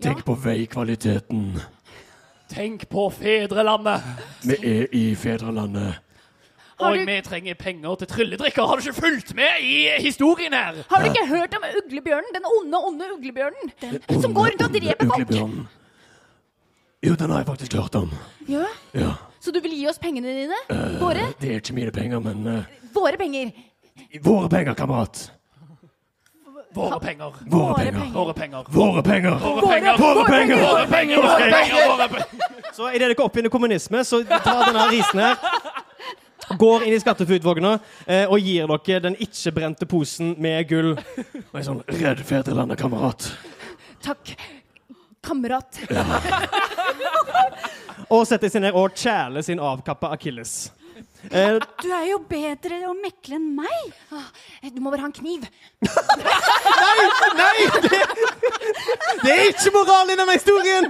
Tenk 0.00 0.24
på 0.24 0.34
veikvaliteten. 0.40 1.50
Tenk 2.50 2.88
på 2.90 3.10
fedrelandet! 3.12 4.06
Vi 4.42 4.56
er 4.66 4.94
i 4.96 5.10
fedrelandet. 5.18 6.00
Og 6.80 6.96
vi 7.06 7.16
trenger 7.24 7.54
penger 7.54 7.94
til 8.00 8.08
trylledrikker. 8.08 8.66
Har 8.66 8.76
du 8.76 8.86
ikke 8.86 9.00
fulgt 9.00 9.34
med 9.34 9.64
i 9.64 9.88
historien 10.00 10.52
her? 10.52 10.80
Har 10.90 11.02
du 11.02 11.08
ikke 11.10 11.26
hørt 11.28 11.54
om 11.56 11.66
uglebjørnen? 11.84 12.30
Den 12.34 12.48
onde, 12.56 12.78
onde 12.88 13.10
uglebjørnen? 13.16 13.72
Som 14.22 14.34
går 14.34 14.52
rundt 14.52 14.62
og 14.62 14.74
dreper 14.74 15.06
folk? 15.14 15.34
Jo, 17.06 17.14
den 17.14 17.30
har 17.30 17.38
jeg 17.38 17.46
faktisk 17.46 17.74
hørt 17.74 17.94
om. 17.94 18.10
Ja. 18.48 18.64
Ja. 18.94 19.12
Så 19.40 19.50
du 19.50 19.60
vil 19.60 19.72
gi 19.72 19.86
oss 19.88 19.98
pengene 19.98 20.28
dine? 20.36 20.56
Våre? 21.00 21.30
Det 21.40 21.52
er 21.52 21.60
ikke 21.62 21.76
mine 21.76 21.90
penger, 21.90 22.20
men 22.20 22.46
uh... 22.46 22.64
Våre 22.94 23.16
penger. 23.16 23.52
våre 24.24 24.48
penger, 24.48 24.74
kamerat. 24.74 25.30
Våre 26.74 27.00
penger. 27.00 27.32
Våre 27.50 27.74
penger. 27.74 28.10
Våre 28.12 28.34
penger. 28.34 28.64
Våre 28.70 29.02
penger. 29.02 29.38
Våre 29.38 29.62
penger. 29.68 29.96
Våre 29.98 30.26
penger! 30.28 30.56
Våre 30.62 30.86
penger. 30.86 31.16
Våre 31.22 31.38
penger. 31.46 31.88
Våre 31.88 32.08
penger. 32.08 32.26
Så 32.72 32.90
idet 32.90 33.08
dere 33.08 33.24
oppfinner 33.24 33.50
kommunisme, 33.50 34.04
så 34.04 34.22
ta 34.24 34.54
denne 34.68 34.86
risen 34.92 35.20
her 35.20 35.36
Går 36.58 36.86
inn 36.86 36.94
i 36.94 37.00
skatteflytvogna 37.00 37.76
eh, 38.06 38.24
og 38.26 38.40
gir 38.42 38.66
dere 38.70 39.04
den 39.04 39.18
ikke-brente 39.22 39.86
posen 39.90 40.34
med 40.42 40.66
gull. 40.70 40.96
Og 41.52 41.60
en 41.60 41.66
sånn 41.66 41.84
redd 42.00 42.24
fedrelandet, 42.26 42.80
kamerat. 42.80 43.28
Takk, 44.02 44.34
kamerat. 45.22 45.78
Og 48.10 48.26
setter 48.26 48.50
seg 48.50 48.64
ned 48.64 48.74
og 48.74 48.96
kjæler 48.98 49.44
sin 49.46 49.62
avkappa 49.62 50.10
akilles. 50.16 50.72
Eh, 51.28 51.58
Du 51.82 51.88
er 51.92 52.06
jo 52.08 52.18
bedre 52.28 52.78
å 52.88 52.94
mekle 52.96 53.36
enn 53.36 53.50
meg. 53.58 53.92
Du 54.72 54.80
må 54.80 54.90
bare 54.92 55.02
ha 55.04 55.08
en 55.10 55.14
kniv. 55.16 55.44
Nei! 57.40 57.66
Det, 57.84 58.00
det 59.24 59.34
er 59.34 59.44
ikke 59.50 59.72
moral 59.74 60.10
i 60.12 60.16
denne 60.18 60.36
historien! 60.38 60.88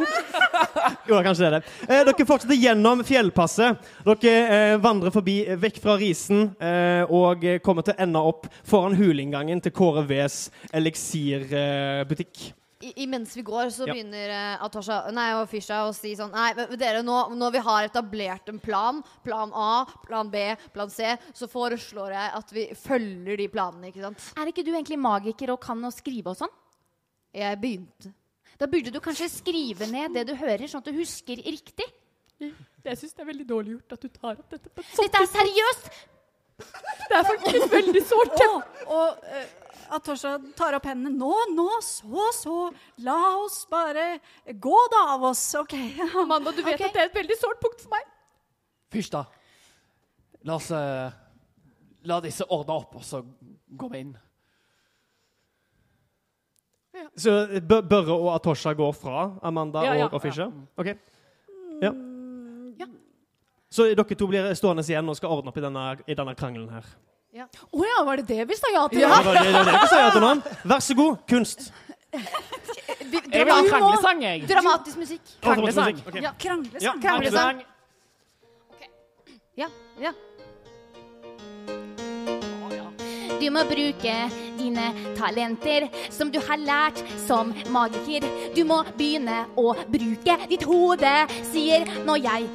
Jo, 1.11 1.19
kanskje 1.25 1.43
det 1.43 1.49
er 1.49 1.57
det. 1.57 1.63
Eh, 1.89 2.03
dere 2.07 2.29
fortsetter 2.29 2.59
gjennom 2.61 3.03
fjellpasset. 3.07 3.91
Dere 4.07 4.37
eh, 4.55 4.77
vandrer 4.83 5.15
forbi 5.15 5.41
eh, 5.49 5.59
vekk 5.61 5.81
fra 5.83 5.97
risen 6.01 6.47
eh, 6.63 7.03
og 7.11 7.45
eh, 7.47 7.59
kommer 7.65 7.87
til 7.87 7.97
å 7.97 8.03
ende 8.07 8.23
opp 8.31 8.47
foran 8.69 8.95
huleinngangen 9.01 9.63
til 9.65 9.75
Kåre 9.77 10.07
Vs 10.09 10.45
eliksirbutikk. 10.77 12.51
I, 12.81 12.93
imens 13.05 13.35
vi 13.37 13.43
går, 13.45 13.69
så 13.75 13.85
Ja. 13.87 13.93
begynner 13.93 14.31
uh, 14.33 14.65
Atasha 14.65 15.11
nei, 15.13 15.27
og 15.37 15.49
Fisha 15.51 15.83
å 15.85 15.91
si 15.93 16.15
sånn 16.17 16.33
Nei, 16.33 16.55
dere, 16.81 17.03
nå, 17.05 17.17
når 17.37 17.53
vi 17.59 17.61
har 17.67 17.89
etablert 17.91 18.49
en 18.49 18.61
plan, 18.63 19.03
plan 19.25 19.53
A, 19.53 19.85
plan 20.07 20.31
B, 20.33 20.45
plan 20.73 20.89
C, 20.91 21.11
så 21.37 21.49
foreslår 21.51 22.15
jeg 22.17 22.33
at 22.41 22.55
vi 22.57 22.65
følger 22.75 23.37
de 23.37 23.49
planene, 23.53 23.91
ikke 23.93 24.07
sant? 24.07 24.31
Er 24.41 24.49
ikke 24.49 24.65
du 24.65 24.73
egentlig 24.73 24.99
magiker 24.99 25.53
og 25.53 25.61
kan 25.61 25.85
å 25.85 25.93
skrive 25.93 26.33
og 26.33 26.41
sånn? 26.41 26.55
Jeg 27.37 27.61
begynte. 27.61 28.15
Da 28.61 28.67
burde 28.69 28.91
du 28.93 29.01
kanskje 29.01 29.29
skrive 29.33 29.87
ned 29.89 30.17
det 30.17 30.27
du 30.29 30.35
hører, 30.37 30.67
sånn 30.69 30.83
at 30.83 30.89
du 30.89 30.97
husker 30.97 31.37
riktig. 31.47 31.87
Jeg 32.41 32.97
syns 32.97 33.13
det 33.13 33.21
er 33.23 33.29
veldig 33.29 33.47
dårlig 33.49 33.77
gjort 33.77 33.93
at 33.97 34.05
du 34.05 34.09
tar 34.09 34.41
opp 34.41 34.51
dette. 34.57 34.73
på 34.73 34.85
Dette 34.97 35.21
er 35.21 35.29
seriøst! 35.29 35.91
Det 37.11 37.17
er 37.17 37.25
faktisk 37.29 37.73
veldig 37.73 38.03
sårt. 38.09 38.41
Og, 38.47 38.85
og 38.93 39.25
eh, 39.89 39.99
Tosha 40.05 40.37
tar 40.59 40.77
opp 40.79 40.87
hendene. 40.91 41.13
Nå, 41.17 41.33
nå, 41.55 41.69
så, 41.85 42.29
så. 42.37 42.57
La 43.07 43.19
oss 43.41 43.63
bare 43.71 44.19
gå 44.53 44.79
da 44.93 45.05
av 45.17 45.29
oss. 45.31 45.43
OK. 45.61 45.77
Amanda, 46.23 46.53
du 46.53 46.63
vet 46.63 46.77
okay. 46.77 46.89
at 46.89 46.97
det 46.97 47.05
er 47.05 47.13
et 47.13 47.21
veldig 47.21 47.39
sårt 47.41 47.63
punkt 47.63 47.85
for 47.85 47.97
meg. 47.97 48.09
Fysj, 48.95 49.13
da. 49.15 49.25
La 50.49 50.57
oss 50.57 50.71
uh, 50.73 51.11
La 52.09 52.17
disse 52.25 52.47
ordne 52.49 52.77
opp, 52.81 52.95
og 52.97 53.05
så 53.05 53.21
går 53.77 53.91
vi 53.93 54.05
inn. 54.07 54.15
Så 57.17 57.35
eh, 57.45 57.61
Børre 57.63 58.17
og 58.17 58.33
Atosha 58.35 58.73
går 58.77 58.95
fra 58.97 59.27
Amanda 59.47 59.85
Ja, 59.85 59.93
ja, 59.95 60.09
og, 60.09 60.17
og 60.19 60.37
ja. 60.37 60.49
OK. 60.81 60.95
Ja. 61.81 61.93
Så 63.71 63.87
dere 63.87 64.17
to 64.19 64.27
blir 64.27 64.49
stående 64.59 64.83
igjen 64.83 65.09
og 65.09 65.17
skal 65.19 65.31
ordne 65.31 65.53
opp 65.53 65.59
i 65.61 65.63
denne, 65.63 65.85
i 66.11 66.17
denne 66.19 66.35
krangelen 66.35 66.73
her. 66.75 66.87
Å 67.31 67.85
ja, 67.87 67.99
var 68.05 68.17
det 68.19 68.27
det 68.27 68.45
vi 68.51 68.57
sa 68.59 68.67
ja 68.75 68.87
til? 68.91 68.99
Det 69.05 69.09
var 69.11 69.23
det, 69.23 69.35
det, 69.39 69.53
var 69.55 69.65
det 69.65 69.73
dere 69.77 69.89
sier 69.93 70.11
til 70.17 70.25
nå. 70.25 70.31
Vær 70.73 70.81
så 70.83 70.95
god, 70.99 71.19
kunst. 71.31 71.69
Vi- 72.11 73.21
Jeg 73.31 73.45
vil 73.47 73.53
ha 73.55 73.61
kranglesang, 73.69 74.23
jeg. 74.23 74.49
Dramatisk 74.51 74.97
musikk. 74.99 75.21
Kranglesang. 75.43 76.01
Okay. 76.09 76.23
Ja, 76.25 76.33
kranglesang. 76.39 76.83
Ja. 76.83 76.93
Kranglesang. 77.05 77.63
Ja. 79.57 79.69
ja. 80.01 80.13
Du 83.41 83.47
må 83.55 83.63
bruke 83.65 84.15
dine 84.59 84.89
talenter 85.17 85.87
som 86.13 86.29
du 86.35 86.39
har 86.45 86.59
lært 86.61 86.99
som 87.27 87.55
magiker. 87.73 88.27
Du 88.55 88.65
må 88.69 88.83
begynne 88.99 89.47
å 89.57 89.73
bruke 89.89 90.37
ditt 90.51 90.67
hode, 90.69 91.15
sier 91.49 91.87
nå 92.05 92.19
jeg. 92.21 92.51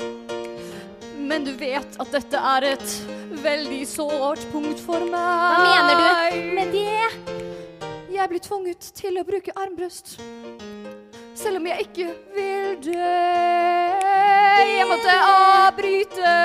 Men 1.25 1.43
du 1.47 1.51
vet 1.57 1.95
at 1.99 2.11
dette 2.13 2.37
er 2.53 2.65
et 2.75 2.91
veldig 3.43 3.81
sårt 3.89 4.43
punkt 4.51 4.81
for 4.85 5.01
meg. 5.09 5.11
Hva 5.15 5.63
mener 5.65 5.95
du 5.99 6.05
med 6.55 6.75
det? 6.75 7.41
Jeg 8.15 8.29
blir 8.31 8.41
tvunget 8.45 8.85
til 8.95 9.17
å 9.19 9.23
bruke 9.27 9.53
armbrøst. 9.59 10.15
Selv 11.35 11.59
om 11.59 11.65
jeg 11.67 11.87
ikke 11.89 12.05
vil 12.35 12.77
dø. 12.85 13.09
Jeg 14.65 14.85
måtte 14.89 15.15
avbryte 15.25 16.35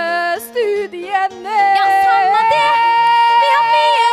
studiene. 0.48 1.54
Ja, 1.76 1.86
samme 2.08 2.42
det. 2.50 2.64
Vi 3.44 3.52
har 3.54 3.70
mye, 3.70 4.10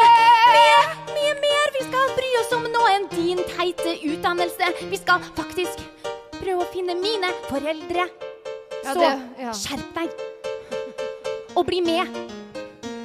mye, 0.54 0.80
mye 1.16 1.34
mer 1.42 1.74
vi 1.80 1.84
skal 1.90 2.14
bry 2.20 2.30
oss 2.44 2.54
om 2.60 2.70
nå 2.76 2.86
enn 2.94 3.10
din 3.16 3.42
teite 3.56 3.98
utdannelse. 4.12 4.70
Vi 4.94 5.02
skal 5.02 5.26
faktisk 5.40 5.82
prøve 6.38 6.62
å 6.68 6.72
finne 6.76 6.96
mine 7.02 7.34
foreldre. 7.50 8.08
Ja, 8.84 8.94
Så 8.94 9.00
det- 9.02 9.44
ja. 9.44 9.52
skjerp 9.52 9.94
deg. 9.98 10.10
Og 11.58 11.66
bli 11.66 11.80
med. 11.82 12.06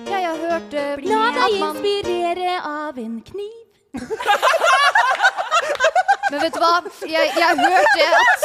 Ja, 0.07 0.19
Jeg 0.19 0.29
har 0.29 0.37
hørt 0.51 0.75
eh, 0.77 0.97
La 1.09 1.21
at 1.29 1.35
deg 1.39 1.53
man- 1.61 1.77
inspirere 1.77 2.53
av 2.69 2.99
en 3.01 3.15
kniv. 3.25 3.59
Men 6.33 6.41
vet 6.41 6.55
du 6.55 6.61
hva? 6.63 6.75
Jeg, 7.09 7.33
jeg 7.37 7.57
hørte 7.59 8.05
at 8.19 8.41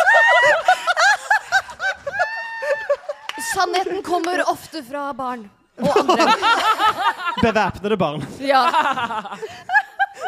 Sannheten 3.53 4.01
kommer 4.03 4.41
ofte 4.51 4.81
fra 4.83 5.09
barn. 5.15 5.45
Og 5.79 5.93
andre. 6.01 6.25
Bevæpnede 7.41 7.97
barn. 8.01 8.23
Ja. 8.41 8.63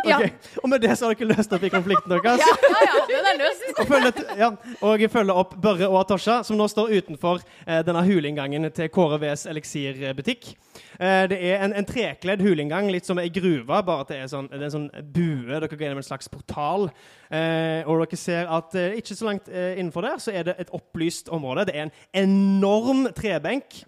Ja. 0.07 0.19
Og 0.63 0.69
med 0.69 0.81
det 0.81 0.95
så 0.97 1.09
har 1.09 1.17
dere 1.17 1.33
løst 1.33 1.53
opp 1.55 1.63
i 1.65 1.71
konflikten 1.73 2.11
deres. 2.11 2.43
ja, 2.43 2.83
ja, 2.85 3.01
den 3.09 3.29
er 3.31 3.39
løst. 3.41 3.65
Og 3.79 3.87
følger, 3.89 4.23
ja, 4.39 4.49
og 4.85 5.03
følger 5.11 5.41
opp 5.41 5.55
Børre 5.61 5.89
og 5.89 5.99
Atosha, 6.01 6.39
som 6.47 6.59
nå 6.59 6.67
står 6.71 6.93
utenfor 6.99 7.41
eh, 7.65 7.81
denne 7.87 8.03
huleinngangen 8.07 8.69
til 8.75 8.89
Kåre 8.93 9.19
Vs 9.21 9.45
eliksirbutikk. 9.51 10.51
Eh, 10.99 11.23
det 11.31 11.39
er 11.51 11.65
en, 11.65 11.75
en 11.77 11.87
trekledd 11.87 12.43
huleinngang, 12.43 12.89
litt 12.93 13.07
som 13.07 13.19
ei 13.21 13.29
gruve, 13.33 13.67
bare 13.67 14.05
at 14.05 14.13
det 14.13 14.21
er, 14.23 14.31
sånn, 14.31 14.49
det 14.51 14.61
er 14.61 14.67
en 14.69 14.75
sånn 14.77 14.89
bue. 15.15 15.47
Dere 15.49 15.71
går 15.71 15.85
gjennom 15.87 16.03
en 16.03 16.09
slags 16.09 16.31
portal. 16.31 16.89
Eh, 17.29 17.85
og 17.85 18.03
dere 18.03 18.19
ser 18.19 18.49
at 18.49 18.75
eh, 18.79 18.97
ikke 18.99 19.17
så 19.17 19.29
langt 19.29 19.51
eh, 19.51 19.75
innenfor 19.77 20.05
der 20.05 20.23
så 20.23 20.33
er 20.35 20.47
det 20.49 20.57
et 20.61 20.73
opplyst 20.75 21.29
område. 21.33 21.67
Det 21.69 21.77
er 21.77 21.87
en 21.87 21.95
enorm 22.25 23.07
trebenk. 23.17 23.83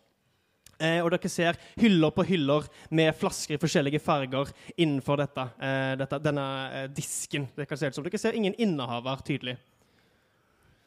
Eh, 0.82 1.00
og 1.04 1.12
dere 1.14 1.30
ser 1.30 1.60
hyller 1.78 2.14
på 2.16 2.26
hyller 2.26 2.66
med 2.90 3.14
flasker 3.18 3.58
i 3.58 3.62
forskjellige 3.62 4.02
farger 4.02 4.50
innenfor 4.76 5.22
dette, 5.22 5.46
eh, 5.62 5.92
dette, 6.00 6.22
denne 6.26 6.48
eh, 6.72 6.88
disken. 6.90 7.46
Det 7.56 7.68
kan 7.70 7.78
se 7.78 7.92
ut 7.92 8.00
som. 8.00 8.08
Dere 8.08 8.22
ser 8.22 8.38
ingen 8.38 8.58
innehaver 8.58 9.22
tydelig. 9.28 9.60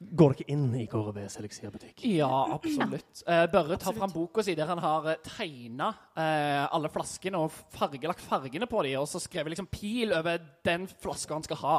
Går 0.05 0.35
dere 0.35 0.53
inn 0.53 0.67
i 0.77 0.85
Kåre 0.91 1.15
Vs 1.15 1.39
eliksirbutikk? 1.41 2.03
Ja, 2.11 2.29
absolutt. 2.53 3.23
Eh, 3.31 3.45
Børre 3.53 3.79
tar 3.81 3.95
fram 3.97 4.13
boka 4.13 4.43
si 4.45 4.57
der 4.59 4.69
han 4.69 4.83
har 4.83 5.07
tegna 5.25 5.93
eh, 6.19 6.65
alle 6.67 6.91
flaskene 6.93 7.41
og 7.41 7.55
fargelagt 7.73 8.25
fargene 8.25 8.69
på 8.69 8.83
dem, 8.85 8.99
og 9.01 9.09
så 9.09 9.23
skrevet 9.23 9.55
liksom 9.55 9.71
pil 9.71 10.13
over 10.17 10.43
den 10.67 10.89
flaska 10.91 11.39
han 11.39 11.47
skal 11.47 11.63
ha. 11.63 11.79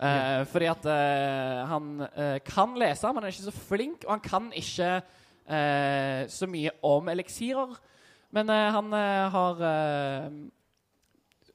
Eh, 0.00 0.42
Fordi 0.50 0.68
at 0.72 0.90
eh, 0.90 1.62
han 1.70 1.88
eh, 2.10 2.36
kan 2.44 2.76
lese, 2.80 3.08
men 3.08 3.22
han 3.22 3.30
er 3.30 3.36
ikke 3.36 3.48
så 3.48 3.56
flink, 3.70 4.04
og 4.04 4.14
han 4.18 4.26
kan 4.26 4.52
ikke 4.56 4.92
så 5.50 6.46
mye 6.46 6.70
om 6.86 7.08
eliksirer. 7.10 7.78
Men 8.30 8.50
eh, 8.50 8.70
han 8.72 8.92
eh, 8.94 9.28
har 9.34 9.62
eh, 9.66 10.30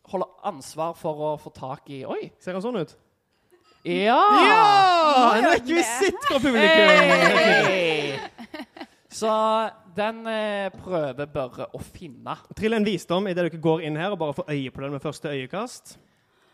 Holder 0.06 0.28
ansvar 0.46 0.94
for 1.00 1.22
å 1.26 1.30
få 1.42 1.50
tak 1.56 1.88
i 1.90 2.04
Oi! 2.06 2.28
Ser 2.38 2.54
han 2.54 2.62
sånn 2.62 2.78
ut? 2.78 2.92
Ja! 3.86 4.20
Ja! 4.46 4.66
En 5.38 5.48
rekvisitt 5.50 6.20
fra 6.28 6.38
publikum! 6.42 6.92
Hey! 7.66 8.20
Så 9.16 9.32
den 9.96 10.26
eh, 10.28 10.68
prøver 10.84 11.30
Børre 11.32 11.70
å 11.74 11.80
finne. 11.80 12.36
Trill 12.58 12.76
en 12.78 12.86
visdom 12.86 13.30
idet 13.32 13.48
dere 13.48 13.62
går 13.64 13.86
inn 13.88 13.98
her 13.98 14.14
og 14.14 14.20
bare 14.22 14.36
får 14.38 14.52
øye 14.52 14.74
på 14.76 14.84
den 14.84 14.94
med 14.98 15.06
første 15.06 15.32
øyekast. 15.32 15.96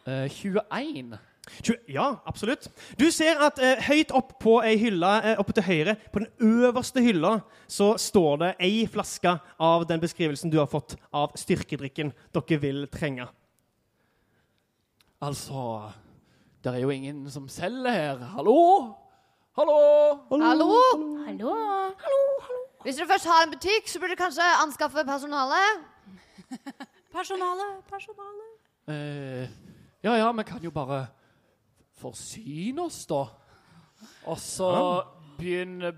Eh, 0.05 0.27
21. 0.29 1.17
Ja, 1.89 2.21
absolutt. 2.25 2.67
Du 2.99 3.07
ser 3.11 3.39
at 3.41 3.57
eh, 3.59 3.79
høyt 3.87 4.11
opp 4.13 4.35
på 4.39 4.59
ei 4.61 4.75
hylle 4.77 5.09
eh, 5.25 5.39
oppe 5.41 5.55
til 5.57 5.65
høyre, 5.65 5.95
på 6.13 6.21
den 6.21 6.29
øverste 6.61 7.01
hylla, 7.01 7.39
så 7.67 7.95
står 7.97 8.37
det 8.43 8.51
ei 8.61 8.85
flaske 8.89 9.33
av 9.57 9.87
den 9.89 10.01
beskrivelsen 10.03 10.53
du 10.53 10.59
har 10.61 10.69
fått 10.69 10.95
av 11.09 11.33
styrkedrikken 11.39 12.13
dere 12.35 12.59
vil 12.61 12.85
trenge. 12.93 13.25
Altså 15.21 15.91
Det 16.61 16.75
er 16.75 16.83
jo 16.83 16.93
ingen 16.93 17.25
som 17.29 17.47
selger 17.49 17.89
her. 17.89 18.21
Hallo? 18.35 18.93
Hallo? 19.57 19.77
Hallo? 20.29 20.69
Hallo? 21.25 21.55
Hvis 22.85 22.97
dere 22.97 23.09
først 23.09 23.29
har 23.29 23.45
en 23.45 23.53
butikk, 23.53 23.89
så 23.89 23.99
burde 23.99 24.13
dere 24.13 24.21
kanskje 24.21 24.45
anskaffe 24.61 25.05
personale. 25.05 25.57
Personale, 27.11 27.65
personale. 27.89 28.45
Eh, 28.87 29.49
ja, 30.03 30.13
ja, 30.15 30.31
vi 30.31 30.43
kan 30.47 30.63
jo 30.63 30.71
bare 30.71 31.01
forsyne 32.01 32.85
oss, 32.87 33.03
da. 33.09 33.25
Og 34.29 34.39
så 34.41 34.71
begynne 35.37 35.93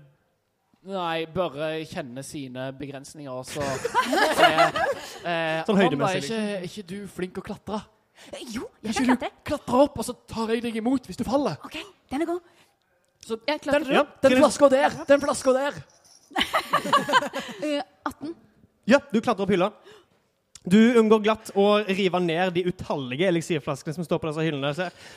Nei, 0.84 1.24
Børre 1.32 1.78
kjenne 1.88 2.20
sine 2.20 2.66
begrensninger, 2.76 3.32
og 3.32 3.46
så 3.48 3.64
se 4.36 4.48
eh, 5.30 5.62
Sånn 5.64 5.78
høydemessig, 5.80 6.18
er 6.18 6.26
ikke, 6.26 6.40
er 6.58 6.66
ikke 6.68 6.84
du 6.90 6.98
flink 7.08 7.40
å 7.40 7.44
klatre? 7.46 7.78
Jo, 8.52 8.66
jeg 8.84 8.92
kan 8.98 9.08
klatre. 9.14 9.30
klatre. 9.48 9.80
opp, 9.86 9.96
og 10.02 10.04
så 10.04 10.12
tar 10.28 10.52
jeg 10.52 10.60
deg 10.66 10.76
imot 10.82 11.08
hvis 11.08 11.16
du 11.16 11.24
faller? 11.24 11.56
OK, 11.64 11.78
den 12.12 12.26
er 12.26 12.28
god. 12.28 12.44
Så 13.24 13.38
Jeg 13.48 13.56
den, 13.56 13.62
klatrer. 13.64 13.94
Ja, 13.96 14.04
den 14.26 14.36
flaska 14.42 14.68
der! 14.74 14.98
Den 15.08 15.24
flaska 15.24 15.56
der! 15.62 15.80
Eh, 17.64 17.80
18. 18.04 18.34
Ja, 18.92 19.00
du 19.08 19.20
klatrer 19.24 19.46
opp 19.46 19.54
hylla. 19.56 19.70
Du 20.64 20.78
unngår 20.96 21.20
glatt 21.20 21.50
å 21.60 21.64
rive 21.84 22.20
ned 22.24 22.54
de 22.56 22.62
utallige 22.70 23.26
eliksirflaskene 23.28 23.98
som 23.98 24.06
står 24.06 24.20
på 24.22 24.30
disse 24.30 24.44
hyllene. 24.46 24.70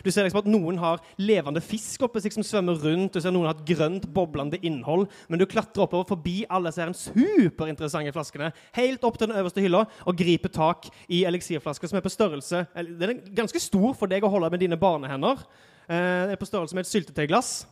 Du 0.04 0.10
ser 0.12 0.28
liksom 0.28 0.41
at 0.41 0.50
Noen 0.52 0.80
har 0.82 1.00
levende 1.22 1.64
fisk 1.64 2.04
oppe 2.04 2.20
som 2.20 2.43
svømmer 2.43 2.76
rundt. 2.84 3.16
Du 3.16 3.24
ser 3.24 3.32
Noen 3.32 3.48
har 3.48 3.56
et 3.56 3.70
grønt, 3.70 4.10
boblende 4.12 4.60
innhold. 4.60 5.06
Men 5.32 5.39
du 5.39 5.45
klatrer 5.48 5.86
oppover 5.86 6.10
forbi 6.10 6.41
alle 6.52 6.74
disse 6.74 7.08
superinteressante 7.14 8.12
flaskene, 8.16 8.52
helt 8.76 9.08
opp 9.08 9.22
til 9.22 9.32
den 9.32 9.39
øverste 9.39 9.64
hylla, 9.64 9.86
og 10.04 10.20
griper 10.20 10.52
tak 10.52 10.91
i 11.08 11.24
eliksirflasker 11.30 11.88
som 11.88 12.00
er 12.00 12.04
på 12.04 12.12
størrelse 12.12 12.66
Den 12.76 13.10
er 13.10 13.24
ganske 13.38 13.62
stor 13.64 13.95
for 13.95 14.12
deg 14.12 14.28
å 14.28 14.32
holde 14.34 14.52
med 14.52 14.66
dine 14.66 14.80
barnehender. 14.80 15.48
Eh, 15.88 16.28
Den 16.28 16.36
er 16.36 16.43
på 16.43 16.50
størrelse 16.50 16.76
med 16.76 16.84
et 16.84 16.91
syltetøyglass. 16.91 17.64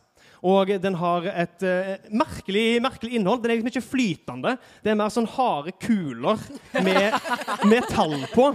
Og 0.46 0.70
den 0.82 0.94
har 1.00 1.26
et 1.32 1.64
uh, 1.66 1.94
merkelig, 2.14 2.66
merkelig 2.84 3.16
innhold. 3.18 3.40
Den 3.42 3.50
er 3.50 3.58
liksom 3.58 3.72
ikke 3.72 3.88
flytende. 3.88 4.52
Det 4.84 4.92
er 4.92 4.98
mer 5.00 5.10
sånn 5.10 5.26
harde 5.34 5.72
kuler 5.82 6.38
med 7.66 7.88
tall 7.94 8.14
på. 8.34 8.52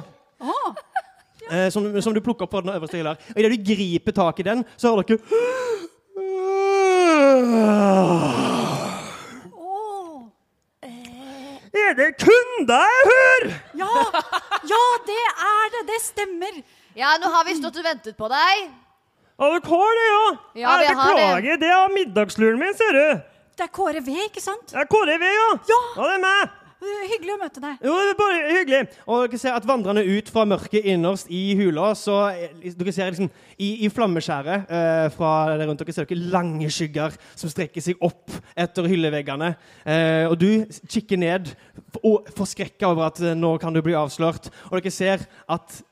Eh, 1.52 1.68
som, 1.74 1.84
som 2.02 2.14
du 2.16 2.22
plukker 2.24 2.46
opp 2.48 2.54
på 2.54 2.62
den 2.64 2.72
øverste 2.76 3.02
hylla. 3.02 3.18
Og 3.34 3.42
idet 3.42 3.52
du 3.58 3.66
griper 3.74 4.16
tak 4.16 4.40
i 4.40 4.48
den, 4.48 4.64
så 4.80 4.94
hører 4.94 5.04
dere 5.10 5.20
Åh, 9.58 10.22
Er 11.82 11.98
det 11.98 12.10
kunder 12.22 12.86
jeg 12.94 13.10
hører? 13.10 13.50
ja, 13.82 13.96
ja, 14.70 14.84
det 15.08 15.24
er 15.34 15.74
det. 15.76 15.84
Det 15.92 16.00
stemmer. 16.04 16.62
Ja, 16.96 17.18
nå 17.20 17.32
har 17.32 17.44
vi 17.48 17.58
stått 17.60 17.80
og 17.82 17.88
ventet 17.88 18.16
på 18.20 18.30
deg. 18.32 18.72
Ja, 19.40 19.52
dere 19.52 19.62
har 19.72 20.00
det, 20.00 20.08
ja? 20.08 20.24
Ja, 20.62 20.78
vi 20.78 20.88
jeg 20.88 20.98
har 21.00 21.42
det. 21.42 21.60
det 21.62 21.70
er 21.74 21.94
middagsluren 21.96 22.60
min, 22.62 22.74
ser 22.78 22.98
du. 22.98 23.06
Det 23.58 23.68
er 23.68 23.72
Kåre 23.74 24.02
V, 24.04 24.18
ikke 24.28 24.42
sant? 24.44 24.72
Det 24.72 24.80
er 24.80 24.90
Kåre 24.90 25.20
V, 25.22 25.30
ja. 25.38 25.52
Ja. 25.70 25.80
Ja, 25.98 26.10
det 26.10 26.18
er 26.18 26.26
meg. 26.26 26.58
Hyggelig 26.82 27.34
å 27.36 27.38
møte 27.38 27.62
deg. 27.62 27.82
Jo, 27.86 27.94
det 27.94 28.10
er 28.10 28.16
bare 28.18 28.38
hyggelig. 28.56 28.78
Og 29.06 29.20
dere 29.30 29.40
ser 29.44 29.54
at 29.54 29.66
vandrende 29.70 30.02
ut 30.02 30.32
fra 30.34 30.48
mørket 30.50 30.88
innerst 30.90 31.30
i 31.30 31.42
hula, 31.60 31.92
så 31.98 32.16
eh, 32.34 32.56
dere 32.74 32.94
ser 32.96 33.12
liksom 33.12 33.30
i, 33.62 33.68
i 33.86 33.90
flammeskjæret 33.94 34.72
eh, 34.74 35.06
fra 35.14 35.34
der 35.52 35.62
rundt 35.70 35.84
dere 35.84 35.94
ser 35.94 36.10
dere 36.10 36.32
lange 36.34 36.72
skygger 36.74 37.14
som 37.38 37.54
strekker 37.54 37.86
seg 37.86 38.02
opp 38.02 38.34
etter 38.58 38.90
hylleveggene. 38.90 39.52
Eh, 39.86 40.26
og 40.26 40.40
du 40.42 40.66
kikker 40.90 41.22
ned 41.22 41.54
forskrekka 42.02 42.90
over 42.90 43.12
at 43.12 43.22
eh, 43.30 43.38
nå 43.38 43.54
kan 43.62 43.78
du 43.78 43.84
bli 43.86 43.94
avslørt. 43.98 44.50
Og 44.72 44.80
dere 44.80 44.96
ser 44.96 45.28
at 45.54 45.84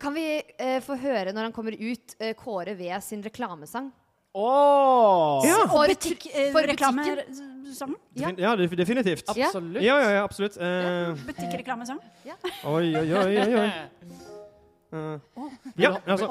Kan 0.00 0.12
vi 0.14 0.42
eh, 0.58 0.80
få 0.84 0.96
høre 1.00 1.32
når 1.32 1.42
han 1.48 1.52
kommer 1.56 1.72
ut, 1.72 2.14
eh, 2.20 2.34
Kåre 2.36 2.74
V 2.76 2.90
sin 3.00 3.22
reklamesang? 3.24 3.90
Åh, 4.36 5.40
Ja. 5.46 5.62
For 5.72 5.86
butikk, 5.88 6.26
eh, 6.34 6.50
for 6.52 6.60
reklamesang. 6.68 7.94
Ja. 8.14 8.30
Ja, 8.36 8.54
def- 8.56 8.76
definitivt. 8.76 9.24
Ja. 9.36 9.46
Absolutt. 9.46 9.82
Ja, 9.82 9.96
ja, 10.00 10.10
ja, 10.10 10.24
absolutt. 10.24 10.56
Eh, 10.60 11.14
Butikkreklamesang. 11.26 11.98
oi, 12.64 12.94
oi, 12.96 13.12
oi, 13.12 13.36
oi, 13.38 13.54
oi. 13.54 13.70
Eh, 14.92 15.18
ja, 15.78 15.96
altså. 16.06 16.26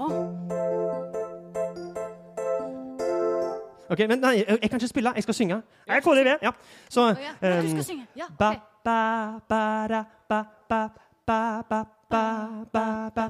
OK, 3.89 3.99
men 4.09 4.20
nei, 4.20 4.36
jeg 4.38 4.47
jeg 4.61 4.70
kan 4.70 4.80
ikke 4.80 4.88
spille. 4.88 5.11
Jeg 5.16 5.24
skal 5.24 5.34
synge. 5.34 5.57
Jeg 5.88 5.97
er 5.97 6.01
Kåre 6.01 6.24
V. 6.26 6.38
Ja. 6.41 6.51
Så 6.89 7.01
ja. 7.22 7.34
Du 7.41 7.66
um, 7.68 7.70
skal 7.70 7.84
synge. 7.84 8.07
Ja, 8.18 8.26
Ba, 8.39 8.49
ok. 8.49 8.61
ba, 8.86 9.39
ba, 9.49 9.88
da, 9.88 10.03
ba, 10.30 10.43
ba, 10.70 10.89
ba, 11.28 11.63
ba, 11.70 11.84
ba, 12.09 12.66
ba, 12.74 13.09
ba, 13.16 13.30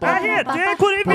Jeg 0.00 0.18
heter 0.22 0.74
Kåre 0.78 1.02
B. 1.06 1.14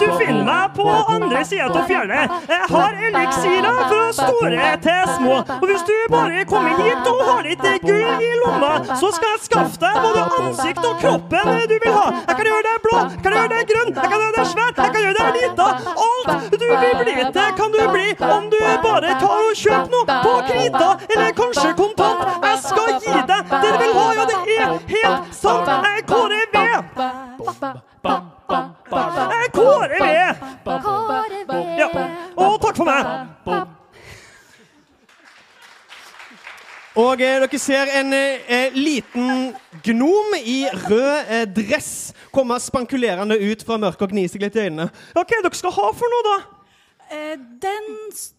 Du 0.00 0.06
finner 0.18 0.44
meg 0.44 0.74
på 0.76 0.84
andre 1.08 1.44
sida 1.48 1.68
av 1.70 1.86
fjellet. 1.88 2.34
Jeg 2.50 2.66
har 2.72 2.98
eliksirer 3.08 3.78
fra 3.80 4.02
store 4.18 4.66
til 4.84 5.04
små. 5.16 5.36
Og 5.56 5.66
hvis 5.70 5.84
du 5.88 5.94
bare 6.12 6.44
kommer 6.50 6.82
hit 6.82 7.08
og 7.12 7.22
har 7.30 7.42
litt 7.48 7.64
gull 7.86 8.04
i 8.26 8.32
lomma, 8.42 8.72
så 9.00 9.08
skal 9.16 9.28
jeg 9.32 9.40
skaffe 9.46 9.80
deg 9.80 9.94
både 10.04 10.22
ansikt 10.40 10.84
og 10.84 11.00
kroppen 11.00 11.44
du 11.72 11.76
vil 11.86 11.96
ha. 11.96 12.06
Jeg 12.28 12.34
kan 12.36 12.46
gjøre 12.50 12.66
deg 12.68 12.78
blå, 12.84 12.98
jeg 13.16 13.22
kan 13.24 13.38
gjøre 13.38 13.52
deg 13.54 13.64
grønn, 13.72 13.92
jeg 13.96 14.08
kan 14.12 14.18
gjøre 14.20 14.36
deg 14.36 14.46
svær, 14.52 14.70
jeg 14.76 14.90
kan 14.96 15.02
gjøre 15.06 15.18
deg 15.20 15.30
lita. 15.40 15.68
Alt 16.06 16.28
du 16.52 16.66
vil 16.66 16.96
bli 17.00 17.16
til, 17.38 17.50
kan 17.62 17.70
du 17.72 17.82
bli 17.96 18.08
om 18.36 18.44
du 18.52 18.60
bare 18.84 19.16
tar 19.24 19.36
og 19.46 19.52
kjøper 19.64 19.90
noe 19.96 20.20
på 20.28 20.36
krita, 20.52 20.88
eller 21.16 21.36
kanskje 21.40 21.72
kontant. 21.80 22.45
Skal 22.66 22.92
gi 23.02 23.14
deg 23.30 23.52
du 23.52 23.70
vil 23.80 23.92
ha, 23.96 24.06
ja, 24.16 24.24
det 24.26 24.36
er 24.36 24.74
helt 24.92 25.32
sant. 25.34 25.68
Jeg 25.70 25.92
er 25.92 26.04
Kåre 26.10 26.42
V. 26.52 26.58
Jeg 28.90 29.38
er 29.38 29.48
Kåre 29.54 30.02
V. 30.02 31.54
Ja. 31.80 31.88
Og 32.36 32.60
takk 32.62 32.76
for 32.76 32.86
meg. 32.88 33.66
Og 36.96 37.20
eh, 37.20 37.42
dere 37.42 37.58
ser 37.60 37.90
en 37.98 38.14
eh, 38.16 38.72
liten 38.72 39.50
gnom 39.84 40.36
i 40.40 40.62
rød 40.88 41.28
eh, 41.28 41.44
dress 41.44 42.14
komme 42.32 42.56
spankulerende 42.60 43.36
ut 43.36 43.64
fra 43.68 43.76
mørket 43.80 44.06
og 44.06 44.14
gni 44.14 44.24
seg 44.32 44.46
litt 44.46 44.56
i 44.56 44.64
øynene. 44.64 44.88
Det 45.12 45.26
dere 45.28 45.58
skal 45.58 45.74
ha 45.76 45.90
for 45.92 46.14
noe, 46.14 46.24
da? 46.24 46.55
Eh, 47.10 47.36
den 47.38 47.84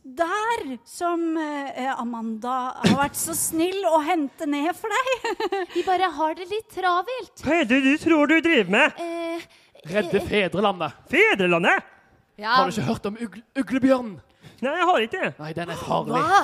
der 0.04 0.64
som 0.84 1.22
eh, 1.40 2.00
Amanda 2.02 2.56
har 2.82 2.98
vært 3.00 3.16
så 3.16 3.32
snill 3.38 3.86
å 3.88 4.02
hente 4.04 4.48
ned 4.50 4.74
for 4.76 4.92
deg. 4.92 5.38
Vi 5.76 5.84
bare 5.88 6.10
har 6.18 6.36
det 6.36 6.50
litt 6.52 6.68
travelt. 6.76 7.46
Hva 7.46 7.62
er 7.62 7.70
det 7.70 7.80
du 7.86 7.94
tror 8.02 8.28
du 8.28 8.36
driver 8.44 8.74
med? 8.76 9.00
Eh, 9.00 9.46
Redde 9.88 10.20
fedrelandet. 10.28 10.98
Fedrelandet? 11.08 11.94
Ja. 12.38 12.58
Har 12.58 12.68
du 12.68 12.76
ikke 12.76 12.90
hørt 12.90 13.08
om 13.08 13.20
ugle, 13.24 13.44
uglebjørn? 13.58 14.16
Nei, 14.60 14.74
jeg 14.74 14.88
har 14.90 15.04
ikke 15.06 15.22
det. 15.22 15.34
Nei, 15.40 15.52
den 15.56 15.72
er 15.72 15.80
farlig. 15.80 16.18
Hva? 16.18 16.42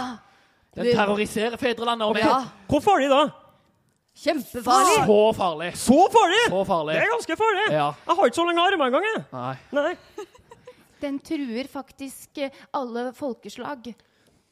Den 0.78 0.90
terroriserer 0.96 1.60
fedrelandet. 1.60 2.08
Okay. 2.14 2.24
Ja. 2.24 2.40
Hvor 2.72 2.82
farlig 2.86 3.10
da? 3.12 3.24
Kjempefarlig. 4.24 4.96
Så 5.10 5.20
farlig. 5.36 5.70
Så 5.78 6.00
farlig? 6.14 6.42
Så 6.54 6.64
farlig. 6.70 6.96
Det 6.96 7.04
er 7.04 7.12
ganske 7.18 7.38
farlig. 7.38 7.66
Ja. 7.74 7.88
Jeg 8.08 8.18
har 8.20 8.32
ikke 8.32 8.40
så 8.40 8.46
lange 8.48 8.66
armer 8.70 8.90
engang. 8.94 9.08
Nei. 9.34 9.54
Nei. 9.74 9.94
Den 11.04 11.20
truer 11.20 11.68
faktisk 11.72 12.38
eh, 12.42 12.64
alle 12.74 13.10
folkeslag. 13.18 13.92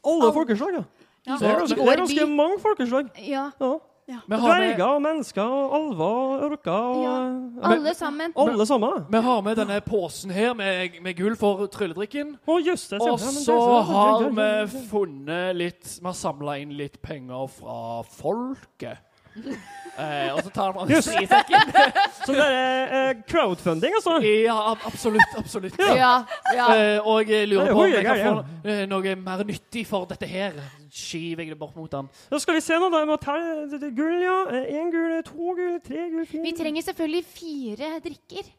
Alle 0.06 0.34
folkeslag, 0.36 0.82
ja. 0.82 0.84
Ja. 1.28 1.36
Det 1.38 1.48
er 1.48 1.60
ganske, 1.60 1.78
det 1.78 1.94
er 1.94 2.00
ganske 2.02 2.28
mange 2.28 2.60
folkeslag. 2.64 3.10
Ja, 3.22 3.50
Ja. 3.62 3.78
Ja. 4.10 4.18
har, 4.36 4.60
med, 4.60 4.74
Dverger 4.76 4.96
og 4.98 5.02
mennesker 5.02 5.42
og 5.44 5.76
alver 5.78 6.06
og 6.06 6.42
ørker. 6.52 6.72
og 6.72 7.04
Ja. 7.04 7.70
alle 7.70 7.94
sammen. 7.96 8.34
Alle 8.36 8.66
sammen. 8.66 9.06
vi 9.12 9.18
har 9.22 9.42
med 9.42 9.56
denne 9.56 9.78
posen 9.82 10.32
her 10.32 10.54
med, 10.54 10.98
med 11.02 11.16
gull 11.16 11.36
for 11.38 11.66
trylledrikken. 11.68 12.34
Å, 12.48 12.58
just. 12.66 12.92
Og 12.94 13.20
så 13.20 13.60
har 13.88 14.26
vi 14.30 14.80
funnet 14.90 15.56
litt 15.56 16.00
Vi 16.02 16.06
har 16.10 16.18
samla 16.18 16.58
inn 16.60 16.74
litt 16.76 17.00
penger 17.02 17.48
fra 17.48 18.02
folket. 18.04 18.98
Eh, 20.00 20.30
og 20.34 20.40
så 20.46 20.50
tar 20.56 20.72
han 20.72 20.74
fram 20.74 20.88
frisekken. 21.04 21.74
det 22.28 22.46
er 22.46 22.94
eh, 23.00 23.24
crowdfunding, 23.28 23.94
altså. 24.00 24.16
Ja, 24.24 24.56
ab- 24.72 24.86
absolutt. 24.88 25.36
Absolutt. 25.38 25.76
Ja, 25.80 26.14
ja. 26.56 26.68
Eh, 26.76 27.00
og 27.08 27.28
jeg 27.30 27.50
lurer 27.52 27.68
er 27.68 27.76
på 27.76 27.84
om 27.84 27.92
jeg 27.92 28.06
kan 28.08 28.22
få 28.24 28.70
eh, 28.72 28.86
noe 28.90 29.16
mer 29.20 29.44
nyttig 29.48 29.84
for 29.90 30.08
dette 30.10 30.30
her. 30.32 30.56
Skyver 30.92 31.44
jeg 31.44 31.54
det 31.54 31.60
bort 31.60 31.76
mot 31.80 31.92
ham. 31.96 32.08
Da 32.32 32.40
skal 32.42 32.56
vi 32.58 32.64
se 32.64 32.80
nå, 32.80 32.88
da. 32.92 33.04
Jeg 33.04 33.12
må 33.12 33.20
telle 33.22 33.68
det- 33.72 33.82
det 33.84 33.92
gull, 34.00 34.18
ja. 34.24 34.40
Én 34.64 34.90
gull, 34.96 35.20
to 35.28 35.54
gull, 35.60 35.78
tre 35.86 36.08
gull, 36.14 36.26
fire 36.26 36.44
Vi 36.48 36.56
trenger 36.58 36.88
selvfølgelig 36.88 37.26
fire 37.36 37.94
drikker. 38.08 38.50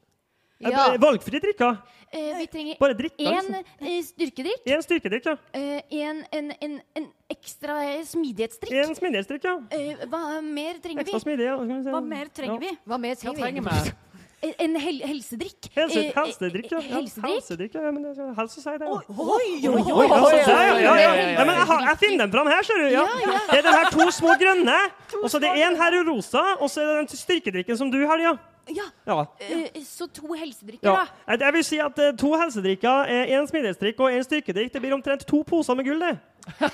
Ja. 0.70 0.92
Eh, 0.94 0.98
Valgfri 1.02 1.40
drikker. 1.42 1.76
Eh, 2.12 2.36
vi 2.36 2.46
trenger 2.46 2.76
Bare 2.78 2.92
drikke, 2.94 3.16
én 3.24 3.32
Liksom. 3.32 3.64
eh, 3.80 4.02
styrkedrikk, 4.04 4.66
Én 4.68 4.82
styrkedrikk, 4.84 5.24
ja. 5.30 5.36
eh, 5.56 5.80
en, 5.90 6.22
en, 6.32 6.52
en, 6.60 6.74
en 7.00 7.06
ekstra 7.32 7.78
eh, 7.88 8.02
smidighetsdrikk. 8.04 8.72
En 8.84 8.94
smidighetsdrikk, 8.94 9.44
ja. 9.48 9.54
Eh, 9.72 10.06
hva 10.12 10.40
mer 10.44 10.76
trenger 10.84 11.00
Ekstra 11.06 11.16
vi? 11.18 11.24
smidig. 11.24 11.46
Ja. 11.48 11.56
Skal 11.56 11.76
vi 11.78 11.82
se. 11.86 11.90
Hva 11.96 12.02
mer 12.04 12.26
trenger 12.36 12.60
vi? 12.60 12.72
Hva 12.86 12.98
mer 13.00 13.14
Hva 13.16 13.20
trenger 13.22 13.40
trenger 13.40 13.62
vi? 13.62 13.90
vi? 13.90 13.98
Eh, 14.42 14.52
En 14.58 14.74
hel 14.74 14.96
helsedrikk. 15.06 15.68
Helse, 15.72 15.98
Eh, 16.02 16.12
helsedrikk, 16.16 16.68
ja. 16.74 16.78
eh. 16.82 16.92
Helsedrikk. 16.98 17.32
Helsedrikk, 17.32 17.74
ja. 17.80 17.90
Men 17.94 18.04
er 18.10 18.32
helse, 18.36 18.60
sier 18.60 18.78
det. 18.82 18.88
Oi, 18.90 19.02
oi, 19.08 19.82
oi! 19.88 20.06
Ja, 20.08 20.20
ja, 20.28 20.38
ja, 20.42 20.64
ja. 20.66 20.80
ja, 20.82 20.94
ja. 21.00 21.28
ja, 21.38 21.44
men 21.46 21.54
jeg, 21.62 21.98
finner 22.02 22.26
den 22.26 22.32
fram 22.34 22.46
her, 22.50 22.62
ser 22.66 22.76
du. 22.82 22.88
Ja. 22.92 23.04
Det 23.52 23.58
er 23.60 23.62
den 23.70 23.76
her 23.78 23.88
to 23.94 24.10
små 24.10 24.34
grønne, 24.40 24.78
og 25.22 25.30
så 25.30 25.38
er 25.38 25.46
det 25.46 25.52
én 25.64 25.78
her 25.78 25.94
i 25.96 26.02
rosa, 26.10 26.42
og 26.60 26.68
så 26.68 26.82
er 26.82 26.90
det 26.90 26.96
den 27.08 27.22
styrkedrikken 27.22 27.78
som 27.78 27.88
du 27.94 28.02
har, 28.04 28.18
ja. 28.18 28.34
Ja, 28.70 28.84
Ja. 29.06 29.24
eh, 29.40 29.82
så 29.84 30.06
to 30.06 30.34
helsedrikker, 30.38 30.86
ja. 30.86 31.06
da. 31.26 31.36
Jeg, 31.44 31.52
vil 31.52 31.64
si 31.64 31.78
at 31.82 31.98
eh, 31.98 32.12
to 32.18 32.30
helsedrikker, 32.38 33.08
én 33.26 33.48
smidighetsdrikk 33.50 34.00
og 34.00 34.12
én 34.12 34.22
styrkedrikk, 34.22 34.72
det 34.72 34.80
blir 34.84 34.94
omtrent 34.94 35.26
to 35.26 35.42
poser 35.42 35.74
med 35.74 35.84
gull, 35.88 36.00
det. 36.00 36.18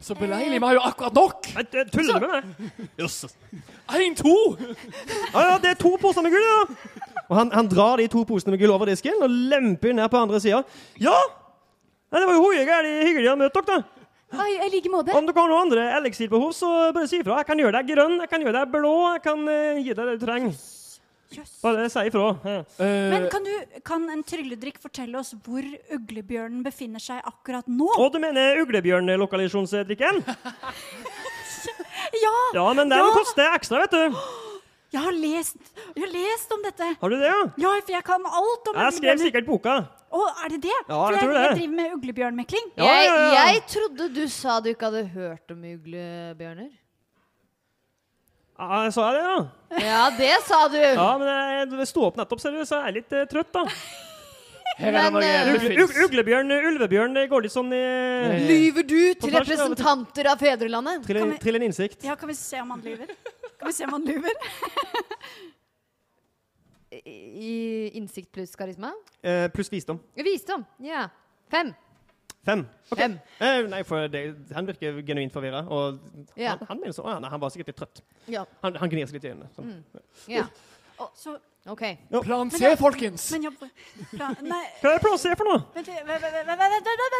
Så 0.00 0.14
beleilig. 0.14 0.60
Vi 0.60 0.66
har 0.66 0.76
jo 0.76 0.80
akkurat 0.86 1.14
nok. 1.14 1.46
Jeg, 1.56 1.66
jeg 1.74 1.90
tuller 1.92 2.20
med 2.22 2.28
det. 2.30 2.88
Jøss. 3.00 3.24
Én, 3.98 4.14
to. 4.14 4.34
Ja, 5.34 5.40
ja, 5.42 5.56
det 5.58 5.72
er 5.72 5.80
to 5.80 5.96
poser 6.00 6.22
med 6.22 6.30
gull, 6.30 6.44
ja. 6.46 6.60
Og 7.28 7.36
han, 7.36 7.50
han 7.52 7.68
drar 7.68 7.98
de 7.98 8.06
to 8.08 8.22
posene 8.24 8.54
med 8.54 8.62
gull 8.62 8.70
over 8.76 8.86
disken 8.88 9.18
og 9.22 9.28
lemper 9.50 9.92
ned 9.98 10.06
på 10.08 10.20
andre 10.22 10.38
sida. 10.40 10.62
Ja! 11.02 11.16
Nei, 12.08 12.22
det 12.22 12.28
var 12.30 12.38
jo 12.38 12.52
hyggelig 12.54 13.32
å 13.34 13.36
møte 13.36 13.60
dere, 13.66 13.82
da. 13.82 13.97
Ai, 14.32 14.50
I 14.66 14.68
like 14.72 14.90
måte. 14.92 15.14
Om 15.16 15.26
du 15.26 15.32
har 15.32 15.48
noen 15.48 15.62
andre 15.68 15.86
eliksirbehov, 15.98 16.50
så 16.56 16.68
bare 16.92 17.08
si 17.08 17.20
ifra. 17.22 17.38
Jeg 17.40 17.48
kan 17.48 17.60
gjøre 17.62 17.78
deg 17.80 17.94
grønn, 17.94 18.18
jeg 18.20 18.28
kan 18.28 18.42
gjøre 18.44 18.58
deg 18.60 18.72
blå, 18.74 18.92
jeg 19.14 19.22
kan 19.24 19.46
uh, 19.48 19.78
gi 19.80 19.94
deg 19.94 20.02
det 20.10 20.16
du 20.18 20.26
trenger. 20.26 20.58
Yes. 21.28 21.54
Bare 21.60 21.86
si 21.92 22.04
ifra. 22.08 22.26
Ja. 22.44 22.58
Eh, 22.80 23.08
Men 23.12 23.26
kan, 23.32 23.44
du, 23.44 23.80
kan 23.84 24.04
en 24.12 24.22
trylledrikk 24.24 24.78
fortelle 24.80 25.18
oss 25.20 25.34
hvor 25.44 25.64
uglebjørnen 25.96 26.62
befinner 26.64 27.02
seg 27.04 27.20
akkurat 27.28 27.68
nå? 27.68 27.88
Å, 27.96 28.06
du 28.12 28.16
mener 28.22 28.60
uglebjørnlokalisjonsdrikken? 28.64 30.22
Ja! 32.14 32.34
Ja, 32.54 32.66
men 32.72 32.88
den 32.88 32.98
Ja. 32.98 33.10
koster 33.12 33.50
ekstra, 33.52 33.80
vet 33.84 33.90
du. 33.92 34.18
Jeg 34.94 35.02
har 35.04 35.12
lest, 35.12 35.56
jeg 35.94 36.00
har 36.06 36.12
lest 36.14 36.52
om 36.54 36.62
dette. 36.64 36.86
Har 37.00 37.10
du 37.12 37.16
det, 37.18 37.26
ja? 37.28 37.40
Ja, 37.60 37.72
for 37.84 37.92
jeg 37.92 38.04
kan 38.06 38.24
alt 38.24 38.70
om 38.70 38.78
Jeg 38.80 38.94
skrev 38.96 39.18
sikkert 39.20 39.46
boka. 39.46 39.74
Å, 40.08 40.24
er 40.44 40.52
det 40.54 40.58
det? 40.64 40.74
Ja, 40.74 40.96
for 40.96 41.12
jeg 41.12 41.20
jeg, 41.20 41.28
det. 41.28 41.40
jeg 41.44 41.56
driver 41.58 41.76
med 41.76 41.94
uglebjørnmekling. 41.98 42.68
Ja, 42.80 42.84
ja, 42.88 43.14
ja. 43.14 43.30
Jeg, 43.34 43.56
jeg 43.58 43.64
trodde 43.74 44.08
du 44.14 44.22
sa 44.32 44.58
du 44.64 44.70
ikke 44.72 44.88
hadde 44.88 45.04
hørt 45.12 45.52
om 45.52 45.64
uglebjørner. 45.68 46.70
Ja, 48.58 48.82
sa 48.90 49.10
jeg 49.12 49.18
det, 49.18 49.24
ja? 49.28 49.38
Ja, 49.84 50.02
det 50.18 50.34
sa 50.48 50.64
du. 50.72 50.78
Ja, 50.80 51.10
men 51.20 51.28
jeg, 51.30 51.70
jeg 51.78 51.90
sto 51.92 52.08
opp 52.08 52.16
nettopp, 52.18 52.40
ser 52.42 52.56
du, 52.56 52.64
så 52.66 52.80
jeg 52.80 52.90
er 52.90 52.96
litt 52.96 53.14
uh, 53.14 53.26
trøtt, 53.30 53.52
da. 53.54 53.66
Men, 54.78 55.16
eh, 55.18 55.48
det 55.58 55.74
Ugle, 55.82 56.04
uglebjørn, 56.06 56.52
ulvebjørn, 56.70 57.14
det 57.16 57.24
går 57.32 57.46
litt 57.46 57.54
sånn 57.54 57.72
i 57.74 57.80
Lyver 58.46 58.84
du 58.86 59.00
til 59.18 59.32
representanter 59.34 60.28
av 60.30 60.38
fedrelandet? 60.38 61.08
Vi- 61.08 61.54
en 61.56 61.64
innsikt. 61.66 62.04
Ja, 62.06 62.14
kan 62.14 62.30
vi 62.30 62.36
se 62.38 62.60
om 62.62 62.70
han 62.76 62.84
lyver? 62.84 63.10
Kan 63.58 63.72
vi 63.72 63.74
se 63.74 63.88
om 63.88 63.96
han 63.96 64.06
lyver? 64.06 64.38
I 66.92 67.90
innsikt 67.98 68.32
pluss 68.32 68.54
karisma? 68.56 68.92
Eh, 69.22 69.48
pluss 69.52 69.68
visdom. 69.72 70.00
Visdom. 70.16 70.64
Ja. 70.80 71.08
Fem. 71.50 71.74
Fem. 72.46 72.62
Okay. 72.90 73.02
Fem. 73.02 73.18
Eh, 73.44 73.66
nei, 73.68 73.82
for 73.84 74.08
det, 74.08 74.22
han 74.56 74.66
virker 74.66 75.02
genuint 75.04 75.32
forvirra. 75.34 75.66
Og 75.68 75.98
Ja. 76.36 76.54
han, 76.56 76.66
han, 76.70 76.80
mener 76.80 76.92
så, 76.96 77.04
han, 77.04 77.24
han 77.24 77.40
var 77.40 77.52
sikkert 77.52 77.74
litt 77.74 77.76
trøtt. 77.82 78.00
Ja. 78.28 78.44
Han, 78.62 78.76
han 78.80 78.88
gnir 78.88 79.06
seg 79.10 79.18
litt 79.18 79.28
i 79.28 79.32
øynene. 79.34 79.50
Sånn. 79.56 79.74
ja. 80.32 80.46
Så, 81.14 81.36
OK. 81.68 81.82
Plan 82.24 82.50
C, 82.50 82.72
folkens. 82.80 83.28
men 83.34 83.44
jeg, 83.44 83.52
plan, 84.14 84.34
nei, 84.42 84.64
Hva 84.82 84.94
er 84.96 85.02
plan 85.04 85.18
C 85.20 85.34
for 85.36 85.46
noe? 85.50 85.60
vent, 85.76 85.90
vent, 85.92 86.08
vent, 86.08 86.24
vent, 86.48 86.58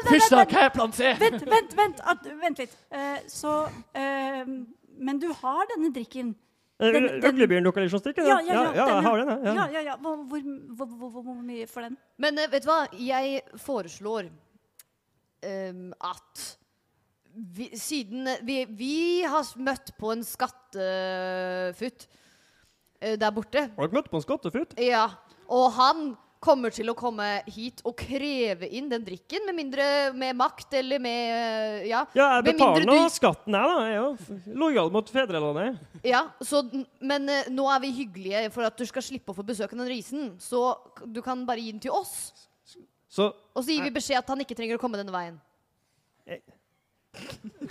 vent, 0.08 0.32
da. 0.32 0.44
Hva 0.48 0.64
er 0.64 0.72
plan 0.74 0.92
C? 0.96 1.12
vent, 1.20 1.44
vent, 1.52 1.76
vent, 1.78 2.00
at, 2.14 2.26
vent 2.40 2.58
litt. 2.64 2.74
Uh, 2.90 3.18
så 3.30 3.52
uh, 3.68 4.50
Men 4.98 5.20
du 5.22 5.28
har 5.42 5.68
denne 5.76 5.92
drikken? 5.94 6.32
Eh, 6.80 6.92
Den- 6.92 7.20
den- 7.20 7.22
Ja, 8.28 8.38
ja, 8.40 8.54
ja. 8.54 8.74
ja, 8.74 8.86
jeg 8.86 9.02
har 9.02 9.16
den. 9.18 9.44
Ja. 9.44 9.54
Ja, 9.54 9.66
ja, 9.72 9.80
ja. 9.80 9.96
Hvor, 9.96 10.16
hvor, 10.16 10.86
hvor, 10.86 11.22
hvor, 11.22 11.34
mye 11.34 11.66
for 11.66 11.80
den? 11.80 11.96
Men 12.16 12.38
eh, 12.38 12.50
vet 12.50 12.62
du 12.62 12.68
hva? 12.70 12.86
Jeg 12.92 13.42
foreslår 13.56 14.28
um, 15.42 15.92
at 16.00 16.44
vi, 17.34 17.70
siden 17.74 18.28
eh, 18.28 18.38
vi, 18.46 18.64
vi 18.78 19.22
har 19.26 19.42
møtt 19.58 19.90
på 19.98 20.12
en 20.12 20.22
skattefutt 20.22 22.06
uh, 23.02 23.14
der 23.18 23.30
borte 23.34 23.66
Har 23.74 23.86
dere 23.88 23.98
møtt 23.98 24.10
på 24.10 24.16
en 24.20 24.26
skattefutt? 24.26 24.78
Ja. 24.78 25.08
Og 25.50 25.72
han 25.72 26.16
kommer 26.40 26.70
til 26.70 26.86
å 26.90 26.94
komme 26.94 27.26
hit 27.50 27.80
og 27.86 27.96
kreve 27.98 28.68
inn 28.78 28.86
den 28.90 29.02
drikken, 29.06 29.42
med 29.48 29.56
mindre 29.58 29.86
med 30.14 30.36
makt 30.38 30.76
eller 30.78 31.00
med 31.02 31.32
eh, 31.34 31.86
Ja. 31.90 32.04
Ja, 32.14 32.28
jeg 32.38 32.44
betaler 32.52 32.86
nå 32.86 32.96
skatten, 33.10 33.56
jeg, 33.58 33.70
da. 33.72 33.86
Jeg 33.88 33.96
er 33.96 34.02
jo 34.02 34.58
lojal 34.62 34.92
mot 34.94 35.10
fedrelandet. 35.10 35.80
ja 36.06 36.24
så, 36.40 36.62
men 37.00 37.26
eh, 37.28 37.48
nå 37.50 37.66
er 37.74 37.82
vi 37.82 37.90
hyggelige 38.02 38.44
for 38.54 38.68
at 38.68 38.78
du 38.78 38.86
skal 38.86 39.02
slippe 39.02 39.34
å 39.34 39.38
få 39.40 39.42
besøk 39.48 39.72
av 39.74 39.82
den 39.82 39.90
risen. 39.90 40.30
Så 40.38 40.62
du 41.06 41.18
kan 41.26 41.42
bare 41.48 41.58
gi 41.64 41.72
den 41.74 41.82
til 41.82 41.90
oss. 41.96 42.14
Så 43.08 43.30
Og 43.56 43.64
så 43.64 43.72
gir 43.72 43.82
vi 43.88 43.94
beskjed 43.98 44.20
at 44.20 44.28
han 44.30 44.40
ikke 44.44 44.54
trenger 44.58 44.76
å 44.78 44.82
komme 44.82 44.98
denne 45.00 45.14
veien. 45.14 45.38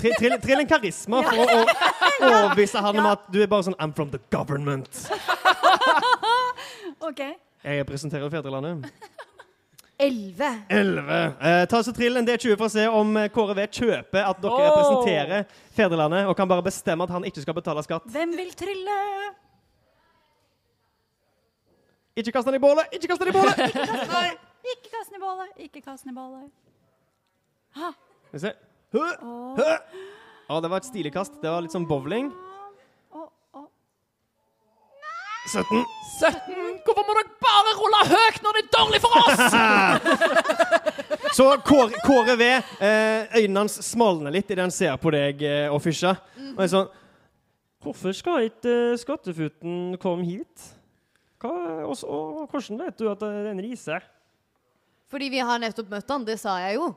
tri- 0.02 0.16
trill, 0.18 0.34
trill 0.44 0.60
en 0.64 0.68
karisma 0.68 1.22
for 1.24 1.40
å 1.40 1.60
overbevise 2.28 2.82
han 2.84 2.98
om 3.00 3.06
at 3.14 3.28
du 3.32 3.38
er 3.44 3.48
bare 3.52 3.68
sånn 3.70 3.78
I'm 3.80 3.94
from 3.96 4.10
the 4.12 4.20
government. 4.34 4.90
OK. 7.08 7.22
Jeg 7.68 7.84
representerer 7.84 8.32
fedrelandet. 8.32 8.92
Elleve. 10.00 10.50
11. 10.70 11.16
Eh, 11.42 11.64
ta 11.68 11.82
så 11.84 11.92
trill 11.92 12.20
en 12.20 12.28
D20 12.28 12.54
for 12.54 12.70
å 12.70 12.72
se 12.72 12.86
om 12.88 13.18
eh, 13.18 13.32
Kåre 13.34 13.56
V 13.58 13.66
kjøper 13.80 14.28
at 14.30 14.40
dere 14.44 14.54
oh. 14.54 14.68
representerer 14.70 15.48
fedrelandet, 15.76 16.30
og 16.30 16.38
kan 16.38 16.48
bare 16.48 16.64
bestemme 16.64 17.04
at 17.04 17.12
han 17.12 17.26
ikke 17.28 17.44
skal 17.44 17.58
betale 17.58 17.84
skatt. 17.84 18.06
Hvem 18.14 18.36
vil 18.38 18.54
trille? 18.56 18.98
Ikke 22.18 22.32
kast 22.38 22.48
den 22.48 22.60
i 22.60 22.62
bålet! 22.62 22.94
Ikke 22.94 23.10
kast 23.12 23.26
den 23.26 23.34
i 23.34 23.36
bålet! 23.36 23.60
Ikke 24.72 24.92
kast 24.92 25.12
den 25.12 25.20
i 25.20 25.24
bålet. 25.24 25.52
Ikke 25.64 25.82
kast 25.82 26.06
den 26.06 26.12
i 26.12 26.18
bålet. 26.18 26.48
Skal 27.78 28.34
vi 28.34 28.42
se. 28.44 28.54
Hø, 28.96 29.04
hø. 29.60 29.70
Ja, 30.48 30.60
det 30.64 30.72
var 30.72 30.82
et 30.82 30.88
stilig 30.88 31.12
kast. 31.16 31.38
Det 31.42 31.52
var 31.52 31.64
litt 31.64 31.76
sånn 31.76 31.88
bowling. 31.88 32.32
Å, 33.16 33.28
å. 33.56 33.64
17. 35.48 35.84
17. 36.20 36.78
Hvorfor 36.86 37.04
må 37.08 37.16
dere 37.18 37.34
bare 37.44 37.74
rulle 37.78 38.02
høyt 38.12 38.40
når 38.46 38.58
det 38.58 38.62
er 38.64 38.72
dårlig 38.78 39.00
for 39.04 39.12
oss? 39.22 39.42
Så 41.38 41.48
Kåre, 41.68 42.00
Kåre 42.06 42.36
V, 42.40 42.48
eh, 42.84 43.36
øynene 43.42 43.66
hans 43.66 43.78
smalner 43.86 44.34
litt 44.34 44.50
idet 44.50 44.64
han 44.64 44.74
ser 44.74 44.96
på 45.02 45.12
deg 45.14 45.44
eh, 45.46 45.68
og 45.74 45.82
Fysja. 45.84 46.16
Og 46.56 46.64
er 46.64 46.72
sånn 46.72 46.88
Hvorfor 47.84 48.16
skal 48.18 48.48
ikke 48.48 48.72
eh, 48.92 49.00
skattefuten 49.00 49.98
komme 50.02 50.26
hit? 50.28 50.72
Hva, 51.38 51.52
og, 51.86 52.00
og 52.10 52.48
hvordan 52.50 52.80
vet 52.82 52.98
du 52.98 53.06
at 53.12 53.22
det 53.22 53.30
er 53.30 53.52
en 53.52 53.62
rise? 53.62 54.00
Fordi 55.12 55.30
vi 55.32 55.44
har 55.46 55.62
nettopp 55.62 55.92
møtt 55.92 56.10
han. 56.12 56.26
Det 56.28 56.40
sa 56.42 56.58
jeg 56.66 56.80
jo. 56.80 56.90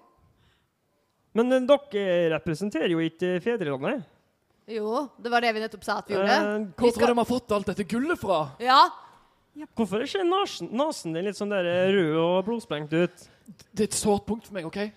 Men 1.37 1.53
dere 1.53 2.31
representerer 2.33 2.91
jo 2.91 3.03
ikke 3.05 3.37
fedrelandet. 3.45 4.03
Jo, 4.71 5.09
det 5.21 5.31
var 5.33 5.43
det 5.43 5.51
vi 5.57 5.63
nettopp 5.65 5.85
sa 5.87 5.99
at 5.99 6.09
vi 6.11 6.15
gjorde. 6.15 6.31
Eh, 6.31 6.59
Hvor 6.79 6.87
Vi 6.87 6.91
tror 6.91 6.93
skal- 6.95 7.07
du 7.09 7.15
de 7.15 7.19
har 7.19 7.31
fått 7.31 7.53
alt 7.57 7.67
dette 7.73 7.85
gullet 7.91 8.19
fra? 8.21 8.41
Ja. 8.61 8.81
hvorfor 9.77 9.99
er 10.01 10.07
ikke 10.07 10.25
nasen, 10.29 10.71
nasen 10.73 11.13
din 11.13 11.25
litt 11.27 11.37
sånn 11.37 11.51
der 11.51 11.67
eh, 11.67 11.91
rød 11.93 12.17
og 12.17 12.45
blodsprengt 12.47 12.93
ut? 12.95 13.29
Det 13.75 13.81
er 13.83 13.89
et 13.91 13.99
sårt 13.99 14.25
punkt 14.27 14.47
for 14.47 14.55
meg, 14.55 14.65
OK? 14.65 14.93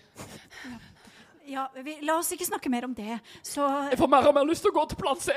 Ja, 1.49 1.67
vi, 1.84 1.97
la 2.05 2.19
oss 2.19 2.32
ikke 2.32 2.45
snakke 2.47 2.69
mer 2.71 2.86
om 2.86 2.93
det. 2.93 3.19
Så 3.43 3.65
Jeg 3.89 3.97
får 3.99 4.09
mer 4.09 4.28
og 4.30 4.36
mer 4.38 4.45
lyst 4.47 4.61
til 4.63 4.71
å 4.71 4.76
gå 4.78 4.88
til 4.89 4.97
plan 5.01 5.19
C. 5.19 5.34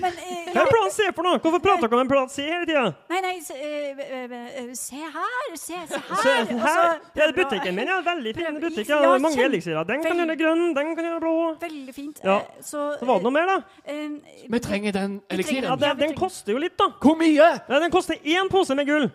Men 0.00 0.12
eh, 0.18 0.48
Hva 0.50 0.62
er 0.64 0.70
plan 0.72 0.90
C 0.90 1.04
for 1.14 1.22
noe? 1.22 1.38
Hvorfor 1.38 1.60
prater 1.62 1.86
dere 1.86 1.94
om 1.94 2.00
en 2.02 2.08
plan 2.10 2.28
C 2.32 2.42
hele 2.42 2.66
tida? 2.66 2.82
Nei, 3.12 3.20
nei, 3.22 3.34
se, 3.46 3.54
eh, 3.54 4.00
eh, 4.02 4.72
se 4.74 4.96
her! 4.98 5.52
Se, 5.54 5.78
se 5.92 6.00
her! 6.08 6.22
Se 6.22 6.32
er! 6.32 6.96
Ja, 7.20 7.28
butikken 7.36 7.76
min 7.78 7.88
er 7.94 8.02
veldig 8.06 8.32
fin 8.36 8.58
butikk. 8.60 8.88
Ja, 8.90 8.98
Ja, 9.06 9.12
mange 9.22 9.44
eliksirer. 9.46 9.86
Den 9.86 10.02
kan 10.02 10.18
gjøre 10.18 10.36
grønn, 10.40 10.64
den 10.74 10.90
kan 10.98 11.04
gjøre 11.06 11.20
blå. 11.22 11.34
Veldig 11.62 11.94
fint. 11.94 12.18
Ja. 12.24 12.40
Eh, 12.40 12.62
Så 12.66 12.82
Så 12.98 13.06
var 13.06 13.20
det 13.22 13.28
noe 13.28 13.36
mer, 13.38 13.46
da? 13.46 13.60
eh, 13.86 14.08
Vi 14.50 14.58
trenger 14.66 14.92
den 14.92 15.20
Ja, 15.20 15.34
eliksiren. 15.36 15.78
den, 15.80 15.98
den 16.02 16.14
koster 16.18 16.52
jo 16.52 16.58
litt, 16.58 16.76
da. 16.76 16.90
Hvor 17.00 17.14
mye? 17.16 17.36
Ja, 17.68 17.78
den 17.80 17.90
koster 17.94 18.14
én 18.24 18.50
pose 18.50 18.74
med 18.74 18.86
gull. 18.90 19.10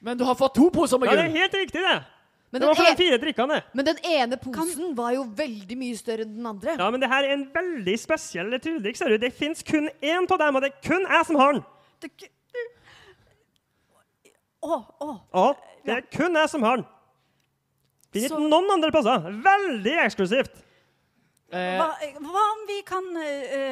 Men 0.00 0.18
du 0.18 0.24
har 0.24 0.34
fått 0.34 0.54
to 0.54 0.70
poser 0.70 0.98
med 0.98 1.08
gull. 1.08 1.18
Ja, 1.18 1.28
det 1.28 1.36
er 1.36 1.40
helt 1.40 1.54
riktig, 1.54 1.80
det. 1.84 2.00
Men 2.54 2.62
Det 2.62 2.68
var 2.70 2.76
for 2.78 2.86
de 2.86 2.92
e 2.94 2.98
fire 3.00 3.16
drikkene. 3.18 3.56
men 3.74 3.84
den 3.88 3.96
ene 4.06 4.36
posen 4.38 4.92
var 4.94 5.10
jo 5.16 5.24
veldig 5.26 5.76
mye 5.80 5.96
større 5.98 6.22
enn 6.22 6.36
den 6.36 6.46
andre. 6.46 6.76
Ja, 6.78 6.86
men 6.94 7.02
det 7.02 7.08
her 7.10 7.26
er 7.26 7.32
en 7.34 7.48
veldig 7.50 7.96
spesiell 7.98 8.54
tulledrikk, 8.62 8.96
ser 9.00 9.10
du. 9.10 9.18
Det 9.18 9.32
fins 9.34 9.64
kun 9.66 9.88
én 10.00 10.28
av 10.30 10.38
dem, 10.38 10.54
og 10.54 10.62
det 10.62 10.70
er 10.70 10.76
kun 10.86 11.02
jeg 11.02 11.26
som 11.26 11.36
har 11.40 11.56
den. 11.56 11.64
Det 12.04 12.12
Å, 14.64 14.76
å. 15.04 15.08
Ja, 15.34 15.48
det 15.84 15.96
er 15.98 16.04
kun 16.14 16.38
jeg 16.38 16.48
som 16.48 16.62
har 16.64 16.78
den. 16.80 16.86
Finner 18.14 18.28
Så- 18.30 18.38
ikke 18.38 18.48
noen 18.54 18.70
andre 18.76 18.90
plasser. 18.94 19.26
Veldig 19.44 19.96
eksklusivt. 20.06 20.62
Eh, 21.54 21.78
Hva, 21.78 21.90
hva 22.22 22.44
om 22.54 22.62
vi 22.66 22.78
kan 22.86 23.04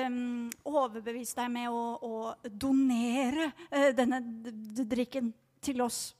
um, 0.07 0.51
overbevise 0.66 1.35
deg 1.39 1.49
med 1.51 1.68
å, 1.70 1.99
å 2.03 2.35
donere 2.47 3.53
eh, 3.70 3.93
denne 3.97 4.20
d 4.20 4.51
d 4.53 4.85
drikken 4.91 5.33
til 5.64 5.80
oss? 5.83 6.14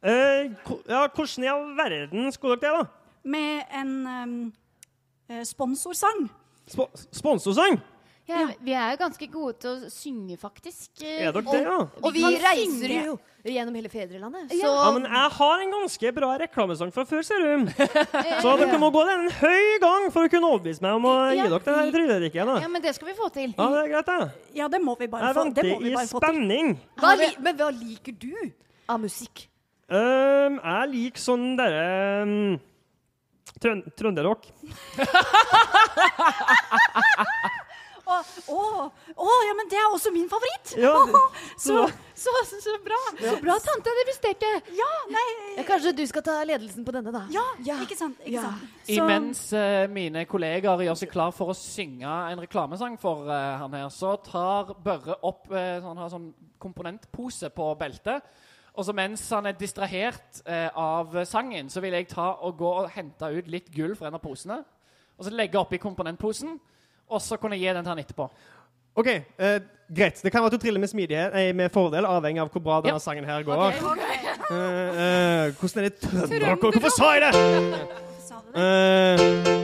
Eh, 0.00 0.50
ja, 0.88 1.04
hvordan 1.12 1.44
i 1.44 1.50
all 1.52 1.66
verden 1.76 2.32
skulle 2.32 2.56
dere 2.60 2.80
det, 2.80 2.84
da? 2.84 3.16
Med 3.24 3.62
en 3.76 3.96
um, 4.08 4.36
sponsorsang. 5.44 6.28
Sp 6.70 6.86
sponsorsang? 7.12 7.80
Ja, 8.30 8.44
vi 8.62 8.74
er 8.78 8.92
jo 8.94 9.00
ganske 9.00 9.26
gode 9.30 9.56
til 9.58 9.70
å 9.72 9.90
synge, 9.90 10.36
faktisk. 10.38 11.02
Er 11.02 11.32
dere 11.34 11.42
det, 11.42 11.62
ja? 11.66 11.78
Og 12.00 12.14
vi 12.14 12.22
vi 12.22 12.38
reiser 12.38 12.94
jo 13.08 13.16
gjennom 13.42 13.74
hele 13.74 13.90
fedrelandet. 13.90 14.52
Ja. 14.54 14.68
Så 14.68 14.70
Ja, 14.70 14.86
men 14.94 15.06
jeg 15.08 15.32
har 15.36 15.64
en 15.64 15.74
ganske 15.74 16.12
bra 16.14 16.30
reklamesang 16.44 16.92
fra 16.94 17.04
før, 17.08 17.24
ser 17.26 17.42
du. 17.42 17.66
Så 18.44 18.54
dere 18.60 18.78
må 18.80 18.92
gå 18.94 19.04
den 19.08 19.26
en 19.26 19.36
høy 19.40 19.78
gang 19.82 20.08
for 20.14 20.28
å 20.28 20.32
kunne 20.32 20.52
overbevise 20.52 20.84
meg 20.84 21.00
om 21.00 21.08
å 21.10 21.14
gi 21.32 21.42
dere 21.42 21.60
det 21.90 22.32
her. 22.36 22.42
Ja, 22.62 22.70
men 22.70 22.84
det 22.84 22.94
skal 22.96 23.10
vi 23.10 23.18
få 23.18 23.30
til. 23.34 23.54
Ja, 23.56 23.68
det 23.74 23.84
er 23.84 23.92
greit, 23.96 24.12
det. 24.12 24.48
Ja, 24.62 24.70
det 24.70 24.82
må 24.84 24.96
vi 25.00 25.10
bare 25.10 25.32
Jeg 25.32 25.38
få, 25.40 25.46
til. 25.50 25.70
Jeg 25.72 25.78
venter 25.80 25.90
i 25.90 25.94
bare 25.98 26.10
få 26.12 26.20
til. 26.20 26.28
spenning. 26.28 26.74
hva 27.00 27.14
li 27.18 27.30
Men 27.40 27.62
hva 27.62 27.72
liker 27.74 28.20
du 28.20 28.34
av 28.86 29.00
musikk? 29.02 29.48
Um, 29.90 30.60
jeg 30.62 30.90
liker 30.92 31.18
sånn 31.22 31.46
derre 31.58 31.86
um, 32.22 32.58
trøn 33.58 33.80
Trønderrock. 33.98 34.44
Å, 38.10 38.16
oh, 38.50 38.88
oh, 39.22 39.40
ja, 39.46 39.52
men 39.54 39.68
det 39.70 39.78
er 39.78 39.86
også 39.94 40.10
min 40.10 40.26
favoritt! 40.30 40.72
Ja, 40.82 40.90
det- 41.06 41.14
oh, 41.14 41.36
så, 41.62 41.76
så, 42.18 42.32
så, 42.48 42.58
så 42.64 42.72
bra. 42.82 42.98
Så 43.20 43.36
bra 43.42 43.54
tante 43.62 43.86
hadde 43.92 44.02
investert 44.02 44.40
det. 44.42 44.50
Ja, 44.78 44.88
nei 45.14 45.26
Ja, 45.60 45.64
kanskje 45.68 45.92
du 45.94 46.02
skal 46.10 46.24
ta 46.26 46.40
ledelsen 46.48 46.86
på 46.86 46.94
denne, 46.96 47.12
da? 47.14 47.22
Ja, 47.30 47.44
ikke 47.84 47.98
sant? 47.98 48.18
Ikke 48.24 48.34
Ja. 48.40 48.48
sant? 48.48 48.66
Så- 48.88 48.96
Imens 48.98 49.42
uh, 49.54 49.86
mine 49.94 50.24
kolleger 50.26 50.82
gjør 50.86 50.98
seg 51.04 51.12
klar 51.12 51.30
for 51.36 51.52
å 51.52 51.56
synge 51.58 52.10
en 52.32 52.42
reklamesang 52.42 52.98
for 52.98 53.30
uh, 53.30 53.58
han 53.62 53.78
her, 53.78 53.86
så 53.94 54.16
tar 54.26 54.74
Børre 54.82 55.14
opp 55.22 55.46
uh, 55.54 55.78
Han 55.86 56.02
har 56.02 56.10
sånn 56.10 56.32
komponentpose 56.58 57.50
på 57.54 57.70
beltet. 57.78 58.26
Og 58.78 58.84
så 58.86 58.92
mens 58.94 59.24
han 59.34 59.46
er 59.50 59.56
distrahert 59.58 60.42
eh, 60.46 60.68
av 60.78 61.16
sangen, 61.26 61.68
så 61.70 61.80
vil 61.82 61.92
jeg 61.98 62.08
ta 62.08 62.30
og 62.40 62.56
gå 62.60 62.70
og 62.84 62.90
hente 62.94 63.26
ut 63.34 63.48
litt 63.50 63.70
gull 63.74 63.96
fra 63.98 64.06
en 64.08 64.14
av 64.14 64.22
posene. 64.22 64.60
Og 65.18 65.26
så 65.26 65.30
legge 65.34 65.58
oppi 65.60 65.76
komponentposen, 65.82 66.54
og 67.10 67.20
så 67.20 67.36
kunne 67.36 67.58
jeg 67.58 67.66
gi 67.66 67.74
den 67.76 67.84
til 67.84 67.90
han 67.94 67.98
etterpå. 68.04 68.28
OK, 69.00 69.06
eh, 69.38 69.58
greit. 69.90 70.22
Det 70.22 70.32
kan 70.32 70.42
være 70.42 70.52
at 70.54 70.56
du 70.56 70.62
triller 70.64 70.80
med 70.82 70.90
smidighet, 70.90 71.34
nei, 71.34 71.52
med 71.52 71.70
fordel, 71.74 72.06
avhengig 72.06 72.40
av 72.42 72.50
hvor 72.50 72.62
bra 72.64 72.80
denne 72.80 72.94
Ja. 72.94 73.02
sangen 73.02 73.24
her 73.24 73.42
går. 73.42 73.74
Eh, 74.50 74.54
eh, 74.54 75.52
hvordan 75.58 75.78
er 75.84 75.88
det 75.88 76.00
trønderrock? 76.00 76.60
Hvorfor 76.72 76.90
sa 76.96 77.12
jeg 77.14 77.22
det? 77.22 77.32
Sa 78.26 78.34
du 78.40 78.52
det? 78.54 78.60
Eh, 78.60 79.60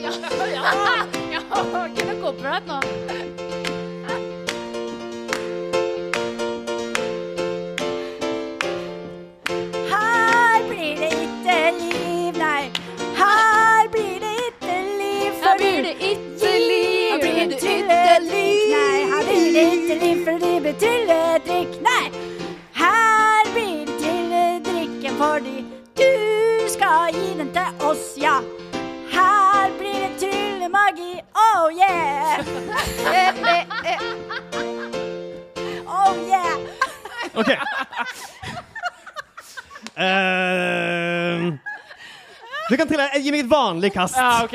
Ja, 0.00 0.10
ja, 0.46 0.62
ja. 1.32 1.40
Kunne 1.96 2.20
copyright 2.22 2.66
nå. 2.66 2.80
For 20.80 20.86
tulledrikk, 20.86 21.80
nei. 21.82 22.10
Her 22.74 23.52
blir 23.52 23.86
det 23.86 23.96
tulledrikken 24.00 25.16
fordi 25.18 25.64
du 25.96 26.68
skal 26.68 27.12
gi 27.14 27.34
den 27.38 27.52
til 27.52 27.84
oss, 27.86 28.16
ja. 28.20 28.40
Her 29.12 29.70
blir 29.78 30.00
det 30.06 30.12
tryllemagi, 30.20 31.20
oh 31.34 31.70
yeah. 31.76 32.40
Oh 35.86 36.14
yeah. 36.28 36.56
OK. 37.34 37.50
Eh, 40.00 41.52
du 42.70 42.76
kan 42.76 42.88
trille. 42.88 43.08
Gi 43.20 43.32
meg 43.34 43.42
et 43.42 43.50
vanlig 43.50 43.90
kast. 43.92 44.16
Ja, 44.16 44.46
OK. 44.46 44.54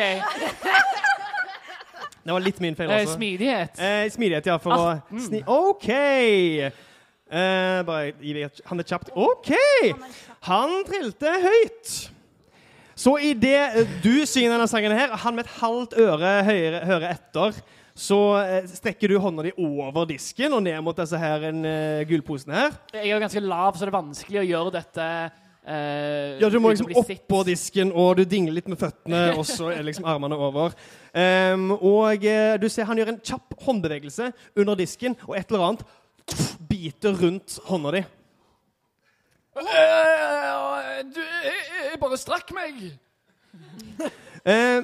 Det 2.26 2.34
var 2.34 2.42
litt 2.42 2.60
min 2.64 2.76
feil 2.78 2.90
Eh, 2.90 3.04
også. 3.04 3.16
smidighet. 3.20 3.78
Eh, 3.80 4.08
smidighet, 4.10 4.48
ja, 4.50 4.58
for 4.58 4.74
å 4.74 5.20
sni... 5.22 5.44
OK! 5.46 5.90
Eh, 7.26 7.84
bare 7.86 8.12
gi 8.22 8.34
meg 8.38 8.60
Han 8.70 8.82
er 8.82 8.88
kjapt. 8.90 9.12
OK! 9.14 9.52
Han 10.50 10.76
trilte 10.90 11.32
høyt. 11.46 11.94
Så 12.96 13.18
idet 13.20 13.86
du 14.04 14.24
synger 14.26 14.56
denne 14.56 14.68
sangen 14.72 14.94
her, 14.96 15.14
han 15.20 15.36
med 15.36 15.46
et 15.46 15.56
halvt 15.60 15.98
øre 16.00 16.30
høyere, 16.48 16.80
hører 16.88 17.10
etter, 17.12 17.58
så 17.96 18.20
eh, 18.42 18.70
strekker 18.72 19.12
du 19.12 19.18
hånda 19.20 19.44
di 19.48 19.52
over 19.62 20.08
disken 20.08 20.54
og 20.56 20.64
ned 20.64 20.80
mot 20.84 20.96
disse 20.98 21.20
her 21.20 21.44
en, 21.52 21.62
uh, 21.68 22.02
gullposene 22.08 22.56
her. 22.56 22.78
Jeg 22.96 23.12
er 23.12 23.22
ganske 23.24 23.44
lav, 23.44 23.76
så 23.76 23.84
det 23.86 23.92
er 23.92 23.98
vanskelig 24.00 24.42
å 24.42 24.48
gjøre 24.48 24.74
dette 24.78 25.08
eh, 25.68 26.38
Ja, 26.42 26.50
du 26.50 26.60
må 26.60 26.72
liksom 26.74 26.92
oppå 27.02 27.42
disken, 27.48 27.92
og 27.92 28.18
du 28.20 28.24
dingler 28.30 28.58
litt 28.60 28.70
med 28.72 28.80
føttene, 28.82 29.24
og 29.40 29.46
så 29.50 29.72
er 29.74 29.86
liksom 29.88 30.08
armene 30.10 30.38
over. 30.38 30.76
Um, 31.16 31.72
og 31.76 32.26
uh, 32.26 32.56
du 32.62 32.68
ser 32.72 32.90
han 32.90 33.00
gjør 33.00 33.14
en 33.14 33.22
kjapp 33.24 33.56
håndbevegelse 33.66 34.32
under 34.60 34.80
disken, 34.80 35.18
og 35.30 35.38
et 35.40 35.52
eller 35.52 35.68
annet 35.70 35.86
tff, 36.28 36.56
biter 36.70 37.18
rundt 37.22 37.60
hånda 37.70 37.96
di. 37.96 38.06
Uh, 39.56 41.02
du, 41.16 41.22
jeg, 41.24 41.60
jeg 41.92 42.00
bare 42.02 42.20
strakk 42.20 42.52
meg. 42.56 42.88
Eh, 44.46 44.82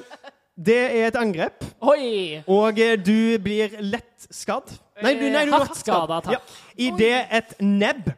det 0.56 0.78
er 0.78 1.06
et 1.06 1.16
angrep, 1.16 1.64
Oi! 1.86 2.42
og 2.50 2.78
du 3.04 3.38
blir 3.42 3.76
lett 3.80 4.26
skadd. 4.26 4.72
Nei, 5.02 5.14
du, 5.18 5.26
nei, 5.30 5.44
du 5.46 5.52
er 5.52 5.62
Hardt 5.62 5.78
skada, 5.78 6.18
takk. 6.24 6.34
Ja. 6.34 6.90
Idet 6.90 7.20
et 7.38 7.54
nebb 7.62 8.10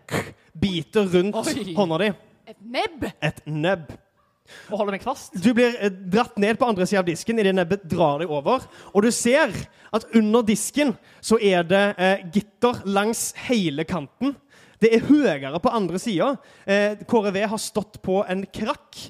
biter 0.61 1.07
rundt 1.12 1.37
Oi. 1.37 1.75
hånda 1.77 2.01
di. 2.03 2.09
Et 2.45 2.57
nebb. 2.61 3.07
Et 3.25 3.39
nebb. 3.49 3.93
Og 4.69 4.77
holder 4.77 4.99
meg 4.99 5.05
fast. 5.05 5.33
Du 5.41 5.55
blir 5.57 5.73
eh, 5.81 5.89
dratt 5.89 6.37
ned 6.41 6.59
på 6.61 6.67
andre 6.69 6.85
sida 6.85 7.01
av 7.01 7.09
disken 7.09 7.41
idet 7.41 7.55
nebbet 7.57 7.87
drar 7.89 8.21
deg 8.21 8.33
over. 8.33 8.67
Og 8.93 9.07
du 9.07 9.11
ser 9.15 9.55
at 9.95 10.05
under 10.13 10.45
disken 10.45 10.93
så 11.25 11.39
er 11.41 11.65
det 11.65 11.85
eh, 11.97 12.25
gitter 12.35 12.83
langs 12.85 13.31
hele 13.47 13.87
kanten. 13.89 14.35
Det 14.83 14.93
er 14.93 15.07
høyere 15.09 15.61
på 15.65 15.73
andre 15.73 16.01
sida. 16.03 16.35
Eh, 16.69 17.01
KRV 17.09 17.41
har 17.55 17.63
stått 17.63 18.03
på 18.05 18.21
en 18.29 18.45
krakk. 18.53 19.07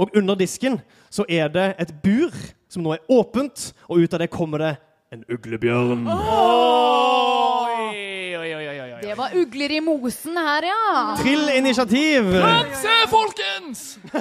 Og 0.00 0.16
under 0.16 0.38
disken 0.38 0.80
så 1.12 1.26
er 1.28 1.52
det 1.52 1.72
et 1.82 1.92
bur 2.00 2.32
som 2.72 2.84
nå 2.84 2.94
er 2.96 3.04
åpent, 3.12 3.72
og 3.88 4.04
ut 4.04 4.14
av 4.14 4.22
det 4.22 4.32
kommer 4.32 4.64
det 4.64 4.74
en 5.12 5.24
uglebjørn. 5.28 6.08
Oi. 6.08 7.37
Det 9.08 9.16
var 9.16 9.30
ugler 9.34 9.70
i 9.70 9.80
mosen 9.80 10.36
her, 10.36 10.62
ja. 10.68 11.16
Trill 11.16 11.48
initiativ. 11.56 12.22
Bremse, 12.28 12.88
folkens! 13.08 13.98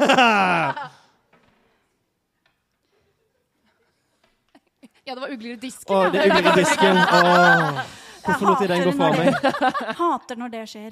ja, 5.05 5.15
det 5.15 5.21
var 5.21 5.27
ugler 5.33 5.51
i 5.51 5.55
disken. 5.59 5.91
Å, 5.91 6.07
det 6.13 6.23
er 6.23 6.31
ugler 6.31 6.47
i 6.53 6.55
disken. 6.61 6.95
Åh. 7.19 7.83
Hvorfor 8.23 8.45
lot 8.47 8.63
de 8.63 8.67
den 8.71 8.87
gå 8.87 8.95
fra 8.95 9.11
meg? 9.19 9.27
Hater 9.99 10.35
når 10.39 10.49
det 10.55 10.63
skjer. 10.71 10.91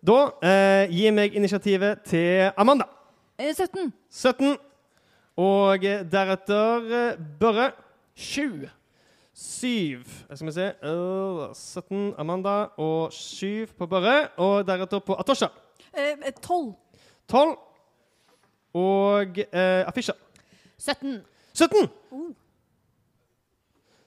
Da 0.00 0.18
eh, 0.40 0.88
gir 0.88 1.12
meg 1.20 1.36
initiativet 1.36 2.00
til 2.08 2.48
Amanda. 2.56 2.88
Eh, 3.36 3.52
17. 3.52 3.92
17. 4.08 4.56
Og 5.36 5.84
eh, 5.84 6.00
deretter 6.16 6.94
eh, 6.96 7.20
Børre. 7.44 7.76
7. 8.16 8.72
Syv 9.42 10.04
skal 10.34 10.46
vi 10.46 10.52
se, 10.52 10.72
øh, 10.86 11.54
17 11.54 12.14
Amanda 12.18 12.66
og 12.78 13.12
7 13.12 13.66
på 13.78 13.86
Børre. 13.86 14.28
Og 14.36 14.66
deretter 14.66 14.98
på 14.98 15.14
Atosha. 15.14 15.46
Eh, 15.98 16.14
eh, 16.26 16.32
tolv. 16.42 16.74
12, 17.28 17.28
Tolv. 17.28 17.58
Og 18.74 19.38
eh, 19.38 19.88
Afisha. 19.88 20.12
17. 20.78 21.20
17! 21.54 21.88
Uh. 22.10 22.34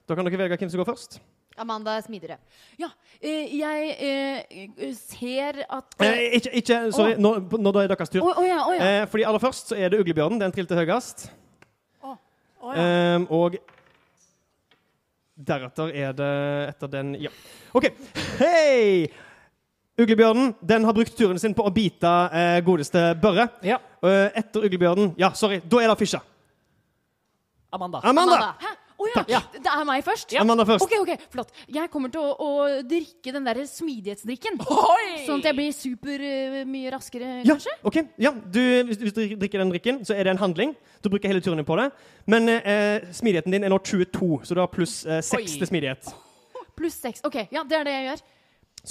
Da 0.08 0.14
kan 0.14 0.24
dere 0.24 0.38
velge 0.38 0.56
hvem 0.56 0.70
som 0.70 0.78
går 0.78 0.84
først. 0.84 1.20
Amanda 1.56 1.90
er 1.96 2.00
smidigere. 2.00 2.36
Ja, 2.78 2.88
eh, 3.20 3.58
jeg 3.58 4.96
ser 4.96 5.62
at 5.70 5.84
eh, 6.00 6.18
Ikke, 6.32 6.50
ikke 6.52 6.92
sorry. 6.92 7.12
Oh. 7.12 7.20
Nå, 7.20 7.38
nå 7.58 7.68
er 7.68 7.80
det 7.80 7.98
deres 7.98 8.08
tur. 8.08 8.22
Oh, 8.22 8.38
oh, 8.38 8.46
ja, 8.46 8.68
oh 8.68 8.74
ja. 8.74 9.04
fordi 9.04 9.22
aller 9.22 9.38
først 9.38 9.68
så 9.68 9.76
er 9.76 9.88
det 9.88 10.00
uglebjørnen. 10.00 10.40
Den 10.40 10.52
trilte 10.52 10.74
høyest. 10.74 11.32
Um, 12.66 13.26
og 13.30 13.54
deretter 15.36 15.92
er 15.92 16.12
det 16.16 16.32
etter 16.72 16.90
den 16.90 17.14
Ja. 17.20 17.30
OK. 17.76 17.90
Hei! 18.40 19.06
Uglebjørnen 19.96 20.54
den 20.60 20.84
har 20.84 20.92
brukt 20.96 21.16
turen 21.16 21.38
sin 21.40 21.54
på 21.56 21.64
å 21.64 21.72
bite 21.72 22.12
eh, 22.32 22.60
godeste 22.64 23.14
Børre. 23.20 23.48
Ja. 23.64 23.78
Eh, 24.04 24.28
etter 24.36 24.66
uglebjørnen 24.68 25.14
Ja, 25.20 25.32
sorry. 25.36 25.60
Da 25.64 25.80
er 25.82 25.92
det 25.92 25.98
Fisja. 26.00 26.20
Amanda. 27.72 28.00
Amanda! 28.04 28.54
Hæ? 28.60 28.74
Å 28.96 29.06
ja, 29.12 29.22
Ja. 29.28 29.40
det 29.52 29.68
er 29.68 29.82
meg 29.84 30.02
først? 30.06 30.32
Amanda 30.40 30.64
først. 30.64 30.84
Ok, 30.86 30.94
ok, 31.02 31.24
flott. 31.32 31.50
Jeg 31.68 31.90
kommer 31.92 32.08
til 32.12 32.22
å, 32.24 32.30
å 32.40 32.82
drikke 32.88 33.32
den 33.34 33.44
der 33.44 33.58
smidighetsdrikken. 33.68 34.56
Oi! 34.64 35.26
Sånn 35.26 35.42
at 35.42 35.50
jeg 35.50 35.56
blir 35.58 35.74
super 35.76 36.22
eh, 36.24 36.62
mye 36.64 36.92
raskere, 36.94 37.42
Ja, 37.44 37.52
kanskje? 37.58 37.74
ok. 37.90 37.98
Ja, 38.24 38.32
du, 38.32 38.60
hvis 38.88 39.00
du 39.02 39.10
drikker 39.36 39.60
den 39.60 39.72
drikken, 39.74 39.98
så 40.08 40.16
er 40.16 40.24
det 40.24 40.32
en 40.32 40.40
handling. 40.40 40.72
Du 41.04 41.10
bruker 41.12 41.28
hele 41.28 41.42
turen 41.44 41.60
din 41.60 41.68
på 41.68 41.76
det. 41.76 41.90
Men 42.26 42.48
eh, 42.54 43.04
smidigheten 43.12 43.52
din 43.52 43.66
er 43.68 43.74
nå 43.74 43.78
22, 43.84 44.30
så 44.48 44.56
du 44.56 44.62
har 44.64 44.72
pluss 44.72 45.02
eh, 45.04 45.20
6 45.20 45.36
Oi. 45.36 45.44
til 45.60 45.68
smidighet. 45.68 46.08
Pluss 46.76 46.96
seks. 47.00 47.20
Ok, 47.28 47.36
ja, 47.52 47.62
det 47.68 47.76
er 47.78 47.84
det 47.88 47.92
jeg 47.98 48.08
gjør. 48.10 48.24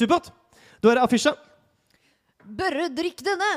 Supert. 0.04 0.30
Da 0.82 0.92
er 0.92 1.00
det 1.00 1.04
affisja 1.08 1.34
Børre, 2.46 2.88
drikk 2.94 3.24
denne! 3.26 3.50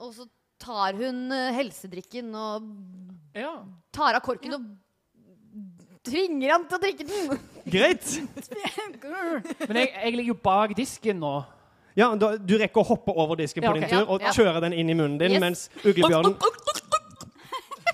Og 0.00 0.14
så 0.16 0.24
tar 0.64 0.96
hun 0.96 1.26
eh, 1.34 1.50
helsedrikken 1.58 2.32
og 2.40 2.70
Ja. 3.36 3.52
tar 3.92 4.16
av 4.16 4.22
korken 4.24 4.54
og 4.56 4.64
tvinger 6.04 6.52
han 6.54 6.64
til 6.68 6.76
å 6.78 6.82
drikke 6.82 7.06
den. 7.08 7.38
Greit. 7.72 8.06
Men 9.68 9.76
jeg, 9.80 9.90
jeg 9.94 10.12
ligger 10.18 10.32
jo 10.34 10.38
bak 10.44 10.74
disken 10.76 11.20
nå. 11.22 11.34
Ja, 11.96 12.10
da, 12.18 12.32
Du 12.36 12.56
rekker 12.58 12.82
å 12.82 12.86
hoppe 12.88 13.14
over 13.14 13.38
disken 13.38 13.62
Ja, 13.62 13.70
på 13.70 13.78
din 13.78 13.88
tur 13.88 14.08
og 14.10 14.20
Ja. 14.24 14.32
kjøre 14.34 14.60
den 14.66 14.72
inn 14.74 14.90
i 14.90 14.94
munnen 14.98 15.18
din, 15.18 15.36
Yes. 15.36 15.40
mens 15.40 15.68
uglebjørnen 15.84 16.34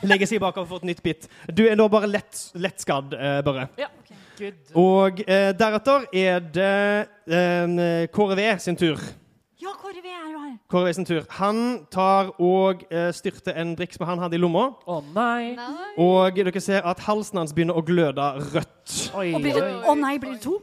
legger 0.08 0.26
seg 0.26 0.40
bakover 0.40 0.66
for 0.70 0.80
et 0.80 0.88
nytt 0.88 1.02
bit. 1.04 1.26
Du 1.52 1.66
er 1.68 1.76
nå 1.76 1.84
bare 1.92 2.08
lett, 2.08 2.38
lett 2.56 2.80
skadd, 2.80 3.12
eh, 3.12 3.42
Børre. 3.44 3.68
Ja. 3.76 3.88
Good. 4.40 4.54
Og 4.74 5.20
eh, 5.28 5.50
deretter 5.52 6.06
er 6.16 6.40
det 6.40 7.08
eh, 7.28 8.06
KRV 8.08 8.40
sin 8.64 8.76
tur. 8.80 8.96
Ja, 9.60 9.74
Kåre, 9.76 10.00
vi 10.00 10.08
er 10.08 10.28
jo 10.32 10.38
her. 10.40 10.52
Kåre 10.72 10.92
sin 10.96 11.04
tur. 11.04 11.20
Han 11.36 11.58
tar 11.92 12.30
og 12.40 12.84
eh, 12.88 13.10
styrter 13.12 13.58
en 13.60 13.74
drikk 13.76 13.92
som 13.96 14.06
han 14.08 14.22
hadde 14.22 14.38
i 14.38 14.40
lomma. 14.40 14.70
Å 14.88 15.00
nei. 15.12 15.52
Og 16.00 16.38
dere 16.38 16.62
ser 16.64 16.86
at 16.88 17.02
halsen 17.04 17.42
hans 17.42 17.52
begynner 17.56 17.76
å 17.76 17.82
gløde 17.84 18.30
rødt. 18.54 18.94
Oi, 19.20 19.26
Og 19.36 19.44
blir 19.44 19.58
det, 19.58 19.64
oi. 19.66 19.82
å 19.92 19.96
nei, 20.00 20.14
blir 20.22 20.38
det 20.38 20.42
to? 20.46 20.56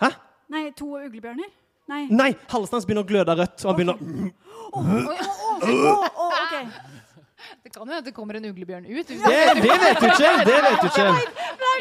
Hæ? 0.00 0.14
Nei, 0.50 0.64
to 0.78 0.88
uglebjørner? 0.96 1.50
Nei. 1.90 2.04
Nei, 2.08 2.30
halsen 2.54 2.78
hans 2.78 2.86
begynner 2.88 3.04
å 3.04 3.10
gløde 3.10 3.36
rødt. 3.42 3.58
Og 3.66 3.68
han 3.68 3.78
begynner 3.82 4.32
Å, 4.70 4.80
å, 4.80 5.92
å, 6.08 6.30
ok. 6.30 6.56
Det 7.70 7.78
kan 7.78 7.86
jo 7.86 7.94
hende 7.94 8.04
det 8.04 8.14
kommer 8.14 8.34
en 8.34 8.44
uglebjørn 8.44 8.86
ut. 8.86 9.08
det, 9.08 9.16
det 9.62 9.74
vet 9.82 10.00
du 10.00 10.06
ikke! 10.06 10.30
Det 10.44 10.54
vet 10.64 10.80
du 10.82 10.86
ikke. 10.86 11.04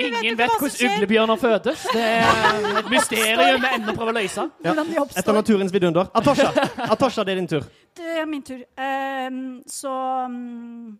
Ingen 0.06 0.36
vet 0.38 0.52
hvordan 0.60 0.92
uglebjørner 0.92 1.36
fødes. 1.42 1.86
Det 1.94 2.04
er 2.04 2.78
et 2.82 2.90
mysterium 2.94 3.64
vi 3.64 3.72
ennå 3.74 3.96
prøver 3.98 4.12
å 4.12 4.16
løse. 4.20 4.44
Ja. 4.46 4.68
Hvordan 4.68 4.86
de 4.86 4.94
Et 4.94 5.00
av 5.00 5.08
oppstår. 5.08 5.38
naturens 5.40 5.74
vidunder. 5.74 6.12
Atosha, 6.14 6.52
Atosha, 6.94 7.26
det 7.26 7.34
er 7.34 7.42
din 7.42 7.50
tur. 7.50 7.66
Det 7.98 8.12
er 8.22 8.30
min 8.30 8.44
tur. 8.46 8.62
Um, 8.78 9.40
så 9.66 9.96
um, 10.30 11.00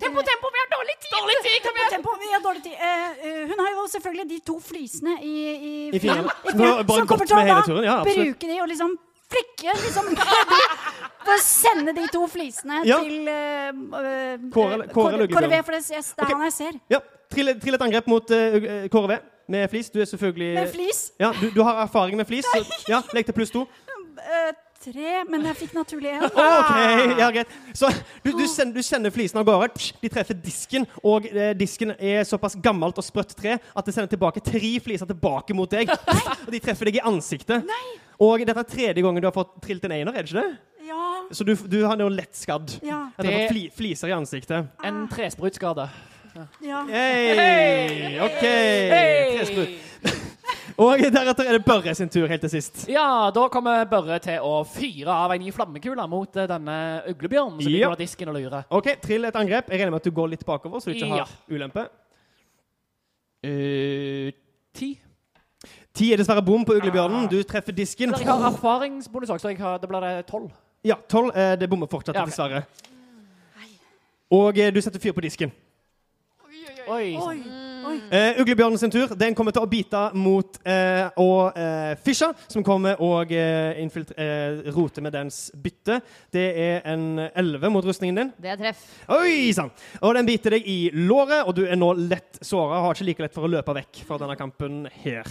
Tempo, 0.00 0.24
tempo, 0.30 0.54
vi 0.56 0.62
har 0.62 0.68
dårlig 0.78 0.96
tid! 1.04 1.12
Dårlig 1.18 1.38
tid, 1.44 1.60
kom 1.66 1.76
igjen! 1.76 1.92
Tempo, 1.98 2.16
vi 2.24 2.32
har 2.32 2.42
dårlig 2.48 2.62
tid. 2.64 2.72
Eh, 2.72 3.28
eh, 3.28 3.44
hun 3.50 3.58
har 3.60 3.70
jo 3.76 3.86
selvfølgelig 3.92 4.28
de 4.30 4.40
to 4.48 4.56
flisene 4.70 5.18
i, 5.20 5.36
i, 5.52 5.74
I 5.92 6.00
fingrene. 6.00 6.32
Som 6.48 7.06
kommer 7.12 7.28
til 7.28 7.84
å 7.84 8.00
bruke 8.08 8.48
de 8.48 8.60
og 8.64 8.72
liksom 8.72 8.96
flikke 9.30 9.74
liksom, 9.84 10.12
For 11.26 11.36
å 11.36 11.40
sende 11.44 11.92
de 11.96 12.06
to 12.12 12.22
flisene 12.32 12.80
Ja. 12.88 12.98
til 13.04 13.28
uh, 13.28 13.80
uh, 13.92 14.46
Kåre- 14.54 14.86
Kåre 14.92 15.18
V, 15.20 15.26
for 15.34 15.44
det, 15.44 15.50
det 15.52 15.98
er 16.00 16.06
okay. 16.16 16.32
han 16.32 16.46
jeg 16.48 16.56
ser. 16.56 16.78
Ja, 16.90 17.02
Trill, 17.30 17.52
trill 17.62 17.76
et 17.76 17.84
angrep 17.84 18.08
mot 18.10 18.32
uh, 18.34 18.88
V 19.12 19.18
med 19.50 19.70
flis. 19.70 19.90
Du 19.90 20.00
er 20.00 20.08
selvfølgelig 20.10 20.54
Med 20.54 20.72
flis. 20.72 21.12
Ja, 21.20 21.32
du, 21.40 21.50
du 21.54 21.62
har 21.66 21.82
erfaring 21.84 22.16
med 22.16 22.26
flis. 22.26 22.46
Så, 22.46 22.64
ja, 22.90 23.02
Legg 23.14 23.28
til 23.28 23.36
pluss 23.36 23.54
to. 23.54 23.66
Eh, 24.20 24.50
tre, 24.80 25.10
men 25.28 25.44
jeg 25.44 25.56
fikk 25.58 25.74
naturlig 25.76 26.10
en. 26.16 26.24
OK, 26.30 27.18
ja, 27.20 27.28
greit. 27.34 27.50
Så 27.76 27.90
du, 28.24 28.30
du, 28.32 28.44
sender, 28.48 28.74
du 28.80 28.86
sender 28.86 29.12
flisene 29.14 29.42
av 29.42 29.48
gårde. 29.48 29.90
De 30.00 30.10
treffer 30.12 30.38
disken, 30.40 30.86
og 31.04 31.26
eh, 31.30 31.52
disken 31.58 31.92
er 31.98 32.24
såpass 32.28 32.56
gammelt 32.64 32.96
og 33.00 33.04
sprøtt 33.06 33.34
tre 33.36 33.58
at 33.60 33.86
det 33.86 33.94
sender 33.96 34.10
tilbake 34.14 34.42
tre 34.44 34.72
fliser 34.84 35.08
tilbake 35.10 35.56
mot 35.56 35.70
deg. 35.70 35.92
Og 36.46 36.50
de 36.54 36.60
treffer 36.64 36.88
deg 36.88 36.96
i 37.00 37.04
ansiktet. 37.06 37.68
Og 38.20 38.42
dette 38.44 38.60
er 38.64 38.68
tredje 38.68 39.04
gangen 39.04 39.22
du 39.22 39.28
har 39.28 39.36
fått 39.36 39.52
trilt 39.64 39.84
en 39.86 39.92
einer, 39.96 40.12
er 40.16 40.24
det 40.24 40.32
ikke 40.32 40.40
det? 40.42 40.86
Ja. 40.88 41.04
Så 41.36 41.44
du, 41.46 41.52
du 41.70 41.78
har 41.86 41.96
nå 42.00 42.08
lett 42.12 42.32
skadd. 42.36 42.72
Ja. 42.82 43.04
At 43.14 43.20
du 43.22 43.28
har 43.28 43.36
Det- 43.36 43.44
fått 43.44 43.54
fli, 43.54 43.66
fliser 43.76 44.10
i 44.10 44.16
ansiktet. 44.16 44.72
En 44.84 45.04
tresprutskade. 45.12 45.86
ja. 46.64 46.80
Hei! 46.88 48.16
OK. 48.24 48.42
Tresprut. 49.36 49.89
Og 50.80 50.96
deretter 51.12 51.44
er 51.44 51.58
det 51.58 51.64
Børre 51.66 51.92
sin 51.94 52.08
tur 52.08 52.24
helt 52.30 52.40
til 52.40 52.50
sist. 52.54 52.86
Ja, 52.88 53.28
da 53.36 53.42
kommer 53.52 53.82
Børre 53.90 54.16
til 54.24 54.38
å 54.40 54.62
fyre 54.64 55.12
av 55.12 55.34
en 55.34 55.42
ny 55.44 55.50
flammekule 55.52 56.06
mot 56.08 56.36
eh, 56.40 56.46
denne 56.48 56.76
uglebjørnen 57.10 57.58
som 57.60 57.66
Ja. 57.66 57.68
ligger 57.74 57.90
under 57.90 58.00
disken 58.00 58.28
og 58.32 58.38
lurer. 58.38 58.64
OK, 58.70 58.88
trill 59.02 59.24
et 59.28 59.36
angrep. 59.36 59.68
Jeg 59.68 59.80
regner 59.82 59.90
med 59.92 60.00
at 60.00 60.08
du 60.08 60.10
går 60.16 60.30
litt 60.32 60.46
bakover, 60.48 60.80
så 60.80 60.88
du 60.88 60.96
ikke 60.96 61.10
Ja. 61.18 61.24
har 61.24 61.28
ulempe. 61.52 61.84
Uh, 63.44 64.30
ti. 64.76 64.90
Ti 65.92 66.12
er 66.12 66.20
dessverre 66.20 66.42
bom 66.44 66.64
på 66.64 66.74
uglebjørnen. 66.78 67.28
Du 67.28 67.42
treffer 67.42 67.72
disken. 67.76 68.12
Jeg 68.16 68.26
har 68.28 68.50
erfaringsbonus 68.50 69.30
òg, 69.34 69.40
så 69.40 69.48
jeg 69.52 69.58
har, 69.60 69.78
det 69.82 69.88
blir 69.88 70.00
det 70.00 70.26
tolv. 70.28 70.50
Ja, 70.84 70.94
tolv. 71.08 71.32
eh, 71.36 71.56
Det 71.56 71.68
bommer 71.68 71.86
fortsatt, 71.88 72.14
Ja, 72.14 72.22
okay. 72.22 72.30
dessverre. 72.30 72.64
Og 74.30 74.58
eh, 74.58 74.70
du 74.70 74.80
setter 74.80 75.00
fyr 75.02 75.12
på 75.12 75.20
disken. 75.20 75.50
Oi. 76.46 76.64
Oi. 76.88 77.16
Oi. 77.16 77.69
Eh, 78.10 78.40
uglebjørnen 78.42 78.78
sin 78.80 78.92
tur. 78.92 79.12
Den 79.18 79.34
kommer 79.38 79.54
til 79.54 79.64
å 79.64 79.68
bite 79.70 80.00
mot 80.18 80.58
eh, 80.64 81.06
og 81.20 81.58
eh, 81.58 81.92
Fisha, 82.04 82.30
som 82.50 82.64
kommer 82.66 83.00
og 83.04 83.32
eh, 83.34 83.78
eh, 83.80 84.60
roter 84.74 85.04
med 85.04 85.14
dens 85.14 85.42
bytte. 85.54 86.00
Det 86.32 86.46
er 86.64 86.88
en 86.92 87.20
11 87.28 87.72
mot 87.72 87.86
rustningen 87.86 88.20
din. 88.20 88.32
Det 88.40 88.54
er 88.54 88.60
treff. 88.60 88.82
Oi 89.16 89.52
sann! 89.56 89.72
Og 90.00 90.16
den 90.18 90.28
biter 90.28 90.56
deg 90.56 90.66
i 90.66 90.78
låret, 90.94 91.44
og 91.44 91.54
du 91.58 91.64
er 91.66 91.78
nå 91.78 91.92
lett 92.00 92.40
såra. 92.42 92.82
Har 92.86 92.96
ikke 92.96 93.08
like 93.10 93.26
lett 93.26 93.36
for 93.36 93.48
å 93.48 93.52
løpe 93.52 93.76
vekk 93.76 94.02
fra 94.08 94.20
denne 94.22 94.38
kampen 94.40 94.82
her. 95.04 95.28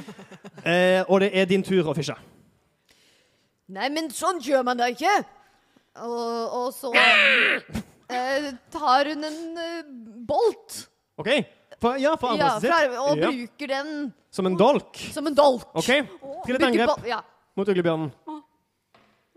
eh, 0.70 1.02
og 1.06 1.20
det 1.24 1.32
er 1.34 1.50
din 1.50 1.64
tur 1.66 1.92
å 1.92 1.96
fishe. 1.96 2.16
Nei, 3.74 3.88
men 3.90 4.12
sånn 4.14 4.38
gjør 4.44 4.62
man 4.66 4.78
da 4.78 4.90
ikke! 4.92 5.18
Og, 5.96 6.56
og 6.60 6.66
så 6.76 6.92
eh, 8.12 8.50
tar 8.72 9.08
hun 9.10 9.26
en 9.26 9.62
eh, 9.62 9.86
bolt. 10.28 10.84
OK? 11.20 11.30
For, 11.80 11.96
ja, 12.00 12.14
for 12.16 12.36
Ja, 12.38 12.58
fra, 12.58 12.60
sitt. 12.60 12.98
og 12.98 13.16
Ja. 13.18 13.28
bruker 13.30 13.68
den 13.68 14.12
Som 14.30 14.46
en 14.46 14.56
dolk. 14.56 14.96
som 15.12 15.26
en 15.26 15.34
dolk. 15.34 15.66
OK? 15.74 15.84
Til 16.46 16.54
et 16.56 16.62
angrep 16.62 17.06
Ja. 17.06 17.20
mot 17.56 17.68
uglebjørnen. 17.68 18.12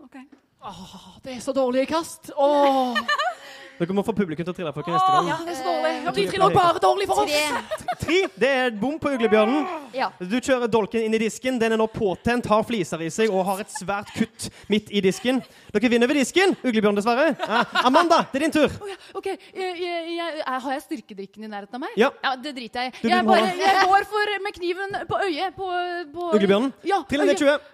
Ok. 0.02 0.16
Åh, 0.62 1.18
det 1.24 1.36
er 1.36 1.40
så 1.40 1.52
dårlige 1.52 1.86
kast. 1.86 2.30
Åh, 2.36 2.96
Dere 3.80 3.94
må 3.96 4.02
få 4.04 4.12
publikum 4.12 4.44
til 4.44 4.52
å 4.52 4.56
trille 4.56 4.70
dere 4.76 4.92
neste 4.92 5.12
gang. 5.14 5.44
det 5.46 5.52
er 5.54 5.56
så 5.56 5.64
dårlig. 5.64 5.92
Ja, 6.04 6.12
de 6.12 6.24
triller 6.28 6.52
bare 6.52 6.80
dårlig 6.82 7.06
for 7.08 7.22
oss. 7.22 7.94
Tre. 8.02 8.18
Det 8.42 8.50
er 8.50 8.66
et 8.68 8.76
bom 8.76 8.98
på 9.00 9.12
uglebjørnen. 9.14 9.64
Ja. 9.96 10.10
Du 10.20 10.36
kjører 10.36 10.68
dolken 10.68 11.06
inn 11.06 11.16
i 11.16 11.20
disken. 11.22 11.56
Den 11.62 11.72
er 11.72 11.80
nå 11.80 11.86
påtent, 11.88 12.44
har 12.52 12.66
fliser 12.68 13.00
i 13.06 13.08
seg 13.14 13.32
og 13.32 13.40
har 13.48 13.64
et 13.64 13.72
svært 13.72 14.12
kutt 14.12 14.50
midt 14.68 14.92
i 14.92 15.00
disken. 15.08 15.40
Dere 15.72 15.92
vinner 15.94 16.12
ved 16.12 16.20
disken. 16.20 16.52
Uglebjørn, 16.60 17.00
dessverre. 17.00 17.32
Ja. 17.40 17.64
Amanda, 17.88 18.20
det 18.28 18.42
er 18.42 18.46
din 18.50 18.56
tur. 18.60 18.78
Ja, 18.90 19.00
OK. 19.16 19.32
Jeg, 19.32 19.74
jeg, 19.80 20.06
jeg, 20.18 20.38
har 20.44 20.70
jeg 20.76 20.86
styrkedrikken 20.90 21.48
i 21.48 21.50
nærheten 21.50 21.80
av 21.80 21.86
meg? 21.88 21.96
Ja. 21.96 22.12
Det 22.36 22.52
driter 22.60 22.90
jeg 22.90 22.98
i. 23.00 23.14
Jeg, 23.14 23.24
bare, 23.32 23.52
jeg 23.64 23.84
går 23.88 24.10
for 24.12 24.38
med 24.44 24.58
kniven 24.60 24.98
på 25.08 25.24
øyet 25.24 25.56
på, 25.56 25.74
på 26.12 26.32
Uglebjørnen. 26.36 26.74
Ja, 26.84 27.00
Trill 27.08 27.24
en. 27.24 27.32
D20. 27.32 27.70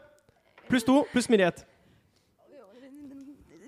Pluss 0.71 0.87
to, 0.87 1.03
pluss 1.11 1.27
smidighet. 1.27 1.67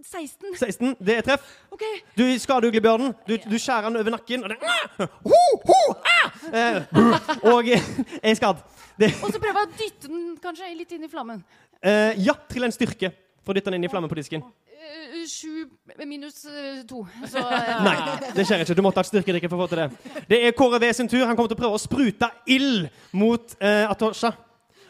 16. 0.08 0.54
16. 0.56 0.94
Det 1.04 1.16
er 1.18 1.24
treff. 1.26 1.44
Okay. 1.74 2.00
Du 2.16 2.24
skader 2.40 2.68
uglebjørnen. 2.70 3.14
Du, 3.28 3.34
du 3.44 3.56
skjærer 3.60 3.88
den 3.90 4.00
over 4.00 4.14
nakken, 4.16 4.44
og 4.44 4.50
den 4.54 5.08
ho, 5.28 5.40
ho, 5.68 5.80
ah! 6.08 6.38
eh, 6.48 6.82
Og 7.52 7.68
eh, 7.68 7.84
er 8.22 8.38
skadd. 8.38 8.62
Det, 8.98 9.12
Og 9.22 9.30
så 9.30 9.38
prøver 9.38 9.60
jeg 9.60 9.68
å 9.68 9.76
dytte 9.78 10.08
den 10.10 10.24
kanskje 10.42 10.72
litt 10.74 10.94
inn 10.96 11.04
i 11.06 11.10
flammen. 11.12 11.44
eh, 11.84 12.16
ja, 12.24 12.34
trill 12.50 12.66
en 12.66 12.74
styrke 12.74 13.12
for 13.44 13.52
å 13.52 13.58
dytte 13.58 13.70
den 13.70 13.78
inn 13.78 13.86
i 13.86 13.92
flammen 13.92 14.10
på 14.10 14.16
disken. 14.18 14.42
Eh, 14.78 15.20
Sju 15.28 15.66
minus 16.08 16.40
to. 16.88 17.02
Så 17.28 17.38
eh, 17.44 17.70
Nei, 17.84 17.94
det 18.34 18.46
skjer 18.48 18.64
ikke. 18.64 18.74
Du 18.78 18.82
måtte 18.86 19.02
ha 19.02 19.04
et 19.06 19.10
styrkedrikke 19.12 19.50
for 19.52 19.60
å 19.60 19.66
få 19.66 19.70
til 19.74 19.82
det. 19.84 20.24
Det 20.30 20.40
er 20.48 20.56
Kåre 20.56 20.80
V 20.82 20.90
sin 20.96 21.10
tur. 21.10 21.26
Han 21.28 21.36
kommer 21.36 21.52
til 21.52 21.58
å 21.58 21.62
prøve 21.62 21.76
å 21.78 21.82
sprute 21.82 22.30
ild 22.48 22.88
mot 23.12 23.54
eh, 23.60 23.84
Atosha. 23.90 24.32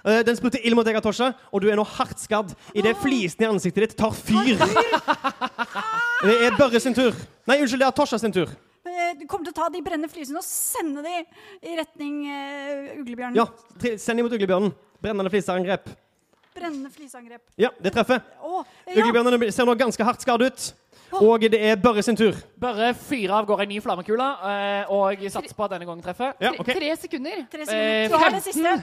Eh, 0.04 0.20
den 0.26 0.36
sprutter 0.38 0.62
ild 0.64 0.76
mot 0.78 0.86
deg, 0.86 0.96
Atosha, 1.00 1.32
og 1.52 1.60
du 1.62 1.68
er 1.70 1.76
nå 1.78 1.84
hardt 1.96 2.20
skadd 2.22 2.54
idet 2.74 2.96
flisene 3.02 3.48
i 3.48 3.50
ansiktet 3.50 3.88
ditt 3.88 3.96
tar 3.98 4.14
fyr. 4.14 4.58
Det 6.18 6.34
er 6.48 6.56
Børre 6.58 6.80
sin 6.82 6.94
tur. 6.96 7.14
Nei, 7.46 7.60
unnskyld, 7.62 7.78
det 7.78 7.86
er 7.86 7.92
Atosha 7.92 8.18
sin 8.18 8.32
tur. 8.34 8.50
Eh, 8.88 9.12
Du 9.20 9.26
kommer 9.30 9.46
til 9.46 9.54
å 9.54 9.58
ta 9.60 9.68
de 9.70 9.82
brennende 9.84 10.10
flisene 10.10 10.40
og 10.40 10.46
sende 10.46 11.02
de 11.04 11.12
i 11.70 11.76
retning 11.78 12.16
uh, 12.26 12.98
uglebjørnen. 13.02 13.38
Ja, 13.38 13.46
send 13.96 14.18
dem 14.18 14.26
mot 14.26 14.34
uglebjørnen. 14.34 14.74
Brennende 15.02 15.30
fliseangrep. 15.30 15.86
Brennende 16.58 16.90
fliseangrep. 16.90 17.44
Ja, 17.60 17.70
det 17.78 17.92
treffer. 17.94 18.18
Oh, 18.42 18.64
ja. 18.88 18.96
Uglebjørnene 18.98 19.52
ser 19.54 19.68
nå 19.68 19.76
ganske 19.78 20.02
hardt 20.08 20.26
skadd 20.26 20.42
ut. 20.42 20.68
Og 21.22 21.40
det 21.46 21.56
er 21.70 21.78
Børre 21.80 22.02
sin 22.04 22.18
tur. 22.18 22.34
Børre 22.60 22.90
fyre 22.98 23.32
av 23.38 23.46
gårde 23.48 23.64
en 23.64 23.70
ny 23.70 23.78
flammekule, 23.80 24.26
eh, 24.50 24.90
og 24.92 25.22
satser 25.32 25.54
på 25.56 25.64
at 25.64 25.72
denne 25.76 25.86
gangen 25.88 26.02
treffer. 26.04 26.34
Ja, 26.42 26.50
tre, 26.58 26.74
tre 26.76 26.90
sekunder. 27.00 27.46
Tre 27.48 27.62
Eh, 27.62 27.70
sekunder. 27.70 28.10
Du 28.10 28.18
har 28.24 28.34
det 28.34 28.42
siste. 28.44 28.74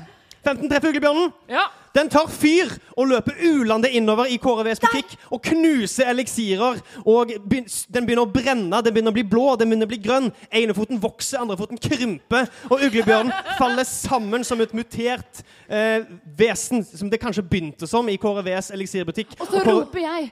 15 0.45 0.69
treffer 0.69 0.93
uglebjørnen. 0.93 1.33
Ja. 1.49 1.65
Den 1.95 2.09
tar 2.11 2.27
fyr 2.27 2.73
og 2.99 3.07
løper 3.07 3.37
ulende 3.47 3.87
innover 3.95 4.27
i 4.27 4.35
KRVs 4.43 4.81
butikk 4.83 5.13
og 5.31 5.39
knuser 5.47 6.09
eliksirer. 6.11 6.81
Og 7.07 7.31
begyn- 7.47 7.69
Den 7.95 8.05
begynner 8.05 8.25
å 8.27 8.31
brenne, 8.33 8.81
den 8.83 8.93
begynner 8.93 9.13
å 9.13 9.15
bli 9.15 9.23
blå, 9.23 9.55
den 9.57 9.69
begynner 9.71 9.87
å 9.87 9.93
bli 9.93 10.01
grønn. 10.03 10.27
Enefoten 10.51 10.99
vokser, 10.99 11.39
andrefoten 11.39 11.79
krymper, 11.79 12.49
og 12.69 12.83
uglebjørnen 12.83 13.31
faller 13.59 13.87
sammen 13.87 14.43
som 14.43 14.59
et 14.61 14.73
mutert 14.75 15.39
eh, 15.69 16.03
vesen, 16.37 16.83
som 16.83 17.09
det 17.09 17.21
kanskje 17.23 17.45
begynte 17.47 17.87
som 17.87 18.09
i 18.11 18.17
KRVs 18.19 18.71
eliksirbutikk. 18.75 19.37
Og 19.39 19.47
så 19.47 19.63
KR 19.63 19.71
roper 19.71 19.99
jeg 20.03 20.31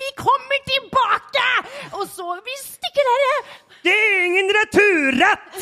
'Vi 0.00 0.10
kommer 0.16 0.58
tilbake!' 0.72 1.92
Og 2.00 2.08
så 2.08 2.40
Vi 2.44 2.56
stikker 2.64 3.04
dere! 3.12 3.36
Det 3.84 3.92
er 3.92 4.24
ingen 4.24 4.48
returrett! 4.56 5.52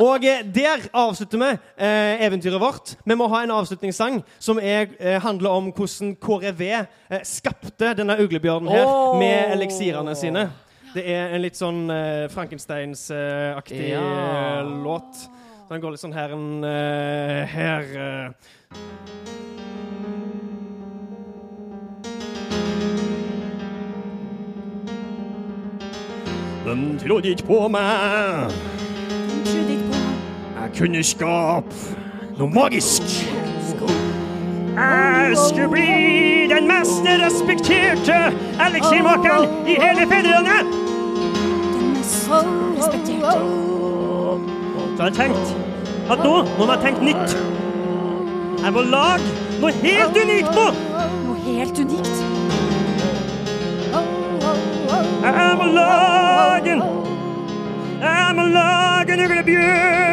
Og 0.00 0.24
eh, 0.24 0.40
der 0.54 0.86
avslutter 0.96 1.38
vi 1.42 1.50
eh, 1.84 2.22
eventyret 2.26 2.60
vårt. 2.62 2.94
Vi 3.04 3.16
må 3.18 3.26
ha 3.32 3.42
en 3.44 3.52
avslutningssang 3.52 4.22
som 4.38 4.58
er, 4.62 4.88
eh, 4.98 5.18
handler 5.20 5.50
om 5.58 5.68
hvordan 5.76 6.14
KRV 6.20 6.62
eh, 6.70 7.20
skapte 7.26 7.92
denne 7.98 8.16
uglebjørnen 8.22 8.70
her 8.72 8.86
oh. 8.88 9.18
med 9.20 9.52
eliksirene 9.56 10.16
sine. 10.16 10.48
Det 10.94 11.04
er 11.06 11.36
en 11.36 11.44
litt 11.44 11.58
sånn 11.58 11.84
eh, 11.92 12.24
Frankensteins-aktig 12.32 13.90
Ja. 13.92 14.00
eh, 14.02 14.72
låt. 14.82 15.26
Den 15.70 15.82
går 15.84 15.94
litt 15.94 16.02
sånn 16.02 16.16
her 16.16 16.32
en 16.34 16.64
eh, 16.66 17.44
Her 17.46 17.92
eh. 17.94 18.30
Den 26.64 26.98
trodde 26.98 27.28
ikke 27.28 27.46
på 27.46 27.68
meg. 27.68 28.50
Den 28.50 29.44
Trodde 29.44 29.72
ikke 29.72 29.84
på 29.86 29.89
Jeg 30.60 30.70
kunne 30.78 31.02
skape 31.02 31.74
noe 32.38 32.50
magisk. 32.52 33.02
Jeg 34.76 35.36
skulle 35.48 35.68
bli 35.68 35.86
den 36.54 36.66
mest 36.68 37.06
respekterte 37.24 38.16
eliksirmakeren 38.66 39.48
i 39.66 39.76
hele 39.80 40.04
fedrelandet. 40.10 40.66
den 41.74 41.92
mest 41.96 42.30
respekterte. 42.78 43.38
Så 44.96 45.04
jeg 45.04 45.12
tenkte 45.12 45.56
at 46.10 46.18
nå 46.24 46.34
må 46.58 46.72
jeg 46.72 46.80
tenke 46.84 47.04
nytt. 47.04 47.36
Jeg 48.62 48.72
må 48.72 48.80
lage 48.80 49.32
noe 49.60 49.72
helt 49.72 50.22
unikt 50.24 50.52
nå. 50.60 50.66
Noe 51.24 51.38
helt 51.46 51.78
unikt. 51.78 52.16
Jeg 55.24 55.56
må 55.58 55.72
lage 55.72 56.72
en 56.72 56.82
Jeg 58.00 58.32
må 58.36 58.42
lage 58.42 59.12
en 59.12 59.24
uglebjørn. 59.24 60.09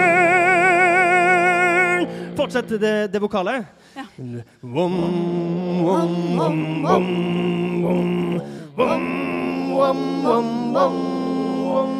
Fortsett 2.47 2.79
det, 2.81 3.07
det 3.07 3.19
vokalet? 3.19 3.65
Vom, 4.61 4.93
vom, 5.83 6.37
vom, 6.37 6.83
vom, 6.83 7.05
vom. 7.83 8.41
Vom, 8.75 9.03
vom, 9.75 9.97
vom, 10.23 10.47
vom, 10.73 10.95
vom. 11.73 11.91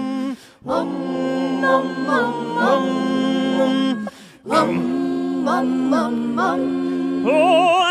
Vom, 0.64 0.90
vom, 4.48 4.72
vom, 5.46 5.92
vom, 5.92 6.16
vom. 6.38 6.62
Å, 7.28 7.30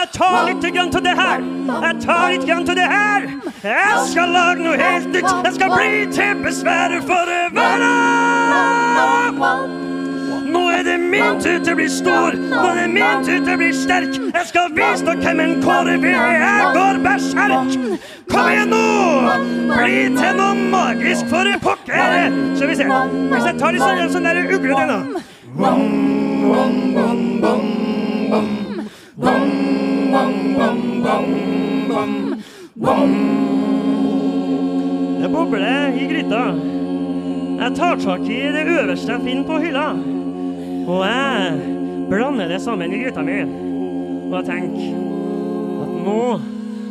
jeg 0.00 0.08
tar 0.16 0.40
litt 0.48 0.64
grann 0.72 0.90
til 0.96 1.02
det 1.04 1.16
her. 1.18 1.40
Jeg 1.84 1.94
tar 2.06 2.30
litt 2.32 2.46
grann 2.48 2.64
til 2.64 2.76
det 2.80 2.88
her. 2.88 3.20
Jeg 3.66 4.06
skal 4.14 4.32
lage 4.32 4.64
noe 4.64 4.78
helt 4.80 5.12
nytt. 5.12 5.28
Jeg 5.44 5.52
skal 5.58 5.76
bli 5.76 6.06
til 6.16 6.40
besvær 6.46 6.96
for 7.04 7.34
verden. 7.58 8.16
Nå 10.56 10.70
er 10.72 10.82
det 10.86 10.96
min 11.00 11.40
tur 11.42 11.58
til 11.60 11.74
å 11.74 11.76
bli 11.76 11.86
stor. 11.92 12.36
Nå 12.40 12.62
er 12.70 12.78
det 12.80 12.86
min 12.94 13.24
tur 13.26 13.42
til 13.44 13.52
å 13.52 13.56
bli 13.60 13.68
sterk. 13.76 14.14
Jeg 14.16 14.46
skal 14.48 14.70
vise 14.72 15.04
dere 15.04 15.20
hvem 15.20 15.42
en 15.44 15.52
Kåre 15.60 15.96
er. 16.00 16.06
Jeg 16.40 16.70
går 16.76 17.00
berserk. 17.04 17.74
Kom 18.30 18.48
igjen 18.48 18.72
nå! 18.72 18.86
Bli 19.74 19.98
til 20.16 20.32
noe 20.40 20.54
magisk 20.72 21.28
for 21.28 21.44
pokker. 21.60 22.32
Skal 22.56 22.72
vi 22.72 22.78
se. 22.80 22.88
Hvis 22.88 23.50
jeg 23.50 23.60
tar 23.60 23.76
litt 23.76 23.84
sånn, 23.84 24.00
sånn 24.16 24.30
der 24.30 24.40
ugle 24.46 24.58
den, 24.64 24.88
da. 24.88 24.98
Det 35.20 35.28
bobler 35.36 35.92
i 35.92 36.10
gryta. 36.16 36.44
Jeg 37.56 37.70
tar 37.76 38.04
tak 38.08 38.28
i 38.30 38.44
det 38.56 38.68
øverste 38.68 39.18
jeg 39.18 39.26
finner 39.28 39.48
på 39.48 39.60
hylla. 39.60 40.15
Og 40.86 41.02
jeg 41.02 41.56
blander 42.10 42.50
det 42.50 42.60
sammen 42.62 42.92
i 42.94 43.02
gryta 43.02 43.22
mi. 43.26 43.40
Og 44.30 44.36
jeg 44.38 44.48
tenker 44.50 44.86
at 45.82 45.96
nå 46.06 46.20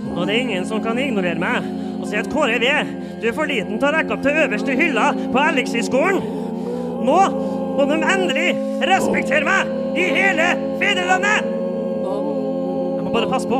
Nå 0.06 0.24
er 0.24 0.38
ingen 0.38 0.68
som 0.70 0.84
kan 0.84 1.00
ignorere 1.02 1.42
meg 1.42 1.66
og 1.96 2.06
si 2.08 2.16
at 2.20 2.28
Kåre 2.30 2.60
V, 2.62 2.68
du 3.20 3.26
er 3.26 3.34
for 3.36 3.50
liten 3.50 3.80
til 3.82 3.88
å 3.88 3.94
rekke 3.96 4.14
opp 4.14 4.22
til 4.24 4.38
øverste 4.38 4.76
hylla 4.78 5.08
på 5.34 5.42
Elixir-skolen. 5.42 6.20
Nå 7.08 7.18
må 7.76 7.88
de 7.90 7.98
endelig 7.98 8.52
respektere 8.86 9.48
meg 9.48 9.98
i 9.98 10.06
hele 10.14 10.46
fedrelandet! 10.78 11.50
Jeg 11.50 13.08
må 13.08 13.16
bare 13.16 13.32
passe 13.34 13.50
på 13.50 13.60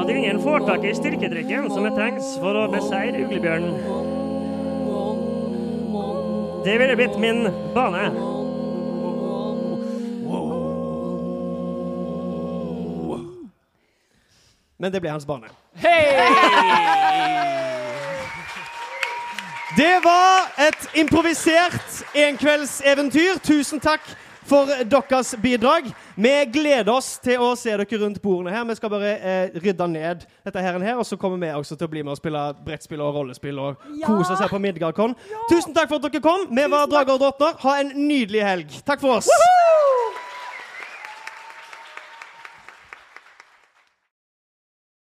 at 0.00 0.10
ingen 0.16 0.40
får 0.42 0.64
tak 0.66 0.88
i 0.88 0.96
styrkedrikken 0.96 1.68
som 1.70 1.84
det 1.86 1.94
trengs 1.98 2.32
for 2.40 2.56
å 2.56 2.68
beseire 2.72 3.26
uglebjørnen. 3.26 3.76
Det 6.64 6.78
ville 6.80 6.96
blitt 6.96 7.20
min 7.20 7.44
bane. 7.76 8.31
Men 14.82 14.90
det 14.92 15.00
ble 15.04 15.12
hans 15.14 15.26
bane. 15.26 15.46
Det 19.76 19.94
var 20.04 20.50
et 20.60 20.82
improvisert 21.00 22.02
enkveldseventyr. 22.12 23.38
Tusen 23.40 23.80
takk 23.80 24.04
for 24.44 24.68
deres 24.84 25.30
bidrag. 25.40 25.86
Vi 26.20 26.32
gleder 26.52 26.90
oss 26.92 27.14
til 27.24 27.40
å 27.40 27.54
se 27.56 27.72
dere 27.72 28.00
rundt 28.02 28.20
bordene 28.20 28.52
her. 28.52 28.66
Vi 28.68 28.76
skal 28.76 28.92
bare 28.92 29.14
eh, 29.16 29.56
rydde 29.64 29.86
ned 29.88 30.26
dette 30.44 30.60
her, 30.66 30.76
og 30.76 30.84
her, 30.84 31.00
og 31.00 31.08
så 31.08 31.16
kommer 31.16 31.40
vi 31.40 31.54
også 31.56 31.78
til 31.78 31.88
å 31.88 31.92
bli 31.94 32.02
med 32.04 32.12
og 32.12 32.20
spille 32.20 32.42
brettspill 32.66 33.00
og 33.00 33.16
rollespill 33.16 33.62
og 33.62 33.88
Ja. 33.96 34.10
kose 34.10 34.34
oss 34.34 34.44
her 34.44 34.52
på 34.52 34.60
Midgardkon. 34.60 35.16
Tusen 35.48 35.72
takk 35.72 35.88
for 35.88 36.02
at 36.02 36.10
dere 36.10 36.20
kom. 36.20 36.44
Vi 36.52 36.68
var 36.68 36.90
Drager 36.92 37.16
og 37.16 37.24
drottner. 37.24 37.56
Ha 37.64 37.78
en 37.80 37.94
nydelig 37.96 38.44
helg. 38.44 38.80
Takk 38.84 39.00
for 39.00 39.22
oss. 39.22 39.30